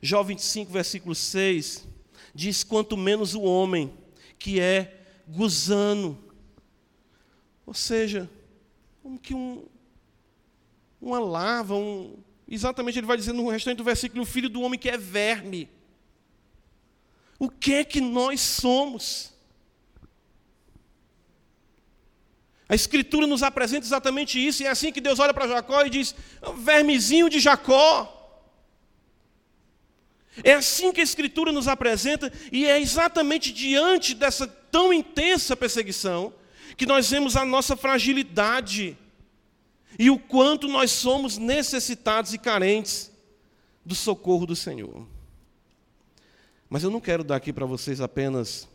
Jó 0.00 0.22
25, 0.22 0.70
versículo 0.72 1.14
6, 1.14 1.84
diz: 2.32 2.62
Quanto 2.62 2.96
menos 2.96 3.34
o 3.34 3.42
homem 3.42 3.92
que 4.38 4.60
é 4.60 5.00
gusano. 5.26 6.18
Ou 7.66 7.74
seja, 7.74 8.30
como 9.02 9.18
que 9.18 9.34
um, 9.34 9.66
uma 11.00 11.18
larva, 11.18 11.74
um, 11.74 12.16
exatamente 12.48 12.98
ele 12.98 13.06
vai 13.06 13.16
dizer 13.16 13.32
no 13.32 13.48
restante 13.48 13.78
do 13.78 13.84
versículo: 13.84 14.22
o 14.22 14.26
filho 14.26 14.48
do 14.48 14.62
homem 14.62 14.78
que 14.78 14.88
é 14.88 14.96
verme. 14.96 15.68
O 17.38 17.50
que 17.50 17.74
é 17.74 17.84
que 17.84 18.00
nós 18.00 18.40
somos? 18.40 19.32
A 22.68 22.74
Escritura 22.76 23.26
nos 23.26 23.42
apresenta 23.42 23.84
exatamente 23.84 24.38
isso, 24.38 24.62
e 24.62 24.66
é 24.66 24.70
assim 24.70 24.92
que 24.92 25.00
Deus 25.00 25.18
olha 25.18 25.34
para 25.34 25.48
Jacó 25.48 25.84
e 25.84 25.90
diz: 25.90 26.14
vermezinho 26.58 27.28
de 27.28 27.40
Jacó. 27.40 28.20
É 30.44 30.54
assim 30.54 30.92
que 30.92 31.00
a 31.00 31.04
Escritura 31.04 31.50
nos 31.50 31.66
apresenta, 31.66 32.32
e 32.52 32.64
é 32.64 32.80
exatamente 32.80 33.52
diante 33.52 34.14
dessa 34.14 34.46
tão 34.46 34.92
intensa 34.92 35.56
perseguição 35.56 36.32
que 36.76 36.86
nós 36.86 37.10
vemos 37.10 37.36
a 37.36 37.44
nossa 37.44 37.76
fragilidade 37.76 38.96
e 39.98 40.10
o 40.10 40.18
quanto 40.18 40.68
nós 40.68 40.90
somos 40.90 41.38
necessitados 41.38 42.32
e 42.32 42.38
carentes 42.38 43.10
do 43.84 43.94
socorro 43.94 44.46
do 44.46 44.56
Senhor. 44.56 45.06
Mas 46.68 46.82
eu 46.82 46.90
não 46.90 47.00
quero 47.00 47.22
dar 47.22 47.36
aqui 47.36 47.52
para 47.52 47.66
vocês 47.66 48.00
apenas, 48.00 48.68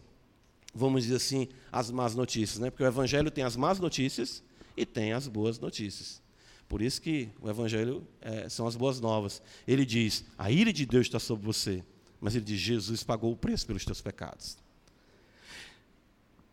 vamos 0.74 1.04
dizer 1.04 1.16
assim, 1.16 1.48
as 1.72 1.90
más 1.90 2.16
notícias, 2.16 2.60
né? 2.60 2.70
porque 2.70 2.84
o 2.84 2.88
Evangelho 2.88 3.32
tem 3.32 3.44
as 3.44 3.56
más 3.56 3.80
notícias 3.80 4.44
e 4.76 4.86
tem 4.86 5.14
as 5.14 5.28
boas 5.28 5.58
notícias. 5.60 6.22
Por 6.68 6.82
isso 6.82 7.02
que 7.02 7.30
o 7.42 7.50
Evangelho 7.50 8.06
é, 8.22 8.50
são 8.50 8.68
as 8.68 8.76
boas 8.76 9.00
novas. 9.00 9.42
Ele 9.68 9.86
diz: 9.86 10.26
a 10.38 10.52
ira 10.52 10.72
de 10.74 10.86
Deus 10.86 11.08
está 11.08 11.18
sobre 11.18 11.46
você, 11.46 11.84
mas 12.20 12.36
ele 12.36 12.44
diz: 12.44 12.60
Jesus 12.60 13.04
pagou 13.04 13.32
o 13.32 13.38
preço 13.38 13.66
pelos 13.66 13.86
teus 13.86 14.02
pecados. 14.02 14.58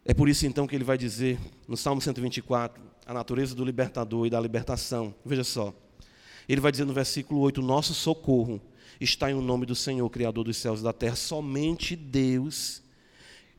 É 0.04 0.12
por 0.12 0.28
isso 0.28 0.46
então 0.46 0.66
que 0.66 0.74
ele 0.74 0.84
vai 0.84 0.98
dizer 0.98 1.38
no 1.66 1.76
Salmo 1.76 2.00
124, 2.00 2.82
a 3.06 3.14
natureza 3.14 3.54
do 3.54 3.64
libertador 3.64 4.26
e 4.26 4.30
da 4.30 4.38
libertação. 4.38 5.14
Veja 5.24 5.42
só. 5.42 5.74
Ele 6.46 6.60
vai 6.60 6.70
dizer 6.70 6.84
no 6.84 6.92
versículo 6.92 7.40
8: 7.40 7.62
Nosso 7.62 7.94
socorro 7.94 8.60
está 9.00 9.30
em 9.30 9.34
o 9.34 9.40
nome 9.40 9.64
do 9.64 9.74
Senhor, 9.74 10.08
Criador 10.10 10.44
dos 10.44 10.58
céus 10.58 10.80
e 10.80 10.82
da 10.82 10.92
terra. 10.92 11.16
Somente 11.16 11.96
Deus, 11.96 12.82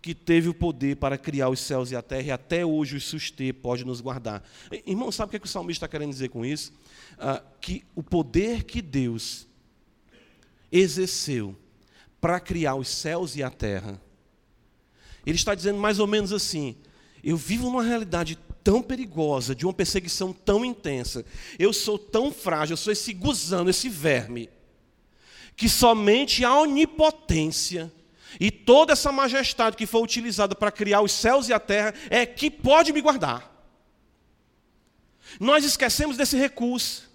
que 0.04 0.14
teve 0.14 0.48
o 0.48 0.54
poder 0.54 0.98
para 0.98 1.18
criar 1.18 1.50
os 1.50 1.60
céus 1.60 1.90
e 1.90 1.96
a 1.96 2.02
terra 2.04 2.28
e 2.28 2.32
até 2.32 2.64
hoje 2.64 2.96
os 2.96 3.06
suster, 3.06 3.52
pode 3.56 3.84
nos 3.84 4.00
guardar. 4.00 4.44
Irmão, 4.86 5.12
sabe 5.12 5.30
o 5.30 5.32
que, 5.32 5.38
é 5.38 5.40
que 5.40 5.48
o 5.48 5.50
salmista 5.50 5.86
está 5.86 5.92
querendo 5.92 6.12
dizer 6.12 6.30
com 6.30 6.46
isso? 6.46 6.72
Ah, 7.18 7.42
que 7.60 7.84
o 7.96 8.04
poder 8.04 8.66
que 8.66 8.84
Deus 8.84 9.48
exerceu 10.72 11.56
para 12.22 12.40
criar 12.40 12.76
os 12.76 12.88
céus 12.88 13.36
e 13.36 13.42
a 13.42 13.50
terra, 13.50 14.00
ele 15.26 15.36
está 15.38 15.56
dizendo 15.56 15.80
mais 15.80 16.00
ou 16.00 16.08
menos 16.08 16.32
assim: 16.32 16.76
eu 17.24 17.36
vivo 17.36 17.66
numa 17.66 17.84
realidade 17.84 18.38
tão 18.64 18.82
perigosa, 18.82 19.54
de 19.54 19.66
uma 19.66 19.74
perseguição 19.74 20.34
tão 20.34 20.66
intensa, 20.66 21.26
eu 21.60 21.72
sou 21.72 21.98
tão 21.98 22.32
frágil, 22.32 22.74
eu 22.74 22.78
sou 22.78 22.92
esse 22.92 23.14
gusano, 23.14 23.70
esse 23.70 23.90
verme, 23.90 24.50
que 25.56 25.70
somente 25.70 26.44
a 26.44 26.58
onipotência 26.60 27.92
e 28.40 28.52
toda 28.52 28.94
essa 28.94 29.12
majestade 29.12 29.78
que 29.78 29.86
foi 29.86 30.02
utilizada 30.02 30.56
para 30.56 30.72
criar 30.72 31.02
os 31.02 31.12
céus 31.12 31.48
e 31.48 31.54
a 31.54 31.60
terra 31.60 31.94
é 32.10 32.26
que 32.26 32.50
pode 32.50 32.92
me 32.92 33.02
guardar. 33.02 33.52
Nós 35.40 35.64
esquecemos 35.64 36.18
desse 36.18 36.38
recurso. 36.38 37.10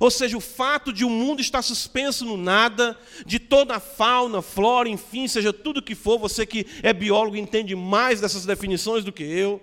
Ou 0.00 0.10
seja, 0.10 0.36
o 0.36 0.40
fato 0.40 0.92
de 0.92 1.04
o 1.04 1.10
mundo 1.10 1.40
estar 1.40 1.62
suspenso 1.62 2.24
no 2.24 2.36
nada, 2.36 2.98
de 3.24 3.38
toda 3.38 3.76
a 3.76 3.80
fauna, 3.80 4.42
flora, 4.42 4.88
enfim, 4.88 5.26
seja 5.28 5.52
tudo 5.52 5.82
que 5.82 5.94
for, 5.94 6.18
você 6.18 6.44
que 6.44 6.66
é 6.82 6.92
biólogo 6.92 7.36
entende 7.36 7.74
mais 7.74 8.20
dessas 8.20 8.44
definições 8.44 9.04
do 9.04 9.12
que 9.12 9.24
eu. 9.24 9.60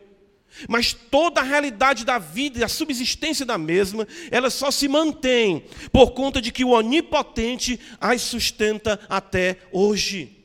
Mas 0.68 0.94
toda 0.94 1.42
a 1.42 1.44
realidade 1.44 2.06
da 2.06 2.20
vida 2.20 2.60
e 2.60 2.64
a 2.64 2.68
subsistência 2.68 3.46
da 3.46 3.58
mesma, 3.58 4.08
ela 4.30 4.50
só 4.50 4.70
se 4.70 4.88
mantém 4.88 5.66
por 5.92 6.12
conta 6.12 6.42
de 6.42 6.52
que 6.52 6.64
o 6.64 6.70
Onipotente 6.70 7.80
as 8.00 8.22
sustenta 8.22 9.00
até 9.10 9.58
hoje. 9.72 10.43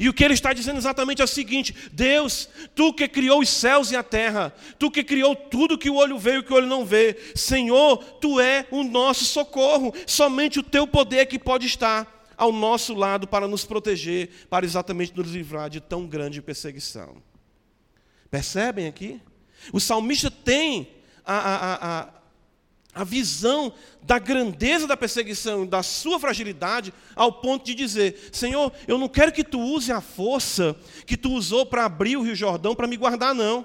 E 0.00 0.08
o 0.08 0.14
que 0.14 0.24
ele 0.24 0.32
está 0.32 0.54
dizendo 0.54 0.78
exatamente 0.78 1.20
é 1.20 1.24
o 1.24 1.28
seguinte: 1.28 1.74
Deus, 1.92 2.48
tu 2.74 2.90
que 2.94 3.06
criou 3.06 3.40
os 3.40 3.50
céus 3.50 3.90
e 3.90 3.96
a 3.96 4.02
terra, 4.02 4.50
tu 4.78 4.90
que 4.90 5.04
criou 5.04 5.36
tudo 5.36 5.76
que 5.76 5.90
o 5.90 5.96
olho 5.96 6.18
vê 6.18 6.36
e 6.36 6.38
o 6.38 6.42
que 6.42 6.52
o 6.54 6.56
olho 6.56 6.66
não 6.66 6.86
vê, 6.86 7.18
Senhor, 7.34 7.98
tu 8.18 8.40
é 8.40 8.66
o 8.70 8.82
nosso 8.82 9.26
socorro, 9.26 9.92
somente 10.06 10.58
o 10.58 10.62
teu 10.62 10.86
poder 10.86 11.18
é 11.18 11.26
que 11.26 11.38
pode 11.38 11.66
estar 11.66 12.24
ao 12.34 12.50
nosso 12.50 12.94
lado 12.94 13.28
para 13.28 13.46
nos 13.46 13.66
proteger, 13.66 14.30
para 14.48 14.64
exatamente 14.64 15.14
nos 15.14 15.30
livrar 15.30 15.68
de 15.68 15.82
tão 15.82 16.06
grande 16.06 16.40
perseguição. 16.40 17.22
Percebem 18.30 18.86
aqui? 18.86 19.20
O 19.70 19.78
salmista 19.78 20.30
tem 20.30 20.88
a, 21.26 21.36
a, 21.36 21.74
a, 22.00 22.08
a 22.94 23.04
visão 23.04 23.72
da 24.02 24.18
grandeza 24.18 24.86
da 24.86 24.96
perseguição, 24.96 25.66
da 25.66 25.82
sua 25.82 26.18
fragilidade, 26.18 26.92
ao 27.14 27.32
ponto 27.32 27.64
de 27.64 27.74
dizer: 27.74 28.30
Senhor, 28.32 28.72
eu 28.88 28.98
não 28.98 29.08
quero 29.08 29.32
que 29.32 29.44
tu 29.44 29.60
use 29.60 29.92
a 29.92 30.00
força 30.00 30.76
que 31.06 31.16
tu 31.16 31.32
usou 31.32 31.64
para 31.64 31.84
abrir 31.84 32.16
o 32.16 32.22
Rio 32.22 32.34
Jordão 32.34 32.74
para 32.74 32.86
me 32.86 32.96
guardar, 32.96 33.34
não. 33.34 33.64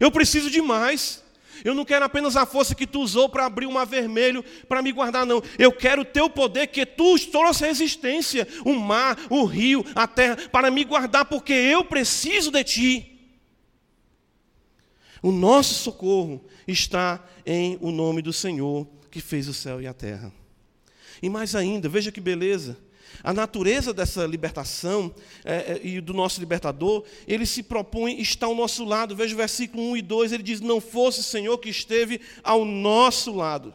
Eu 0.00 0.10
preciso 0.10 0.50
de 0.50 0.60
mais. 0.60 1.22
Eu 1.64 1.74
não 1.74 1.84
quero 1.84 2.04
apenas 2.04 2.34
a 2.36 2.44
força 2.44 2.74
que 2.74 2.86
tu 2.86 3.00
usou 3.00 3.28
para 3.28 3.46
abrir 3.46 3.66
o 3.66 3.72
mar 3.72 3.84
vermelho 3.84 4.44
para 4.68 4.82
me 4.82 4.90
guardar, 4.90 5.24
não. 5.24 5.40
Eu 5.58 5.70
quero 5.70 6.02
o 6.02 6.04
teu 6.04 6.28
poder, 6.28 6.68
que 6.68 6.84
tu 6.84 7.16
trouxe 7.30 7.64
resistência, 7.64 8.48
o 8.64 8.74
mar, 8.74 9.16
o 9.30 9.44
rio, 9.44 9.84
a 9.94 10.08
terra, 10.08 10.36
para 10.50 10.70
me 10.70 10.82
guardar, 10.82 11.24
porque 11.26 11.52
eu 11.52 11.84
preciso 11.84 12.50
de 12.50 12.64
ti. 12.64 13.11
O 15.22 15.30
nosso 15.30 15.74
socorro 15.74 16.44
está 16.66 17.24
em 17.46 17.78
o 17.80 17.92
nome 17.92 18.20
do 18.20 18.32
Senhor 18.32 18.86
que 19.10 19.20
fez 19.20 19.46
o 19.46 19.54
céu 19.54 19.80
e 19.80 19.86
a 19.86 19.94
terra. 19.94 20.32
E 21.22 21.30
mais 21.30 21.54
ainda, 21.54 21.88
veja 21.88 22.10
que 22.10 22.20
beleza. 22.20 22.76
A 23.22 23.32
natureza 23.32 23.92
dessa 23.92 24.26
libertação 24.26 25.14
é, 25.44 25.54
é, 25.54 25.80
e 25.86 26.00
do 26.00 26.12
nosso 26.12 26.40
libertador, 26.40 27.04
ele 27.28 27.46
se 27.46 27.62
propõe 27.62 28.20
estar 28.20 28.46
ao 28.46 28.54
nosso 28.54 28.84
lado. 28.84 29.14
Veja 29.14 29.34
o 29.34 29.36
versículo 29.36 29.90
1 29.90 29.96
e 29.98 30.02
2, 30.02 30.32
ele 30.32 30.42
diz: 30.42 30.60
Não 30.60 30.80
fosse 30.80 31.20
o 31.20 31.24
Senhor 31.24 31.56
que 31.58 31.68
esteve 31.68 32.20
ao 32.42 32.64
nosso 32.64 33.32
lado. 33.32 33.72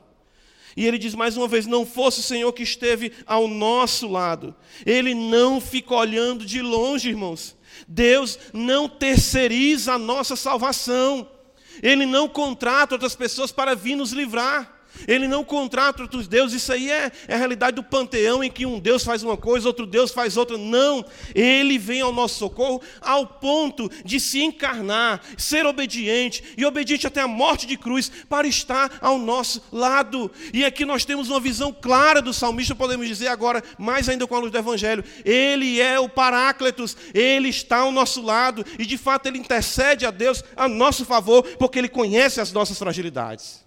E 0.76 0.86
ele 0.86 0.98
diz 0.98 1.16
mais 1.16 1.38
uma 1.38 1.48
vez: 1.48 1.66
Não 1.66 1.86
fosse 1.86 2.20
o 2.20 2.24
Senhor 2.24 2.52
que 2.52 2.64
esteve 2.64 3.14
ao 3.26 3.48
nosso 3.48 4.08
lado. 4.08 4.54
Ele 4.86 5.14
não 5.14 5.62
fica 5.62 5.94
olhando 5.94 6.46
de 6.46 6.62
longe, 6.62 7.10
irmãos. 7.10 7.56
Deus 7.88 8.38
não 8.52 8.90
terceiriza 8.90 9.94
a 9.94 10.00
nossa 10.00 10.36
salvação. 10.36 11.37
Ele 11.82 12.06
não 12.06 12.28
contrata 12.28 12.96
outras 12.96 13.16
pessoas 13.16 13.52
para 13.52 13.76
vir 13.76 13.96
nos 13.96 14.12
livrar. 14.12 14.77
Ele 15.08 15.28
não 15.28 15.44
contrata 15.44 16.02
outros 16.02 16.28
deuses. 16.28 16.62
Isso 16.62 16.72
aí 16.72 16.90
é, 16.90 17.12
é, 17.28 17.36
a 17.36 17.38
realidade 17.38 17.76
do 17.76 17.84
panteão 17.84 18.44
em 18.44 18.50
que 18.50 18.66
um 18.66 18.80
Deus 18.80 19.04
faz 19.04 19.24
uma 19.24 19.38
coisa, 19.38 19.68
outro 19.68 19.86
Deus 19.86 20.12
faz 20.12 20.38
outra. 20.38 20.58
Não. 20.58 21.06
Ele 21.36 21.78
vem 21.78 22.02
ao 22.02 22.14
nosso 22.14 22.36
socorro 22.36 22.82
ao 23.02 23.26
ponto 23.26 23.90
de 24.04 24.20
se 24.20 24.42
encarnar, 24.42 25.22
ser 25.38 25.66
obediente 25.66 26.44
e 26.58 26.66
obediente 26.66 27.08
até 27.08 27.22
a 27.22 27.28
morte 27.28 27.66
de 27.66 27.78
cruz 27.78 28.12
para 28.30 28.48
estar 28.48 28.98
ao 29.02 29.18
nosso 29.18 29.62
lado. 29.72 30.32
E 30.54 30.66
aqui 30.66 30.86
nós 30.86 31.06
temos 31.06 31.30
uma 31.30 31.40
visão 31.40 31.74
clara 31.74 32.22
do 32.22 32.34
salmista, 32.34 32.76
podemos 32.76 33.08
dizer 33.08 33.28
agora, 33.28 33.64
mais 33.78 34.10
ainda 34.10 34.26
com 34.28 34.36
a 34.36 34.40
luz 34.40 34.52
do 34.52 34.58
Evangelho. 34.58 35.04
Ele 35.26 35.80
é 35.82 36.00
o 36.00 36.10
Paráclitos, 36.10 36.96
ele 37.14 37.50
está 37.50 37.80
ao 37.80 37.92
nosso 37.92 38.22
lado 38.22 38.66
e 38.78 38.86
de 38.86 38.98
fato 38.98 39.28
ele 39.28 39.38
intercede 39.38 40.06
a 40.06 40.12
Deus 40.12 40.44
a 40.56 40.68
nosso 40.68 41.06
favor, 41.06 41.44
porque 41.58 41.80
ele 41.80 41.90
conhece 41.90 42.40
as 42.40 42.52
nossas 42.52 42.78
fragilidades. 42.78 43.67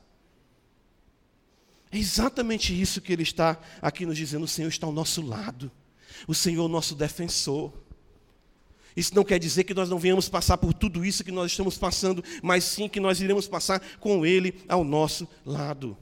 É 1.92 1.98
exatamente 1.98 2.78
isso 2.78 3.00
que 3.00 3.12
ele 3.12 3.22
está 3.22 3.58
aqui 3.82 4.06
nos 4.06 4.16
dizendo: 4.16 4.44
o 4.44 4.48
Senhor 4.48 4.68
está 4.68 4.86
ao 4.86 4.92
nosso 4.92 5.22
lado, 5.22 5.70
o 6.26 6.34
Senhor 6.34 6.62
é 6.62 6.66
o 6.66 6.68
nosso 6.68 6.94
defensor. 6.94 7.72
Isso 8.96 9.14
não 9.14 9.24
quer 9.24 9.38
dizer 9.38 9.64
que 9.64 9.72
nós 9.72 9.88
não 9.88 9.98
venhamos 9.98 10.28
passar 10.28 10.58
por 10.58 10.74
tudo 10.74 11.04
isso 11.04 11.22
que 11.22 11.30
nós 11.30 11.52
estamos 11.52 11.78
passando, 11.78 12.24
mas 12.42 12.64
sim 12.64 12.88
que 12.88 12.98
nós 12.98 13.20
iremos 13.20 13.46
passar 13.46 13.80
com 13.98 14.26
Ele 14.26 14.54
ao 14.68 14.82
nosso 14.82 15.28
lado. 15.44 15.96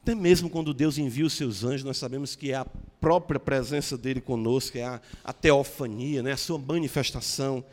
Até 0.00 0.14
mesmo 0.14 0.48
quando 0.48 0.72
Deus 0.72 0.98
envia 0.98 1.26
os 1.26 1.32
seus 1.32 1.64
anjos, 1.64 1.82
nós 1.82 1.96
sabemos 1.96 2.36
que 2.36 2.52
é 2.52 2.54
a 2.54 2.64
própria 3.00 3.40
presença 3.40 3.98
dele 3.98 4.20
conosco, 4.20 4.78
é 4.78 4.84
a, 4.84 5.00
a 5.24 5.32
teofania, 5.32 6.22
né, 6.22 6.32
a 6.32 6.36
sua 6.36 6.58
manifestação 6.58 7.64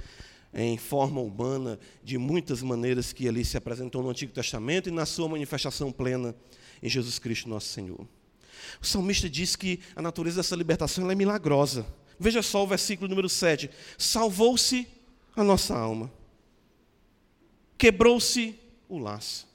em 0.54 0.78
forma 0.78 1.20
humana 1.20 1.80
de 2.04 2.18
muitas 2.18 2.62
maneiras 2.62 3.12
que 3.12 3.28
ali 3.28 3.44
se 3.44 3.58
apresentou 3.58 4.04
no 4.04 4.10
Antigo 4.10 4.32
Testamento 4.32 4.90
e 4.90 4.92
na 4.92 5.06
sua 5.06 5.28
manifestação 5.28 5.92
plena 5.92 6.36
em 6.82 6.90
Jesus 6.90 7.18
Cristo 7.18 7.50
nosso 7.50 7.70
Senhor. 7.70 8.08
O 8.82 8.86
salmista 8.86 9.30
diz 9.30 9.56
que 9.56 9.80
a 9.96 10.02
natureza 10.02 10.38
dessa 10.38 10.56
libertação 10.56 11.10
é 11.10 11.16
milagrosa. 11.16 11.86
Veja 12.20 12.42
só 12.42 12.64
o 12.64 12.68
versículo 12.68 13.10
número 13.10 13.28
7. 13.28 13.70
Salvou-se 13.98 14.88
a 15.36 15.44
nossa 15.44 15.76
alma. 15.76 16.12
Quebrou-se 17.78 18.56
o 18.88 19.00
laço. 19.00 19.48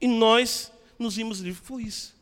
E 0.00 0.06
nós 0.06 0.70
nos 0.98 1.16
vimos 1.16 1.40
livres. 1.40 1.66
Foi 1.66 1.82
isso. 1.82 2.14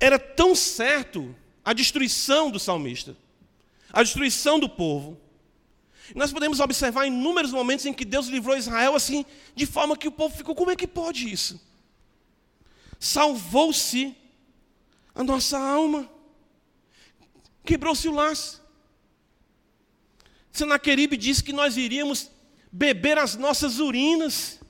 Era 0.00 0.18
tão 0.18 0.54
certo 0.54 1.34
a 1.64 1.72
destruição 1.72 2.50
do 2.50 2.58
salmista, 2.58 3.16
a 3.92 4.02
destruição 4.02 4.58
do 4.58 4.68
povo, 4.68 5.20
nós 6.14 6.32
podemos 6.32 6.60
observar 6.60 7.06
inúmeros 7.06 7.52
momentos 7.52 7.86
em 7.86 7.92
que 7.92 8.04
Deus 8.04 8.26
livrou 8.26 8.56
Israel 8.56 8.94
assim, 8.94 9.24
de 9.54 9.66
forma 9.66 9.96
que 9.96 10.08
o 10.08 10.12
povo 10.12 10.36
ficou: 10.36 10.54
como 10.54 10.70
é 10.70 10.76
que 10.76 10.86
pode 10.86 11.32
isso? 11.32 11.60
Salvou-se 12.98 14.16
a 15.14 15.22
nossa 15.22 15.58
alma, 15.58 16.08
quebrou-se 17.64 18.08
o 18.08 18.12
laço. 18.12 18.62
Senaqueribe 20.52 21.16
disse 21.16 21.42
que 21.42 21.52
nós 21.52 21.76
iríamos 21.76 22.30
beber 22.70 23.18
as 23.18 23.36
nossas 23.36 23.78
urinas. 23.78 24.60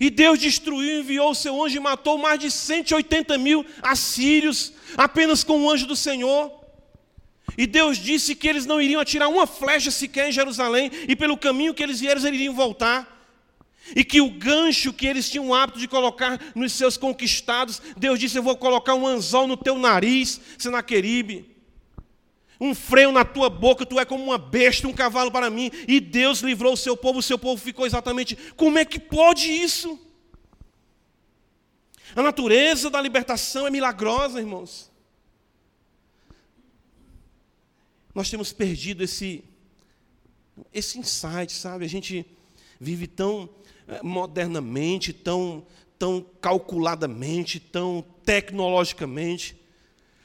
E 0.00 0.10
Deus 0.10 0.38
destruiu, 0.38 1.00
enviou 1.00 1.32
o 1.32 1.34
seu 1.34 1.60
anjo 1.62 1.76
e 1.76 1.80
matou 1.80 2.16
mais 2.16 2.38
de 2.38 2.50
180 2.50 3.36
mil 3.36 3.66
assírios, 3.82 4.72
apenas 4.96 5.42
com 5.42 5.60
o 5.60 5.70
anjo 5.70 5.86
do 5.86 5.96
Senhor. 5.96 6.57
E 7.58 7.66
Deus 7.66 7.98
disse 7.98 8.36
que 8.36 8.46
eles 8.46 8.64
não 8.64 8.80
iriam 8.80 9.00
atirar 9.00 9.28
uma 9.28 9.44
flecha 9.44 9.90
sequer 9.90 10.28
em 10.28 10.32
Jerusalém, 10.32 10.92
e 11.08 11.16
pelo 11.16 11.36
caminho 11.36 11.74
que 11.74 11.82
eles 11.82 11.98
vieram, 11.98 12.20
eles 12.20 12.38
iriam 12.38 12.54
voltar. 12.54 13.16
E 13.96 14.04
que 14.04 14.20
o 14.20 14.30
gancho 14.30 14.92
que 14.92 15.08
eles 15.08 15.28
tinham 15.28 15.48
o 15.48 15.54
hábito 15.54 15.80
de 15.80 15.88
colocar 15.88 16.40
nos 16.54 16.72
seus 16.72 16.96
conquistados, 16.96 17.82
Deus 17.96 18.20
disse: 18.20 18.38
Eu 18.38 18.44
vou 18.44 18.56
colocar 18.56 18.94
um 18.94 19.04
anzol 19.04 19.48
no 19.48 19.56
teu 19.56 19.76
nariz, 19.76 20.40
Senaqueribe. 20.56 21.56
Um 22.60 22.76
freio 22.76 23.10
na 23.10 23.24
tua 23.24 23.50
boca, 23.50 23.84
tu 23.84 23.98
é 23.98 24.04
como 24.04 24.22
uma 24.22 24.38
besta, 24.38 24.86
um 24.86 24.92
cavalo 24.92 25.32
para 25.32 25.50
mim. 25.50 25.70
E 25.88 25.98
Deus 25.98 26.40
livrou 26.40 26.74
o 26.74 26.76
seu 26.76 26.96
povo, 26.96 27.18
o 27.18 27.22
seu 27.22 27.38
povo 27.38 27.60
ficou 27.60 27.86
exatamente. 27.86 28.38
Como 28.54 28.78
é 28.78 28.84
que 28.84 29.00
pode 29.00 29.50
isso? 29.50 29.98
A 32.14 32.22
natureza 32.22 32.88
da 32.88 33.00
libertação 33.00 33.66
é 33.66 33.70
milagrosa, 33.70 34.38
irmãos. 34.38 34.88
Nós 38.18 38.28
temos 38.28 38.52
perdido 38.52 39.04
esse, 39.04 39.44
esse 40.74 40.98
insight, 40.98 41.52
sabe? 41.52 41.84
A 41.84 41.88
gente 41.88 42.26
vive 42.80 43.06
tão 43.06 43.48
eh, 43.86 44.00
modernamente, 44.02 45.12
tão, 45.12 45.64
tão 45.96 46.26
calculadamente, 46.40 47.60
tão 47.60 48.04
tecnologicamente, 48.24 49.56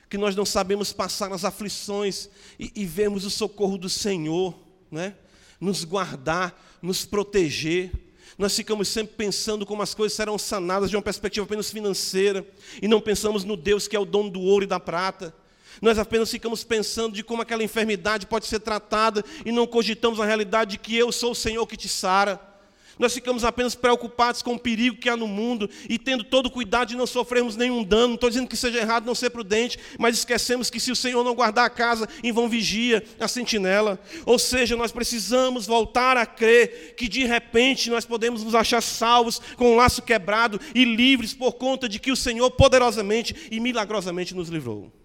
que 0.10 0.18
nós 0.18 0.36
não 0.36 0.44
sabemos 0.44 0.92
passar 0.92 1.30
nas 1.30 1.46
aflições 1.46 2.32
e, 2.60 2.72
e 2.78 2.84
vemos 2.84 3.26
o 3.26 3.30
socorro 3.30 3.78
do 3.78 3.88
Senhor, 3.88 4.58
né? 4.90 5.16
nos 5.62 5.84
guardar, 5.84 6.80
nos 6.82 7.06
proteger. 7.06 7.92
Nós 8.40 8.56
ficamos 8.56 8.88
sempre 8.88 9.16
pensando 9.16 9.68
como 9.68 9.84
as 9.84 9.94
coisas 9.94 10.16
serão 10.16 10.40
sanadas 10.40 10.90
de 10.90 10.96
uma 10.96 11.04
perspectiva 11.04 11.46
apenas 11.46 11.70
financeira, 11.70 12.44
e 12.82 12.88
não 12.88 13.00
pensamos 13.00 13.44
no 13.44 13.56
Deus 13.56 13.88
que 13.88 13.96
é 13.96 14.00
o 14.00 14.06
dono 14.06 14.32
do 14.32 14.42
ouro 14.42 14.64
e 14.64 14.68
da 14.68 14.80
prata. 14.80 15.43
Nós 15.82 15.98
apenas 15.98 16.30
ficamos 16.30 16.64
pensando 16.64 17.16
de 17.16 17.24
como 17.24 17.42
aquela 17.42 17.64
enfermidade 17.64 18.28
pode 18.28 18.46
ser 18.46 18.60
tratada 18.60 19.24
e 19.46 19.52
não 19.52 19.68
cogitamos 19.68 20.20
a 20.20 20.26
realidade 20.26 20.72
de 20.72 20.78
que 20.78 20.96
eu 20.96 21.12
sou 21.12 21.32
o 21.32 21.36
Senhor 21.36 21.66
que 21.68 21.78
te 21.78 21.90
sara. 21.90 22.54
Nós 23.00 23.14
ficamos 23.14 23.44
apenas 23.44 23.74
preocupados 23.74 24.42
com 24.42 24.54
o 24.54 24.60
perigo 24.60 24.98
que 24.98 25.10
há 25.10 25.18
no 25.18 25.28
mundo 25.28 25.70
e 25.90 25.98
tendo 25.98 26.24
todo 26.24 26.46
o 26.46 26.52
cuidado 26.52 26.90
de 26.90 26.96
não 26.96 27.08
sofrermos 27.08 27.56
nenhum 27.56 27.84
dano. 27.84 28.10
Não 28.10 28.16
estou 28.16 28.30
dizendo 28.30 28.48
que 28.48 28.56
seja 28.56 28.80
errado 28.80 29.06
não 29.06 29.16
ser 29.16 29.32
prudente, 29.32 29.80
mas 29.98 30.18
esquecemos 30.18 30.70
que 30.70 30.80
se 30.80 30.92
o 30.92 30.96
Senhor 30.96 31.24
não 31.24 31.34
guardar 31.34 31.66
a 31.66 31.70
casa, 31.70 32.08
em 32.24 32.32
vão 32.32 32.48
vigia 32.48 33.04
a 33.20 33.28
sentinela. 33.28 34.00
Ou 34.26 34.38
seja, 34.38 34.76
nós 34.76 34.92
precisamos 34.92 35.66
voltar 35.66 36.18
a 36.18 36.26
crer 36.26 36.94
que 36.96 37.08
de 37.08 37.26
repente 37.26 37.90
nós 37.90 38.06
podemos 38.06 38.44
nos 38.44 38.54
achar 38.54 38.82
salvos, 38.82 39.42
com 39.58 39.74
o 39.74 39.76
laço 39.76 40.02
quebrado 40.02 40.60
e 40.76 40.86
livres 40.86 41.34
por 41.34 41.54
conta 41.54 41.90
de 41.90 42.00
que 42.00 42.12
o 42.12 42.16
Senhor 42.16 42.52
poderosamente 42.52 43.36
e 43.50 43.60
milagrosamente 43.60 44.36
nos 44.36 44.50
livrou. 44.50 45.03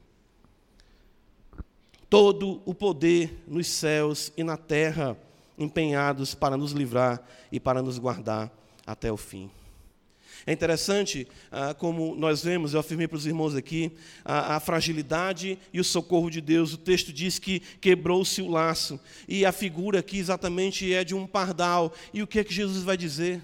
Todo 2.08 2.62
o 2.64 2.74
poder 2.74 3.42
nos 3.46 3.66
céus 3.68 4.32
e 4.36 4.42
na 4.42 4.56
terra, 4.56 5.16
empenhados 5.58 6.34
para 6.34 6.56
nos 6.56 6.72
livrar 6.72 7.22
e 7.50 7.60
para 7.60 7.82
nos 7.82 7.98
guardar 7.98 8.50
até 8.86 9.12
o 9.12 9.16
fim. 9.16 9.50
É 10.46 10.52
interessante 10.52 11.28
ah, 11.50 11.74
como 11.74 12.14
nós 12.14 12.42
vemos, 12.42 12.72
eu 12.72 12.80
afirmei 12.80 13.06
para 13.06 13.18
os 13.18 13.26
irmãos 13.26 13.54
aqui, 13.54 13.92
a, 14.24 14.56
a, 14.56 14.60
fragilidade 14.60 15.58
e 15.72 15.80
o 15.80 15.84
socorro 15.84 16.30
de 16.30 16.40
Deus. 16.40 16.72
O 16.72 16.78
texto 16.78 17.12
diz 17.12 17.38
que 17.38 17.60
quebrou-se 17.60 18.40
o 18.40 18.48
laço. 18.48 18.98
E 19.26 19.44
a 19.44 19.52
figura 19.52 19.98
aqui 19.98 20.16
exatamente 20.16 20.90
é 20.92 21.04
de 21.04 21.14
um 21.14 21.26
pardal. 21.26 21.92
E 22.14 22.22
o 22.22 22.26
que 22.26 22.38
é 22.38 22.44
que 22.44 22.54
Jesus 22.54 22.82
vai 22.82 22.96
dizer? 22.96 23.42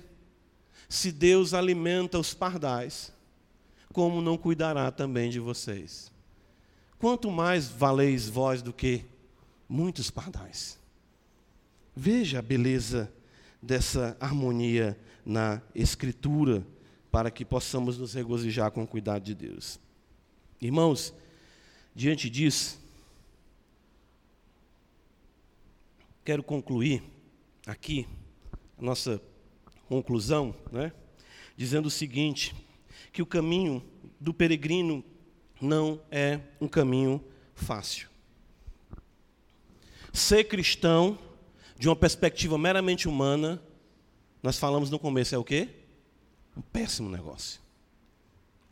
Se 0.88 1.10
Deus 1.10 1.52
alimenta 1.52 2.18
os 2.18 2.32
pardais, 2.32 3.12
como 3.92 4.22
não 4.22 4.38
cuidará 4.38 4.90
também 4.90 5.28
de 5.28 5.40
vocês? 5.40 6.13
Quanto 7.04 7.30
mais 7.30 7.68
valeis 7.68 8.30
vós 8.30 8.62
do 8.62 8.72
que 8.72 9.04
muitos 9.68 10.10
pardais. 10.10 10.80
Veja 11.94 12.38
a 12.38 12.42
beleza 12.42 13.12
dessa 13.60 14.16
harmonia 14.18 14.98
na 15.22 15.60
Escritura 15.74 16.66
para 17.12 17.30
que 17.30 17.44
possamos 17.44 17.98
nos 17.98 18.14
regozijar 18.14 18.70
com 18.70 18.84
o 18.84 18.86
cuidado 18.86 19.22
de 19.22 19.34
Deus. 19.34 19.78
Irmãos, 20.58 21.12
diante 21.94 22.30
disso, 22.30 22.80
quero 26.24 26.42
concluir 26.42 27.02
aqui 27.66 28.08
a 28.78 28.82
nossa 28.82 29.20
conclusão, 29.90 30.54
né, 30.72 30.90
dizendo 31.54 31.88
o 31.88 31.90
seguinte: 31.90 32.56
que 33.12 33.20
o 33.20 33.26
caminho 33.26 33.84
do 34.18 34.32
peregrino 34.32 35.04
não 35.60 36.00
é 36.10 36.40
um 36.60 36.68
caminho 36.68 37.22
fácil. 37.54 38.08
Ser 40.12 40.44
cristão, 40.44 41.18
de 41.78 41.88
uma 41.88 41.96
perspectiva 41.96 42.56
meramente 42.56 43.08
humana, 43.08 43.60
nós 44.42 44.58
falamos 44.58 44.90
no 44.90 44.98
começo, 44.98 45.34
é 45.34 45.38
o 45.38 45.44
quê? 45.44 45.68
Um 46.56 46.60
péssimo 46.60 47.10
negócio. 47.10 47.60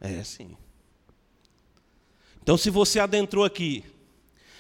É 0.01 0.23
sim. 0.23 0.57
Então, 2.43 2.57
se 2.57 2.71
você 2.71 2.99
adentrou 2.99 3.45
aqui 3.45 3.85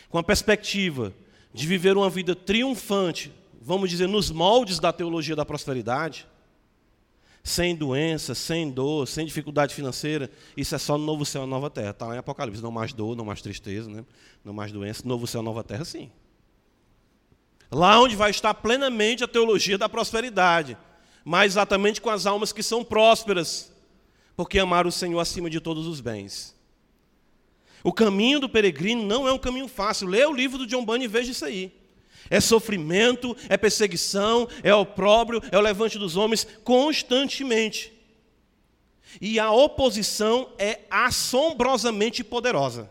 com 0.08 0.18
a 0.18 0.22
perspectiva 0.22 1.12
de 1.52 1.66
viver 1.66 1.96
uma 1.96 2.08
vida 2.08 2.34
triunfante, 2.34 3.32
vamos 3.60 3.90
dizer, 3.90 4.06
nos 4.06 4.30
moldes 4.30 4.78
da 4.78 4.92
teologia 4.92 5.36
da 5.36 5.44
prosperidade, 5.44 6.26
sem 7.43 7.74
doença, 7.74 8.34
sem 8.34 8.70
dor, 8.70 9.07
sem 9.09 9.26
dificuldade 9.26 9.74
financeira, 9.74 10.30
isso 10.57 10.74
é 10.74 10.78
só 10.78 10.97
no 10.97 11.05
novo 11.05 11.24
céu 11.24 11.45
e 11.45 11.47
nova 11.47 11.68
terra. 11.68 11.90
Está 11.90 12.07
lá 12.07 12.14
em 12.14 12.18
Apocalipse. 12.18 12.62
Não 12.62 12.70
mais 12.70 12.93
dor, 12.93 13.16
não 13.16 13.24
mais 13.24 13.43
tristeza, 13.43 13.90
né? 13.90 14.05
não 14.45 14.53
mais 14.53 14.70
doença, 14.70 15.03
novo 15.05 15.26
céu 15.26 15.40
e 15.40 15.45
nova 15.45 15.64
terra, 15.64 15.84
sim. 15.84 16.11
Lá 17.70 18.01
onde 18.01 18.14
vai 18.14 18.30
estar 18.30 18.55
plenamente 18.55 19.24
a 19.24 19.28
teologia 19.28 19.76
da 19.76 19.88
prosperidade 19.88 20.76
mas 21.24 21.53
exatamente 21.53 22.01
com 22.01 22.11
as 22.11 22.26
almas 22.26 22.53
que 22.53 22.62
são 22.62 22.84
prósperas, 22.84 23.72
porque 24.36 24.59
amaram 24.59 24.88
o 24.88 24.93
Senhor 24.93 25.20
acima 25.20 25.49
de 25.49 25.61
todos 25.61 25.86
os 25.86 26.01
bens. 26.01 26.55
O 27.84 27.93
caminho 27.93 28.40
do 28.40 28.49
peregrino 28.49 29.05
não 29.05 29.26
é 29.26 29.32
um 29.32 29.38
caminho 29.38 29.66
fácil. 29.66 30.07
Lê 30.07 30.24
o 30.24 30.32
livro 30.32 30.59
do 30.59 30.66
John 30.66 30.84
Bunyan 30.84 31.05
e 31.05 31.09
veja 31.09 31.32
isso 31.32 31.45
aí. 31.45 31.72
É 32.33 32.41
sofrimento, 32.41 33.37
é 33.47 33.59
perseguição, 33.59 34.49
é 34.62 34.74
opróbrio, 34.74 35.43
é 35.53 35.59
o 35.59 35.61
levante 35.61 35.99
dos 35.99 36.16
homens 36.16 36.47
constantemente. 36.64 37.93
E 39.20 39.39
a 39.39 39.51
oposição 39.53 40.51
é 40.59 40.80
assombrosamente 40.91 42.24
poderosa. 42.24 42.91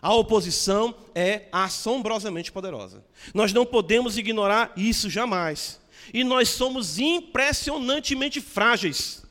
A 0.00 0.14
oposição 0.14 0.94
é 1.14 1.42
assombrosamente 1.52 2.50
poderosa. 2.50 3.04
Nós 3.34 3.52
não 3.52 3.66
podemos 3.66 4.16
ignorar 4.16 4.72
isso 4.78 5.10
jamais. 5.10 5.78
E 6.14 6.24
nós 6.24 6.48
somos 6.48 6.98
impressionantemente 6.98 8.40
frágeis. 8.40 9.26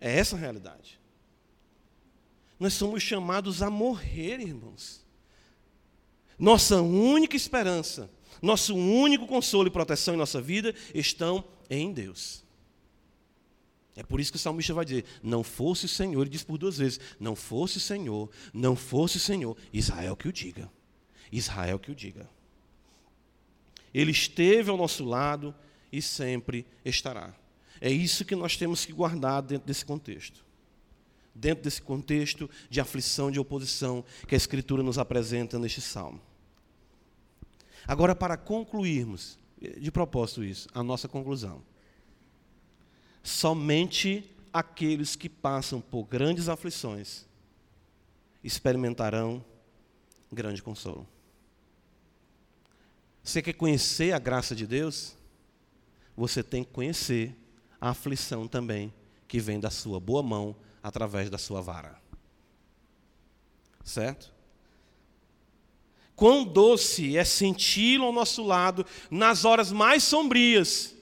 É 0.00 0.18
essa 0.18 0.34
a 0.34 0.38
realidade. 0.40 0.98
Nós 2.58 2.74
somos 2.74 3.04
chamados 3.04 3.62
a 3.62 3.70
morrer, 3.70 4.40
irmãos. 4.40 5.03
Nossa 6.38 6.80
única 6.82 7.36
esperança, 7.36 8.10
nosso 8.42 8.74
único 8.74 9.26
consolo 9.26 9.68
e 9.68 9.70
proteção 9.70 10.14
em 10.14 10.18
nossa 10.18 10.40
vida 10.40 10.74
estão 10.94 11.44
em 11.70 11.92
Deus. 11.92 12.44
É 13.96 14.02
por 14.02 14.20
isso 14.20 14.32
que 14.32 14.36
o 14.36 14.40
salmista 14.40 14.74
vai 14.74 14.84
dizer: 14.84 15.04
Não 15.22 15.44
fosse 15.44 15.86
o 15.86 15.88
Senhor, 15.88 16.20
ele 16.20 16.30
diz 16.30 16.42
por 16.42 16.58
duas 16.58 16.78
vezes: 16.78 17.00
Não 17.20 17.36
fosse 17.36 17.76
o 17.76 17.80
Senhor, 17.80 18.28
não 18.52 18.74
fosse 18.74 19.16
o 19.16 19.20
Senhor, 19.20 19.56
Israel 19.72 20.16
que 20.16 20.28
o 20.28 20.32
diga. 20.32 20.70
Israel 21.30 21.78
que 21.78 21.90
o 21.90 21.94
diga. 21.94 22.28
Ele 23.92 24.10
esteve 24.10 24.70
ao 24.70 24.76
nosso 24.76 25.04
lado, 25.04 25.54
e 25.92 26.02
sempre 26.02 26.66
estará. 26.84 27.32
É 27.80 27.90
isso 27.90 28.24
que 28.24 28.34
nós 28.34 28.56
temos 28.56 28.84
que 28.84 28.92
guardar 28.92 29.42
dentro 29.42 29.66
desse 29.66 29.84
contexto. 29.84 30.43
Dentro 31.34 31.64
desse 31.64 31.82
contexto 31.82 32.48
de 32.70 32.80
aflição, 32.80 33.30
de 33.30 33.40
oposição 33.40 34.04
que 34.28 34.34
a 34.34 34.38
Escritura 34.38 34.82
nos 34.82 34.98
apresenta 34.98 35.58
neste 35.58 35.80
salmo. 35.80 36.20
Agora, 37.86 38.14
para 38.14 38.36
concluirmos, 38.36 39.38
de 39.78 39.90
propósito 39.90 40.44
isso, 40.44 40.68
a 40.72 40.82
nossa 40.82 41.08
conclusão. 41.08 41.62
Somente 43.22 44.30
aqueles 44.52 45.16
que 45.16 45.28
passam 45.28 45.80
por 45.80 46.04
grandes 46.04 46.48
aflições 46.48 47.26
experimentarão 48.42 49.44
grande 50.30 50.62
consolo. 50.62 51.06
Você 53.22 53.40
quer 53.40 53.54
conhecer 53.54 54.12
a 54.12 54.18
graça 54.18 54.54
de 54.54 54.66
Deus? 54.66 55.16
você 56.16 56.42
tem 56.42 56.62
que 56.62 56.70
conhecer 56.70 57.36
a 57.80 57.90
aflição 57.90 58.46
também 58.46 58.92
que 59.26 59.40
vem 59.40 59.58
da 59.58 59.70
sua 59.70 59.98
boa 59.98 60.22
mão 60.22 60.54
através 60.84 61.30
da 61.30 61.38
sua 61.38 61.62
vara. 61.62 61.98
Certo? 63.82 64.30
Quão 66.14 66.44
doce 66.44 67.16
é 67.16 67.24
senti-lo 67.24 68.04
ao 68.04 68.12
nosso 68.12 68.44
lado 68.44 68.84
nas 69.10 69.46
horas 69.46 69.72
mais 69.72 70.04
sombrias. 70.04 70.94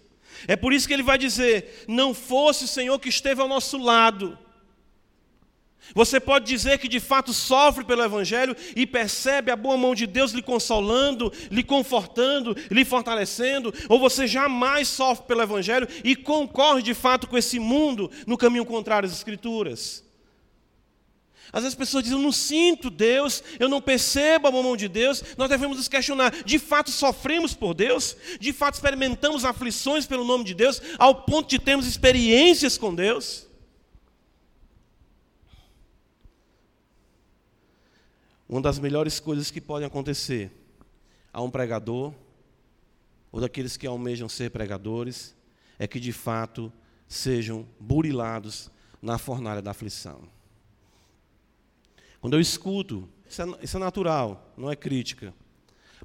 É 0.46 0.54
por 0.54 0.72
isso 0.72 0.86
que 0.86 0.94
ele 0.94 1.02
vai 1.02 1.18
dizer: 1.18 1.84
Não 1.88 2.14
fosse 2.14 2.64
o 2.64 2.68
Senhor 2.68 2.96
que 3.00 3.08
esteve 3.08 3.42
ao 3.42 3.48
nosso 3.48 3.76
lado, 3.76 4.38
você 5.94 6.20
pode 6.20 6.46
dizer 6.46 6.78
que 6.78 6.88
de 6.88 7.00
fato 7.00 7.32
sofre 7.32 7.84
pelo 7.84 8.02
Evangelho 8.02 8.56
e 8.74 8.86
percebe 8.86 9.50
a 9.50 9.56
boa 9.56 9.76
mão 9.76 9.94
de 9.94 10.06
Deus 10.06 10.32
lhe 10.32 10.42
consolando, 10.42 11.32
lhe 11.50 11.62
confortando, 11.62 12.56
lhe 12.70 12.84
fortalecendo, 12.84 13.72
ou 13.88 13.98
você 13.98 14.26
jamais 14.26 14.88
sofre 14.88 15.26
pelo 15.26 15.42
Evangelho 15.42 15.88
e 16.04 16.16
concorre 16.16 16.82
de 16.82 16.94
fato 16.94 17.26
com 17.26 17.36
esse 17.36 17.58
mundo 17.58 18.10
no 18.26 18.38
caminho 18.38 18.64
contrário 18.64 19.06
às 19.06 19.14
Escrituras. 19.14 20.04
Às 21.52 21.62
vezes 21.62 21.74
as 21.74 21.78
pessoas 21.78 22.04
dizem, 22.04 22.18
eu 22.18 22.22
não 22.22 22.32
sinto 22.32 22.88
Deus, 22.88 23.42
eu 23.60 23.68
não 23.68 23.82
percebo 23.82 24.48
a 24.48 24.50
boa 24.50 24.62
mão 24.62 24.76
de 24.76 24.88
Deus. 24.88 25.22
Nós 25.36 25.50
devemos 25.50 25.76
nos 25.76 25.88
questionar, 25.88 26.30
de 26.44 26.58
fato 26.58 26.90
sofremos 26.90 27.52
por 27.52 27.74
Deus? 27.74 28.16
De 28.40 28.54
fato 28.54 28.74
experimentamos 28.74 29.44
aflições 29.44 30.06
pelo 30.06 30.24
nome 30.24 30.44
de 30.44 30.54
Deus, 30.54 30.80
ao 30.98 31.14
ponto 31.14 31.50
de 31.50 31.58
termos 31.58 31.86
experiências 31.86 32.78
com 32.78 32.94
Deus? 32.94 33.51
Uma 38.53 38.61
das 38.61 38.78
melhores 38.78 39.18
coisas 39.18 39.50
que 39.50 39.62
podem 39.62 39.86
acontecer 39.86 40.53
a 41.32 41.40
um 41.40 41.50
pregador, 41.50 42.12
ou 43.32 43.40
daqueles 43.40 43.78
que 43.78 43.86
almejam 43.86 44.28
ser 44.28 44.50
pregadores, 44.50 45.34
é 45.78 45.86
que 45.86 45.98
de 45.98 46.12
fato 46.12 46.70
sejam 47.09 47.66
burilados 47.80 48.70
na 49.00 49.16
fornalha 49.16 49.62
da 49.62 49.70
aflição. 49.70 50.28
Quando 52.20 52.34
eu 52.34 52.40
escuto, 52.40 53.09
isso 53.26 53.40
é, 53.40 53.46
isso 53.62 53.78
é 53.78 53.80
natural, 53.80 54.53
não 54.55 54.70
é 54.70 54.76
crítica, 54.76 55.32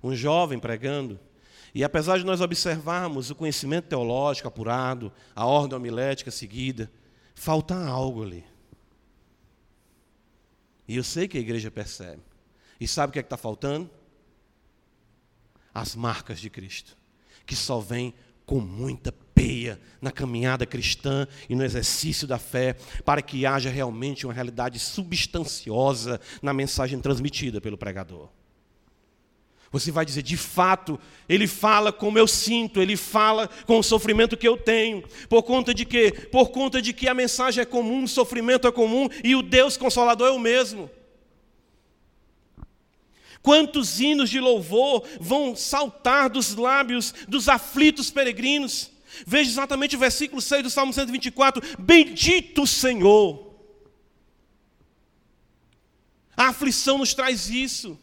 um 0.02 0.16
jovem 0.16 0.58
pregando, 0.58 1.20
e 1.76 1.84
apesar 1.84 2.18
de 2.18 2.24
nós 2.24 2.40
observarmos 2.40 3.30
o 3.30 3.36
conhecimento 3.36 3.90
teológico 3.90 4.48
apurado, 4.48 5.12
a 5.36 5.46
ordem 5.46 5.78
homilética 5.78 6.32
seguida, 6.32 6.90
falta 7.36 7.76
algo 7.76 8.24
ali. 8.24 8.46
E 10.88 10.96
eu 10.96 11.04
sei 11.04 11.28
que 11.28 11.38
a 11.38 11.42
igreja 11.42 11.70
percebe. 11.70 12.22
E 12.80 12.88
sabe 12.88 13.10
o 13.10 13.14
que 13.14 13.20
é 13.20 13.22
está 13.22 13.38
faltando? 13.38 13.90
As 15.74 15.96
marcas 15.96 16.40
de 16.40 16.50
Cristo, 16.50 16.98
que 17.46 17.56
só 17.56 17.80
vem 17.80 18.14
com 18.46 18.60
muita 18.60 19.12
peia 19.12 19.80
na 20.02 20.12
caminhada 20.12 20.66
cristã 20.66 21.28
e 21.50 21.56
no 21.56 21.64
exercício 21.64 22.28
da 22.28 22.40
fé, 22.40 22.76
para 23.04 23.22
que 23.22 23.46
haja 23.46 23.70
realmente 23.70 24.26
uma 24.26 24.34
realidade 24.34 24.80
substanciosa 24.80 26.20
na 26.42 26.54
mensagem 26.54 27.00
transmitida 27.00 27.60
pelo 27.60 27.78
pregador. 27.78 28.30
Você 29.70 29.92
vai 29.92 30.06
dizer, 30.06 30.22
de 30.22 30.38
fato, 30.38 31.00
ele 31.28 31.46
fala 31.46 31.92
como 31.92 32.18
eu 32.18 32.26
sinto, 32.26 32.82
ele 32.82 32.96
fala 32.96 33.50
com 33.66 33.78
o 33.80 33.84
sofrimento 33.84 34.38
que 34.38 34.48
eu 34.48 34.56
tenho. 34.56 35.04
Por 35.28 35.44
conta 35.44 35.74
de 35.74 35.84
quê? 35.84 36.12
Por 36.32 36.50
conta 36.50 36.82
de 36.82 36.94
que 36.94 37.08
a 37.08 37.14
mensagem 37.14 37.62
é 37.62 37.66
comum, 37.66 38.06
o 38.06 38.08
sofrimento 38.08 38.68
é 38.68 38.72
comum 38.72 39.10
e 39.24 39.36
o 39.36 39.42
Deus 39.42 39.76
consolador 39.76 40.30
é 40.30 40.32
o 40.32 40.40
mesmo. 40.40 40.90
Quantos 43.42 44.00
hinos 44.00 44.30
de 44.30 44.40
louvor 44.40 45.04
vão 45.20 45.56
saltar 45.56 46.30
dos 46.30 46.56
lábios 46.56 47.14
dos 47.28 47.48
aflitos 47.48 48.10
peregrinos? 48.10 48.92
Veja 49.26 49.50
exatamente 49.50 49.96
o 49.96 50.00
versículo 50.00 50.42
6 50.42 50.64
do 50.64 50.70
Salmo 50.70 50.94
124: 50.94 51.62
Bendito 51.80 52.64
o 52.64 52.68
Senhor. 52.68 53.48
A 56.36 56.50
aflição 56.50 57.00
nos 57.00 57.14
traz 57.14 57.50
isso. 57.50 58.00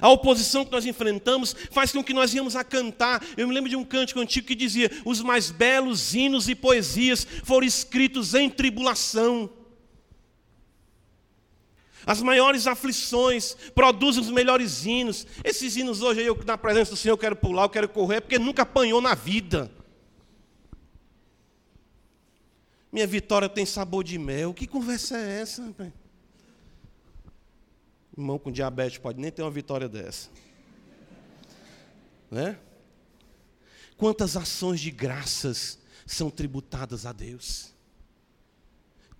A 0.00 0.10
oposição 0.10 0.64
que 0.64 0.72
nós 0.72 0.84
enfrentamos 0.84 1.56
faz 1.70 1.92
com 1.92 2.04
que 2.04 2.12
nós 2.12 2.34
íamos 2.34 2.54
a 2.56 2.64
cantar. 2.64 3.24
Eu 3.36 3.48
me 3.48 3.54
lembro 3.54 3.70
de 3.70 3.76
um 3.76 3.84
cântico 3.84 4.20
antigo 4.20 4.46
que 4.46 4.54
dizia: 4.54 4.90
Os 5.04 5.22
mais 5.22 5.50
belos 5.50 6.14
hinos 6.14 6.48
e 6.48 6.54
poesias 6.54 7.26
foram 7.44 7.66
escritos 7.66 8.34
em 8.34 8.50
tribulação. 8.50 9.48
As 12.06 12.22
maiores 12.22 12.68
aflições 12.68 13.56
produzem 13.74 14.22
os 14.22 14.30
melhores 14.30 14.86
hinos. 14.86 15.26
Esses 15.42 15.76
hinos 15.76 16.02
hoje, 16.02 16.22
eu, 16.22 16.38
na 16.46 16.56
presença 16.56 16.92
do 16.92 16.96
Senhor, 16.96 17.14
eu 17.14 17.18
quero 17.18 17.34
pular, 17.34 17.64
eu 17.64 17.68
quero 17.68 17.88
correr, 17.88 18.20
porque 18.20 18.38
nunca 18.38 18.62
apanhou 18.62 19.00
na 19.00 19.12
vida. 19.12 19.68
Minha 22.92 23.08
vitória 23.08 23.48
tem 23.48 23.66
sabor 23.66 24.04
de 24.04 24.16
mel. 24.18 24.54
Que 24.54 24.68
conversa 24.68 25.18
é 25.18 25.40
essa, 25.40 25.66
rapaz? 25.66 25.92
Irmão 28.16 28.38
com 28.38 28.52
diabetes 28.52 28.98
pode 28.98 29.20
nem 29.20 29.30
ter 29.32 29.42
uma 29.42 29.50
vitória 29.50 29.88
dessa. 29.88 30.30
Né? 32.30 32.56
Quantas 33.96 34.36
ações 34.36 34.80
de 34.80 34.92
graças 34.92 35.78
são 36.06 36.30
tributadas 36.30 37.04
a 37.04 37.12
Deus? 37.12 37.74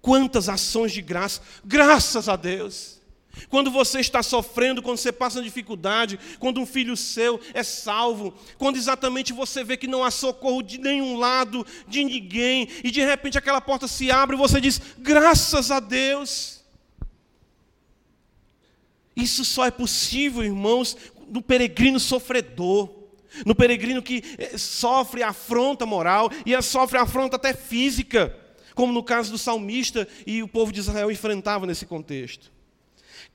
Quantas 0.01 0.49
ações 0.49 0.93
de 0.93 1.03
graça, 1.03 1.41
graças 1.65 2.29
a 2.29 2.37
Deus. 2.37 2.97
Quando 3.49 3.71
você 3.71 4.01
está 4.01 4.23
sofrendo, 4.23 4.83
quando 4.83 4.99
você 4.99 5.13
passa 5.13 5.43
dificuldade, 5.43 6.19
quando 6.39 6.61
um 6.61 6.67
filho 6.67 6.97
seu 6.97 7.41
é 7.53 7.63
salvo, 7.63 8.35
quando 8.57 8.77
exatamente 8.77 9.33
você 9.33 9.63
vê 9.63 9.77
que 9.77 9.87
não 9.87 10.03
há 10.03 10.11
socorro 10.11 10.63
de 10.63 10.79
nenhum 10.79 11.19
lado, 11.19 11.67
de 11.87 12.03
ninguém, 12.03 12.69
e 12.83 12.91
de 12.91 13.05
repente 13.05 13.37
aquela 13.37 13.61
porta 13.61 13.87
se 13.87 14.11
abre 14.11 14.37
e 14.37 14.39
você 14.39 14.61
diz: 14.61 14.81
graças 14.99 15.71
a 15.71 15.81
Deus. 15.81 16.57
Isso 19.15 19.47
só 19.47 19.65
é 19.65 19.71
possível, 19.71 20.45
irmãos, 20.45 20.97
no 21.29 21.41
peregrino 21.41 21.99
sofredor. 21.99 22.95
No 23.45 23.55
peregrino 23.55 24.03
que 24.03 24.23
eh, 24.39 24.57
sofre 24.57 25.23
afronta 25.23 25.85
moral 25.85 26.31
e 26.45 26.61
sofre 26.63 26.99
afronta 26.99 27.37
até 27.37 27.53
física, 27.53 28.35
como 28.77 28.93
no 28.93 29.03
caso 29.03 29.33
do 29.33 29.39
salmista 29.39 30.07
e 30.25 30.41
o 30.43 30.47
povo 30.47 30.71
de 30.71 30.79
Israel 30.79 31.11
enfrentava 31.11 31.67
nesse 31.67 31.85
contexto. 31.85 32.53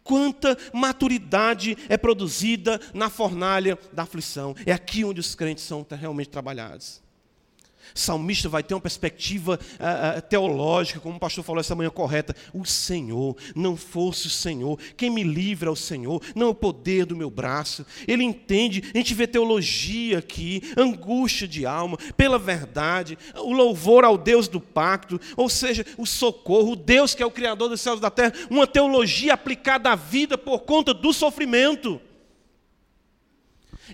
Quanta 0.03 0.57
maturidade 0.71 1.77
é 1.89 1.97
produzida 1.97 2.79
na 2.93 3.09
fornalha 3.09 3.77
da 3.91 4.03
aflição. 4.03 4.55
É 4.65 4.71
aqui 4.71 5.03
onde 5.03 5.19
os 5.19 5.35
crentes 5.35 5.65
são 5.65 5.85
realmente 5.99 6.29
trabalhados 6.29 7.01
salmista 7.93 8.49
vai 8.49 8.63
ter 8.63 8.73
uma 8.73 8.81
perspectiva 8.81 9.59
uh, 9.61 10.17
uh, 10.17 10.21
teológica, 10.21 10.99
como 10.99 11.17
o 11.17 11.19
pastor 11.19 11.43
falou 11.43 11.59
essa 11.59 11.75
manhã 11.75 11.89
correta. 11.89 12.35
O 12.53 12.65
Senhor, 12.65 13.35
não 13.55 13.75
fosse 13.75 14.27
o 14.27 14.29
Senhor, 14.29 14.79
quem 14.95 15.09
me 15.09 15.23
livra 15.23 15.69
é 15.69 15.71
o 15.71 15.75
Senhor, 15.75 16.21
não 16.35 16.49
o 16.49 16.55
poder 16.55 17.05
do 17.05 17.15
meu 17.15 17.29
braço. 17.29 17.85
Ele 18.07 18.23
entende, 18.23 18.83
a 18.93 18.97
gente 18.97 19.13
vê 19.13 19.27
teologia 19.27 20.19
aqui, 20.19 20.61
angústia 20.77 21.47
de 21.47 21.65
alma, 21.65 21.97
pela 22.15 22.37
verdade, 22.37 23.17
o 23.35 23.53
louvor 23.53 24.03
ao 24.03 24.17
Deus 24.17 24.47
do 24.47 24.59
pacto, 24.59 25.19
ou 25.35 25.49
seja, 25.49 25.85
o 25.97 26.05
socorro, 26.05 26.73
o 26.73 26.75
Deus 26.75 27.13
que 27.13 27.23
é 27.23 27.25
o 27.25 27.31
Criador 27.31 27.69
dos 27.69 27.81
céus 27.81 27.99
e 27.99 28.01
da 28.01 28.09
terra, 28.09 28.33
uma 28.49 28.67
teologia 28.67 29.33
aplicada 29.33 29.91
à 29.91 29.95
vida 29.95 30.37
por 30.37 30.59
conta 30.59 30.93
do 30.93 31.13
sofrimento. 31.13 32.01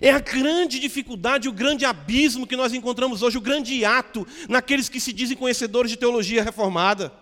É 0.00 0.10
a 0.10 0.18
grande 0.18 0.78
dificuldade, 0.78 1.48
o 1.48 1.52
grande 1.52 1.84
abismo 1.84 2.46
que 2.46 2.56
nós 2.56 2.72
encontramos 2.72 3.22
hoje, 3.22 3.38
o 3.38 3.40
grande 3.42 3.84
ato 3.84 4.26
naqueles 4.48 4.88
que 4.88 5.00
se 5.00 5.12
dizem 5.12 5.36
conhecedores 5.36 5.90
de 5.90 5.96
teologia 5.96 6.42
reformada. 6.42 7.12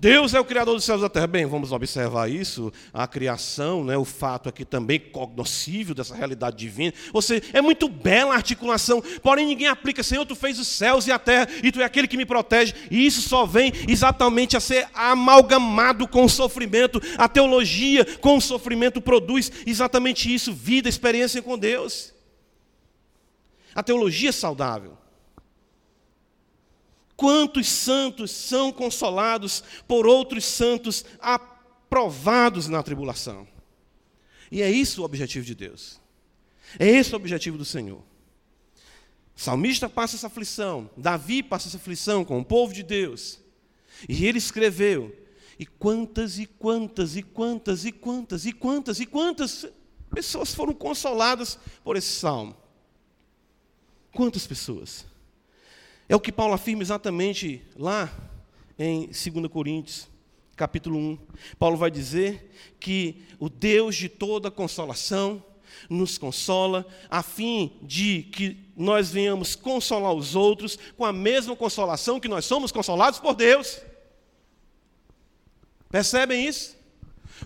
Deus 0.00 0.32
é 0.32 0.40
o 0.40 0.44
Criador 0.46 0.74
dos 0.74 0.84
céus 0.84 1.00
e 1.00 1.02
da 1.02 1.10
terra. 1.10 1.26
Bem, 1.26 1.44
vamos 1.44 1.72
observar 1.72 2.30
isso, 2.30 2.72
a 2.90 3.06
criação, 3.06 3.84
né, 3.84 3.98
o 3.98 4.04
fato 4.04 4.48
aqui 4.48 4.64
também 4.64 4.98
cognoscível 4.98 5.94
dessa 5.94 6.14
realidade 6.14 6.56
divina. 6.56 6.94
Ou 7.12 7.20
seja, 7.20 7.42
é 7.52 7.60
muito 7.60 7.86
bela 7.86 8.32
a 8.32 8.36
articulação, 8.36 9.02
porém 9.22 9.44
ninguém 9.44 9.66
aplica, 9.66 10.02
Senhor, 10.02 10.24
tu 10.24 10.34
fez 10.34 10.58
os 10.58 10.68
céus 10.68 11.06
e 11.06 11.12
a 11.12 11.18
terra, 11.18 11.48
e 11.62 11.70
tu 11.70 11.82
é 11.82 11.84
aquele 11.84 12.08
que 12.08 12.16
me 12.16 12.24
protege. 12.24 12.74
E 12.90 13.04
isso 13.04 13.20
só 13.20 13.44
vem 13.44 13.74
exatamente 13.86 14.56
a 14.56 14.60
ser 14.60 14.88
amalgamado 14.94 16.08
com 16.08 16.24
o 16.24 16.30
sofrimento. 16.30 16.98
A 17.18 17.28
teologia 17.28 18.02
com 18.20 18.38
o 18.38 18.40
sofrimento 18.40 19.02
produz 19.02 19.52
exatamente 19.66 20.34
isso, 20.34 20.50
vida, 20.50 20.88
experiência 20.88 21.42
com 21.42 21.58
Deus. 21.58 22.14
A 23.74 23.82
teologia 23.82 24.30
é 24.30 24.32
saudável. 24.32 24.96
Quantos 27.20 27.68
santos 27.68 28.30
são 28.30 28.72
consolados 28.72 29.62
por 29.86 30.06
outros 30.06 30.42
santos 30.42 31.04
aprovados 31.18 32.66
na 32.66 32.82
tribulação? 32.82 33.46
E 34.50 34.62
é 34.62 34.70
isso 34.70 35.02
o 35.02 35.04
objetivo 35.04 35.44
de 35.44 35.54
Deus. 35.54 36.00
É 36.78 36.88
esse 36.88 37.12
o 37.12 37.16
objetivo 37.16 37.58
do 37.58 37.64
Senhor. 37.66 38.02
Salmista 39.36 39.86
passa 39.86 40.16
essa 40.16 40.28
aflição, 40.28 40.88
Davi 40.96 41.42
passa 41.42 41.68
essa 41.68 41.76
aflição 41.76 42.24
com 42.24 42.38
o 42.38 42.44
povo 42.44 42.72
de 42.72 42.82
Deus. 42.82 43.38
E 44.08 44.24
ele 44.24 44.38
escreveu, 44.38 45.14
e 45.58 45.66
quantas 45.66 46.38
e 46.38 46.46
quantas 46.46 47.16
e 47.16 47.22
quantas 47.22 47.84
e 47.84 47.92
quantas 47.92 48.46
e 48.46 48.52
quantas 48.54 48.98
e 48.98 49.04
quantas 49.04 49.66
pessoas 50.10 50.54
foram 50.54 50.72
consoladas 50.72 51.58
por 51.84 51.96
esse 51.96 52.14
salmo. 52.14 52.56
Quantas 54.10 54.46
pessoas? 54.46 55.09
É 56.10 56.16
o 56.16 56.18
que 56.18 56.32
Paulo 56.32 56.54
afirma 56.54 56.82
exatamente 56.82 57.62
lá 57.76 58.12
em 58.76 59.06
2 59.06 59.46
Coríntios, 59.46 60.08
capítulo 60.56 60.98
1. 60.98 61.18
Paulo 61.56 61.76
vai 61.76 61.88
dizer 61.88 62.50
que 62.80 63.22
o 63.38 63.48
Deus 63.48 63.94
de 63.94 64.08
toda 64.08 64.50
consolação 64.50 65.40
nos 65.88 66.18
consola, 66.18 66.84
a 67.08 67.22
fim 67.22 67.78
de 67.80 68.24
que 68.24 68.58
nós 68.76 69.08
venhamos 69.08 69.54
consolar 69.54 70.12
os 70.12 70.34
outros 70.34 70.76
com 70.96 71.04
a 71.04 71.12
mesma 71.12 71.54
consolação 71.54 72.18
que 72.18 72.26
nós 72.26 72.44
somos 72.44 72.72
consolados 72.72 73.20
por 73.20 73.36
Deus. 73.36 73.80
Percebem 75.92 76.44
isso? 76.44 76.76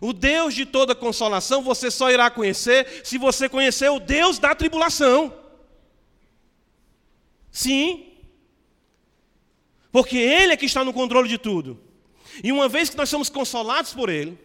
O 0.01 0.15
Deus 0.15 0.55
de 0.55 0.65
toda 0.65 0.95
consolação 0.95 1.63
você 1.63 1.91
só 1.91 2.11
irá 2.11 2.31
conhecer 2.31 3.03
se 3.05 3.19
você 3.19 3.47
conhecer 3.47 3.91
o 3.91 4.01
Deus 4.01 4.39
da 4.39 4.55
tribulação. 4.55 5.39
Sim, 7.53 8.14
porque 9.95 10.17
Ele 10.17 10.53
é 10.53 10.57
que 10.57 10.67
está 10.67 10.85
no 10.85 10.93
controle 10.93 11.29
de 11.29 11.39
tudo. 11.39 11.81
E 12.43 12.51
uma 12.51 12.69
vez 12.69 12.91
que 12.91 12.97
nós 12.97 13.09
somos 13.09 13.29
consolados 13.29 13.95
por 13.95 14.09
Ele, 14.09 14.37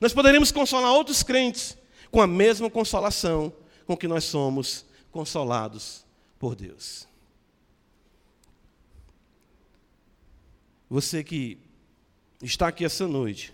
nós 0.00 0.14
poderemos 0.14 0.52
consolar 0.52 0.92
outros 0.92 1.20
crentes 1.20 1.76
com 2.12 2.20
a 2.20 2.28
mesma 2.28 2.70
consolação 2.70 3.52
com 3.88 3.96
que 3.96 4.06
nós 4.06 4.22
somos 4.22 4.86
consolados 5.10 6.06
por 6.38 6.54
Deus. 6.54 7.08
Você 10.88 11.24
que 11.24 11.58
está 12.40 12.68
aqui 12.68 12.84
essa 12.84 13.08
noite 13.08 13.52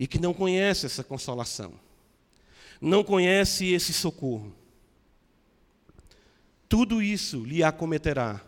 e 0.00 0.08
que 0.08 0.18
não 0.18 0.34
conhece 0.34 0.84
essa 0.84 1.04
consolação, 1.04 1.74
não 2.80 3.04
conhece 3.04 3.72
esse 3.72 3.92
socorro, 3.92 4.52
tudo 6.68 7.00
isso 7.00 7.44
lhe 7.44 7.62
acometerá 7.62 8.44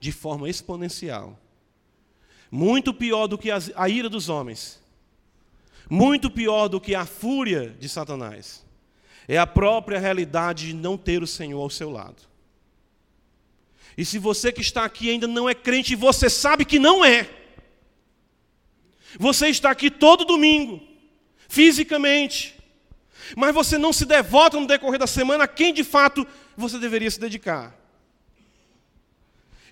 de 0.00 0.12
forma 0.12 0.48
exponencial. 0.48 1.38
Muito 2.50 2.94
pior 2.94 3.26
do 3.26 3.36
que 3.36 3.50
a 3.50 3.88
ira 3.88 4.08
dos 4.08 4.28
homens. 4.28 4.80
Muito 5.90 6.30
pior 6.30 6.68
do 6.68 6.80
que 6.80 6.94
a 6.94 7.06
fúria 7.06 7.74
de 7.78 7.88
Satanás. 7.88 8.64
É 9.26 9.38
a 9.38 9.46
própria 9.46 9.98
realidade 9.98 10.68
de 10.68 10.74
não 10.74 10.96
ter 10.96 11.22
o 11.22 11.26
Senhor 11.26 11.60
ao 11.60 11.70
seu 11.70 11.90
lado. 11.90 12.22
E 13.96 14.04
se 14.04 14.18
você 14.18 14.52
que 14.52 14.60
está 14.60 14.84
aqui 14.84 15.10
ainda 15.10 15.26
não 15.26 15.48
é 15.48 15.54
crente, 15.54 15.94
você 15.94 16.30
sabe 16.30 16.64
que 16.64 16.78
não 16.78 17.04
é. 17.04 17.28
Você 19.18 19.48
está 19.48 19.70
aqui 19.70 19.90
todo 19.90 20.24
domingo, 20.24 20.80
fisicamente, 21.48 22.54
mas 23.36 23.54
você 23.54 23.78
não 23.78 23.92
se 23.92 24.04
devota 24.04 24.58
no 24.60 24.66
decorrer 24.66 24.98
da 24.98 25.06
semana 25.06 25.44
a 25.44 25.48
quem 25.48 25.72
de 25.72 25.82
fato 25.82 26.26
você 26.56 26.78
deveria 26.78 27.10
se 27.10 27.18
dedicar. 27.18 27.77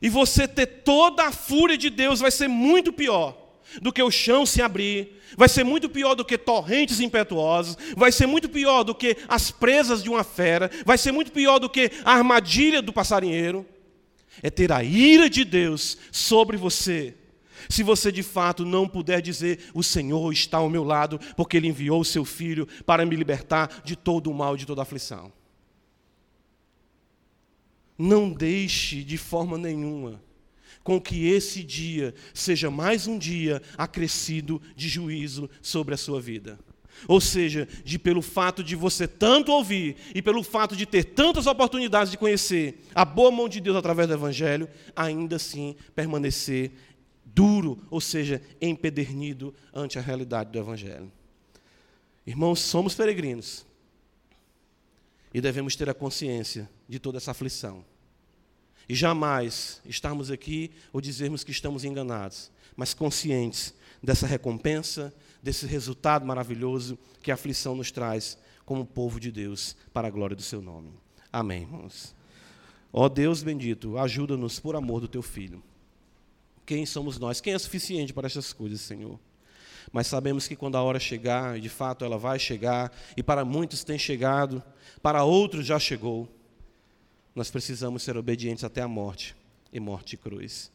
E 0.00 0.08
você 0.08 0.46
ter 0.46 0.66
toda 0.66 1.24
a 1.24 1.32
fúria 1.32 1.76
de 1.76 1.90
Deus 1.90 2.20
vai 2.20 2.30
ser 2.30 2.48
muito 2.48 2.92
pior 2.92 3.36
do 3.80 3.92
que 3.92 4.02
o 4.02 4.10
chão 4.10 4.46
se 4.46 4.62
abrir, 4.62 5.20
vai 5.36 5.48
ser 5.48 5.64
muito 5.64 5.88
pior 5.88 6.14
do 6.14 6.24
que 6.24 6.38
torrentes 6.38 7.00
impetuosas, 7.00 7.76
vai 7.96 8.12
ser 8.12 8.26
muito 8.26 8.48
pior 8.48 8.84
do 8.84 8.94
que 8.94 9.16
as 9.28 9.50
presas 9.50 10.02
de 10.02 10.08
uma 10.08 10.22
fera, 10.22 10.70
vai 10.84 10.96
ser 10.96 11.12
muito 11.12 11.32
pior 11.32 11.58
do 11.58 11.68
que 11.68 11.90
a 12.04 12.12
armadilha 12.12 12.80
do 12.80 12.92
passarinheiro. 12.92 13.66
É 14.42 14.50
ter 14.50 14.70
a 14.70 14.84
ira 14.84 15.30
de 15.30 15.44
Deus 15.44 15.96
sobre 16.12 16.56
você, 16.56 17.14
Se 17.68 17.82
você 17.82 18.12
de 18.12 18.22
fato 18.22 18.64
não 18.64 18.86
puder 18.86 19.20
dizer, 19.20 19.70
o 19.74 19.82
Senhor 19.82 20.32
está 20.32 20.58
ao 20.58 20.70
meu 20.70 20.84
lado, 20.84 21.18
porque 21.36 21.56
Ele 21.56 21.68
enviou 21.68 22.00
o 22.00 22.04
seu 22.04 22.24
Filho 22.24 22.66
para 22.84 23.04
me 23.04 23.16
libertar 23.16 23.82
de 23.84 23.96
todo 23.96 24.30
o 24.30 24.34
mal 24.34 24.56
de 24.56 24.66
toda 24.66 24.80
a 24.80 24.84
aflição. 24.84 25.32
Não 27.98 28.30
deixe 28.30 29.02
de 29.02 29.16
forma 29.16 29.56
nenhuma 29.56 30.22
com 30.86 31.00
que 31.00 31.26
esse 31.26 31.64
dia 31.64 32.14
seja 32.32 32.70
mais 32.70 33.08
um 33.08 33.18
dia 33.18 33.60
acrescido 33.76 34.62
de 34.76 34.88
juízo 34.88 35.50
sobre 35.60 35.94
a 35.94 35.96
sua 35.96 36.20
vida. 36.20 36.60
Ou 37.08 37.20
seja, 37.20 37.68
de 37.84 37.98
pelo 37.98 38.22
fato 38.22 38.62
de 38.62 38.76
você 38.76 39.08
tanto 39.08 39.50
ouvir 39.50 39.96
e 40.14 40.22
pelo 40.22 40.44
fato 40.44 40.76
de 40.76 40.86
ter 40.86 41.02
tantas 41.02 41.48
oportunidades 41.48 42.12
de 42.12 42.16
conhecer 42.16 42.84
a 42.94 43.04
boa 43.04 43.32
mão 43.32 43.48
de 43.48 43.60
Deus 43.60 43.76
através 43.76 44.06
do 44.06 44.14
Evangelho, 44.14 44.68
ainda 44.94 45.34
assim 45.34 45.74
permanecer 45.92 46.70
duro, 47.24 47.84
ou 47.90 48.00
seja, 48.00 48.40
empedernido 48.60 49.52
ante 49.74 49.98
a 49.98 50.02
realidade 50.02 50.52
do 50.52 50.58
Evangelho. 50.58 51.10
Irmãos, 52.24 52.60
somos 52.60 52.94
peregrinos 52.94 53.65
e 55.36 55.40
devemos 55.42 55.76
ter 55.76 55.86
a 55.90 55.92
consciência 55.92 56.66
de 56.88 56.98
toda 56.98 57.18
essa 57.18 57.32
aflição. 57.32 57.84
E 58.88 58.94
jamais 58.94 59.82
estarmos 59.84 60.30
aqui 60.30 60.70
ou 60.94 60.98
dizermos 60.98 61.44
que 61.44 61.50
estamos 61.50 61.84
enganados, 61.84 62.50
mas 62.74 62.94
conscientes 62.94 63.74
dessa 64.02 64.26
recompensa, 64.26 65.12
desse 65.42 65.66
resultado 65.66 66.24
maravilhoso 66.24 66.98
que 67.22 67.30
a 67.30 67.34
aflição 67.34 67.76
nos 67.76 67.90
traz 67.90 68.38
como 68.64 68.86
povo 68.86 69.20
de 69.20 69.30
Deus, 69.30 69.76
para 69.92 70.08
a 70.08 70.10
glória 70.10 70.34
do 70.34 70.40
seu 70.40 70.62
nome. 70.62 70.88
Amém, 71.30 71.64
irmãos. 71.64 72.14
Ó 72.90 73.06
Deus 73.06 73.42
bendito, 73.42 73.98
ajuda-nos 73.98 74.58
por 74.58 74.74
amor 74.74 75.02
do 75.02 75.08
teu 75.08 75.20
filho. 75.20 75.62
Quem 76.64 76.86
somos 76.86 77.18
nós? 77.18 77.42
Quem 77.42 77.52
é 77.52 77.58
suficiente 77.58 78.14
para 78.14 78.26
essas 78.26 78.54
coisas, 78.54 78.80
Senhor? 78.80 79.20
Mas 79.92 80.06
sabemos 80.06 80.46
que 80.48 80.56
quando 80.56 80.76
a 80.76 80.82
hora 80.82 80.98
chegar, 80.98 81.58
de 81.58 81.68
fato 81.68 82.04
ela 82.04 82.18
vai 82.18 82.38
chegar, 82.38 82.92
e 83.16 83.22
para 83.22 83.44
muitos 83.44 83.84
tem 83.84 83.98
chegado, 83.98 84.62
para 85.02 85.24
outros 85.24 85.66
já 85.66 85.78
chegou, 85.78 86.28
nós 87.34 87.50
precisamos 87.50 88.02
ser 88.02 88.16
obedientes 88.16 88.64
até 88.64 88.82
a 88.82 88.88
morte 88.88 89.36
e 89.72 89.78
morte 89.78 90.16
cruz. 90.16 90.72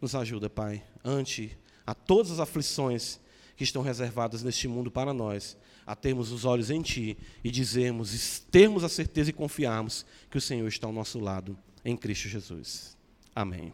Nos 0.00 0.14
ajuda, 0.14 0.50
Pai, 0.50 0.82
ante 1.04 1.56
a 1.86 1.94
todas 1.94 2.32
as 2.32 2.40
aflições 2.40 3.20
que 3.56 3.64
estão 3.64 3.82
reservadas 3.82 4.42
neste 4.42 4.66
mundo 4.66 4.90
para 4.90 5.12
nós, 5.12 5.56
a 5.86 5.94
termos 5.94 6.32
os 6.32 6.44
olhos 6.44 6.70
em 6.70 6.80
Ti 6.80 7.18
e 7.44 7.50
dizermos, 7.50 8.40
termos 8.50 8.84
a 8.84 8.88
certeza 8.88 9.30
e 9.30 9.32
confiarmos 9.32 10.06
que 10.30 10.38
o 10.38 10.40
Senhor 10.40 10.66
está 10.66 10.86
ao 10.86 10.92
nosso 10.92 11.18
lado, 11.18 11.58
em 11.84 11.96
Cristo 11.96 12.28
Jesus. 12.28 12.96
Amém. 13.34 13.72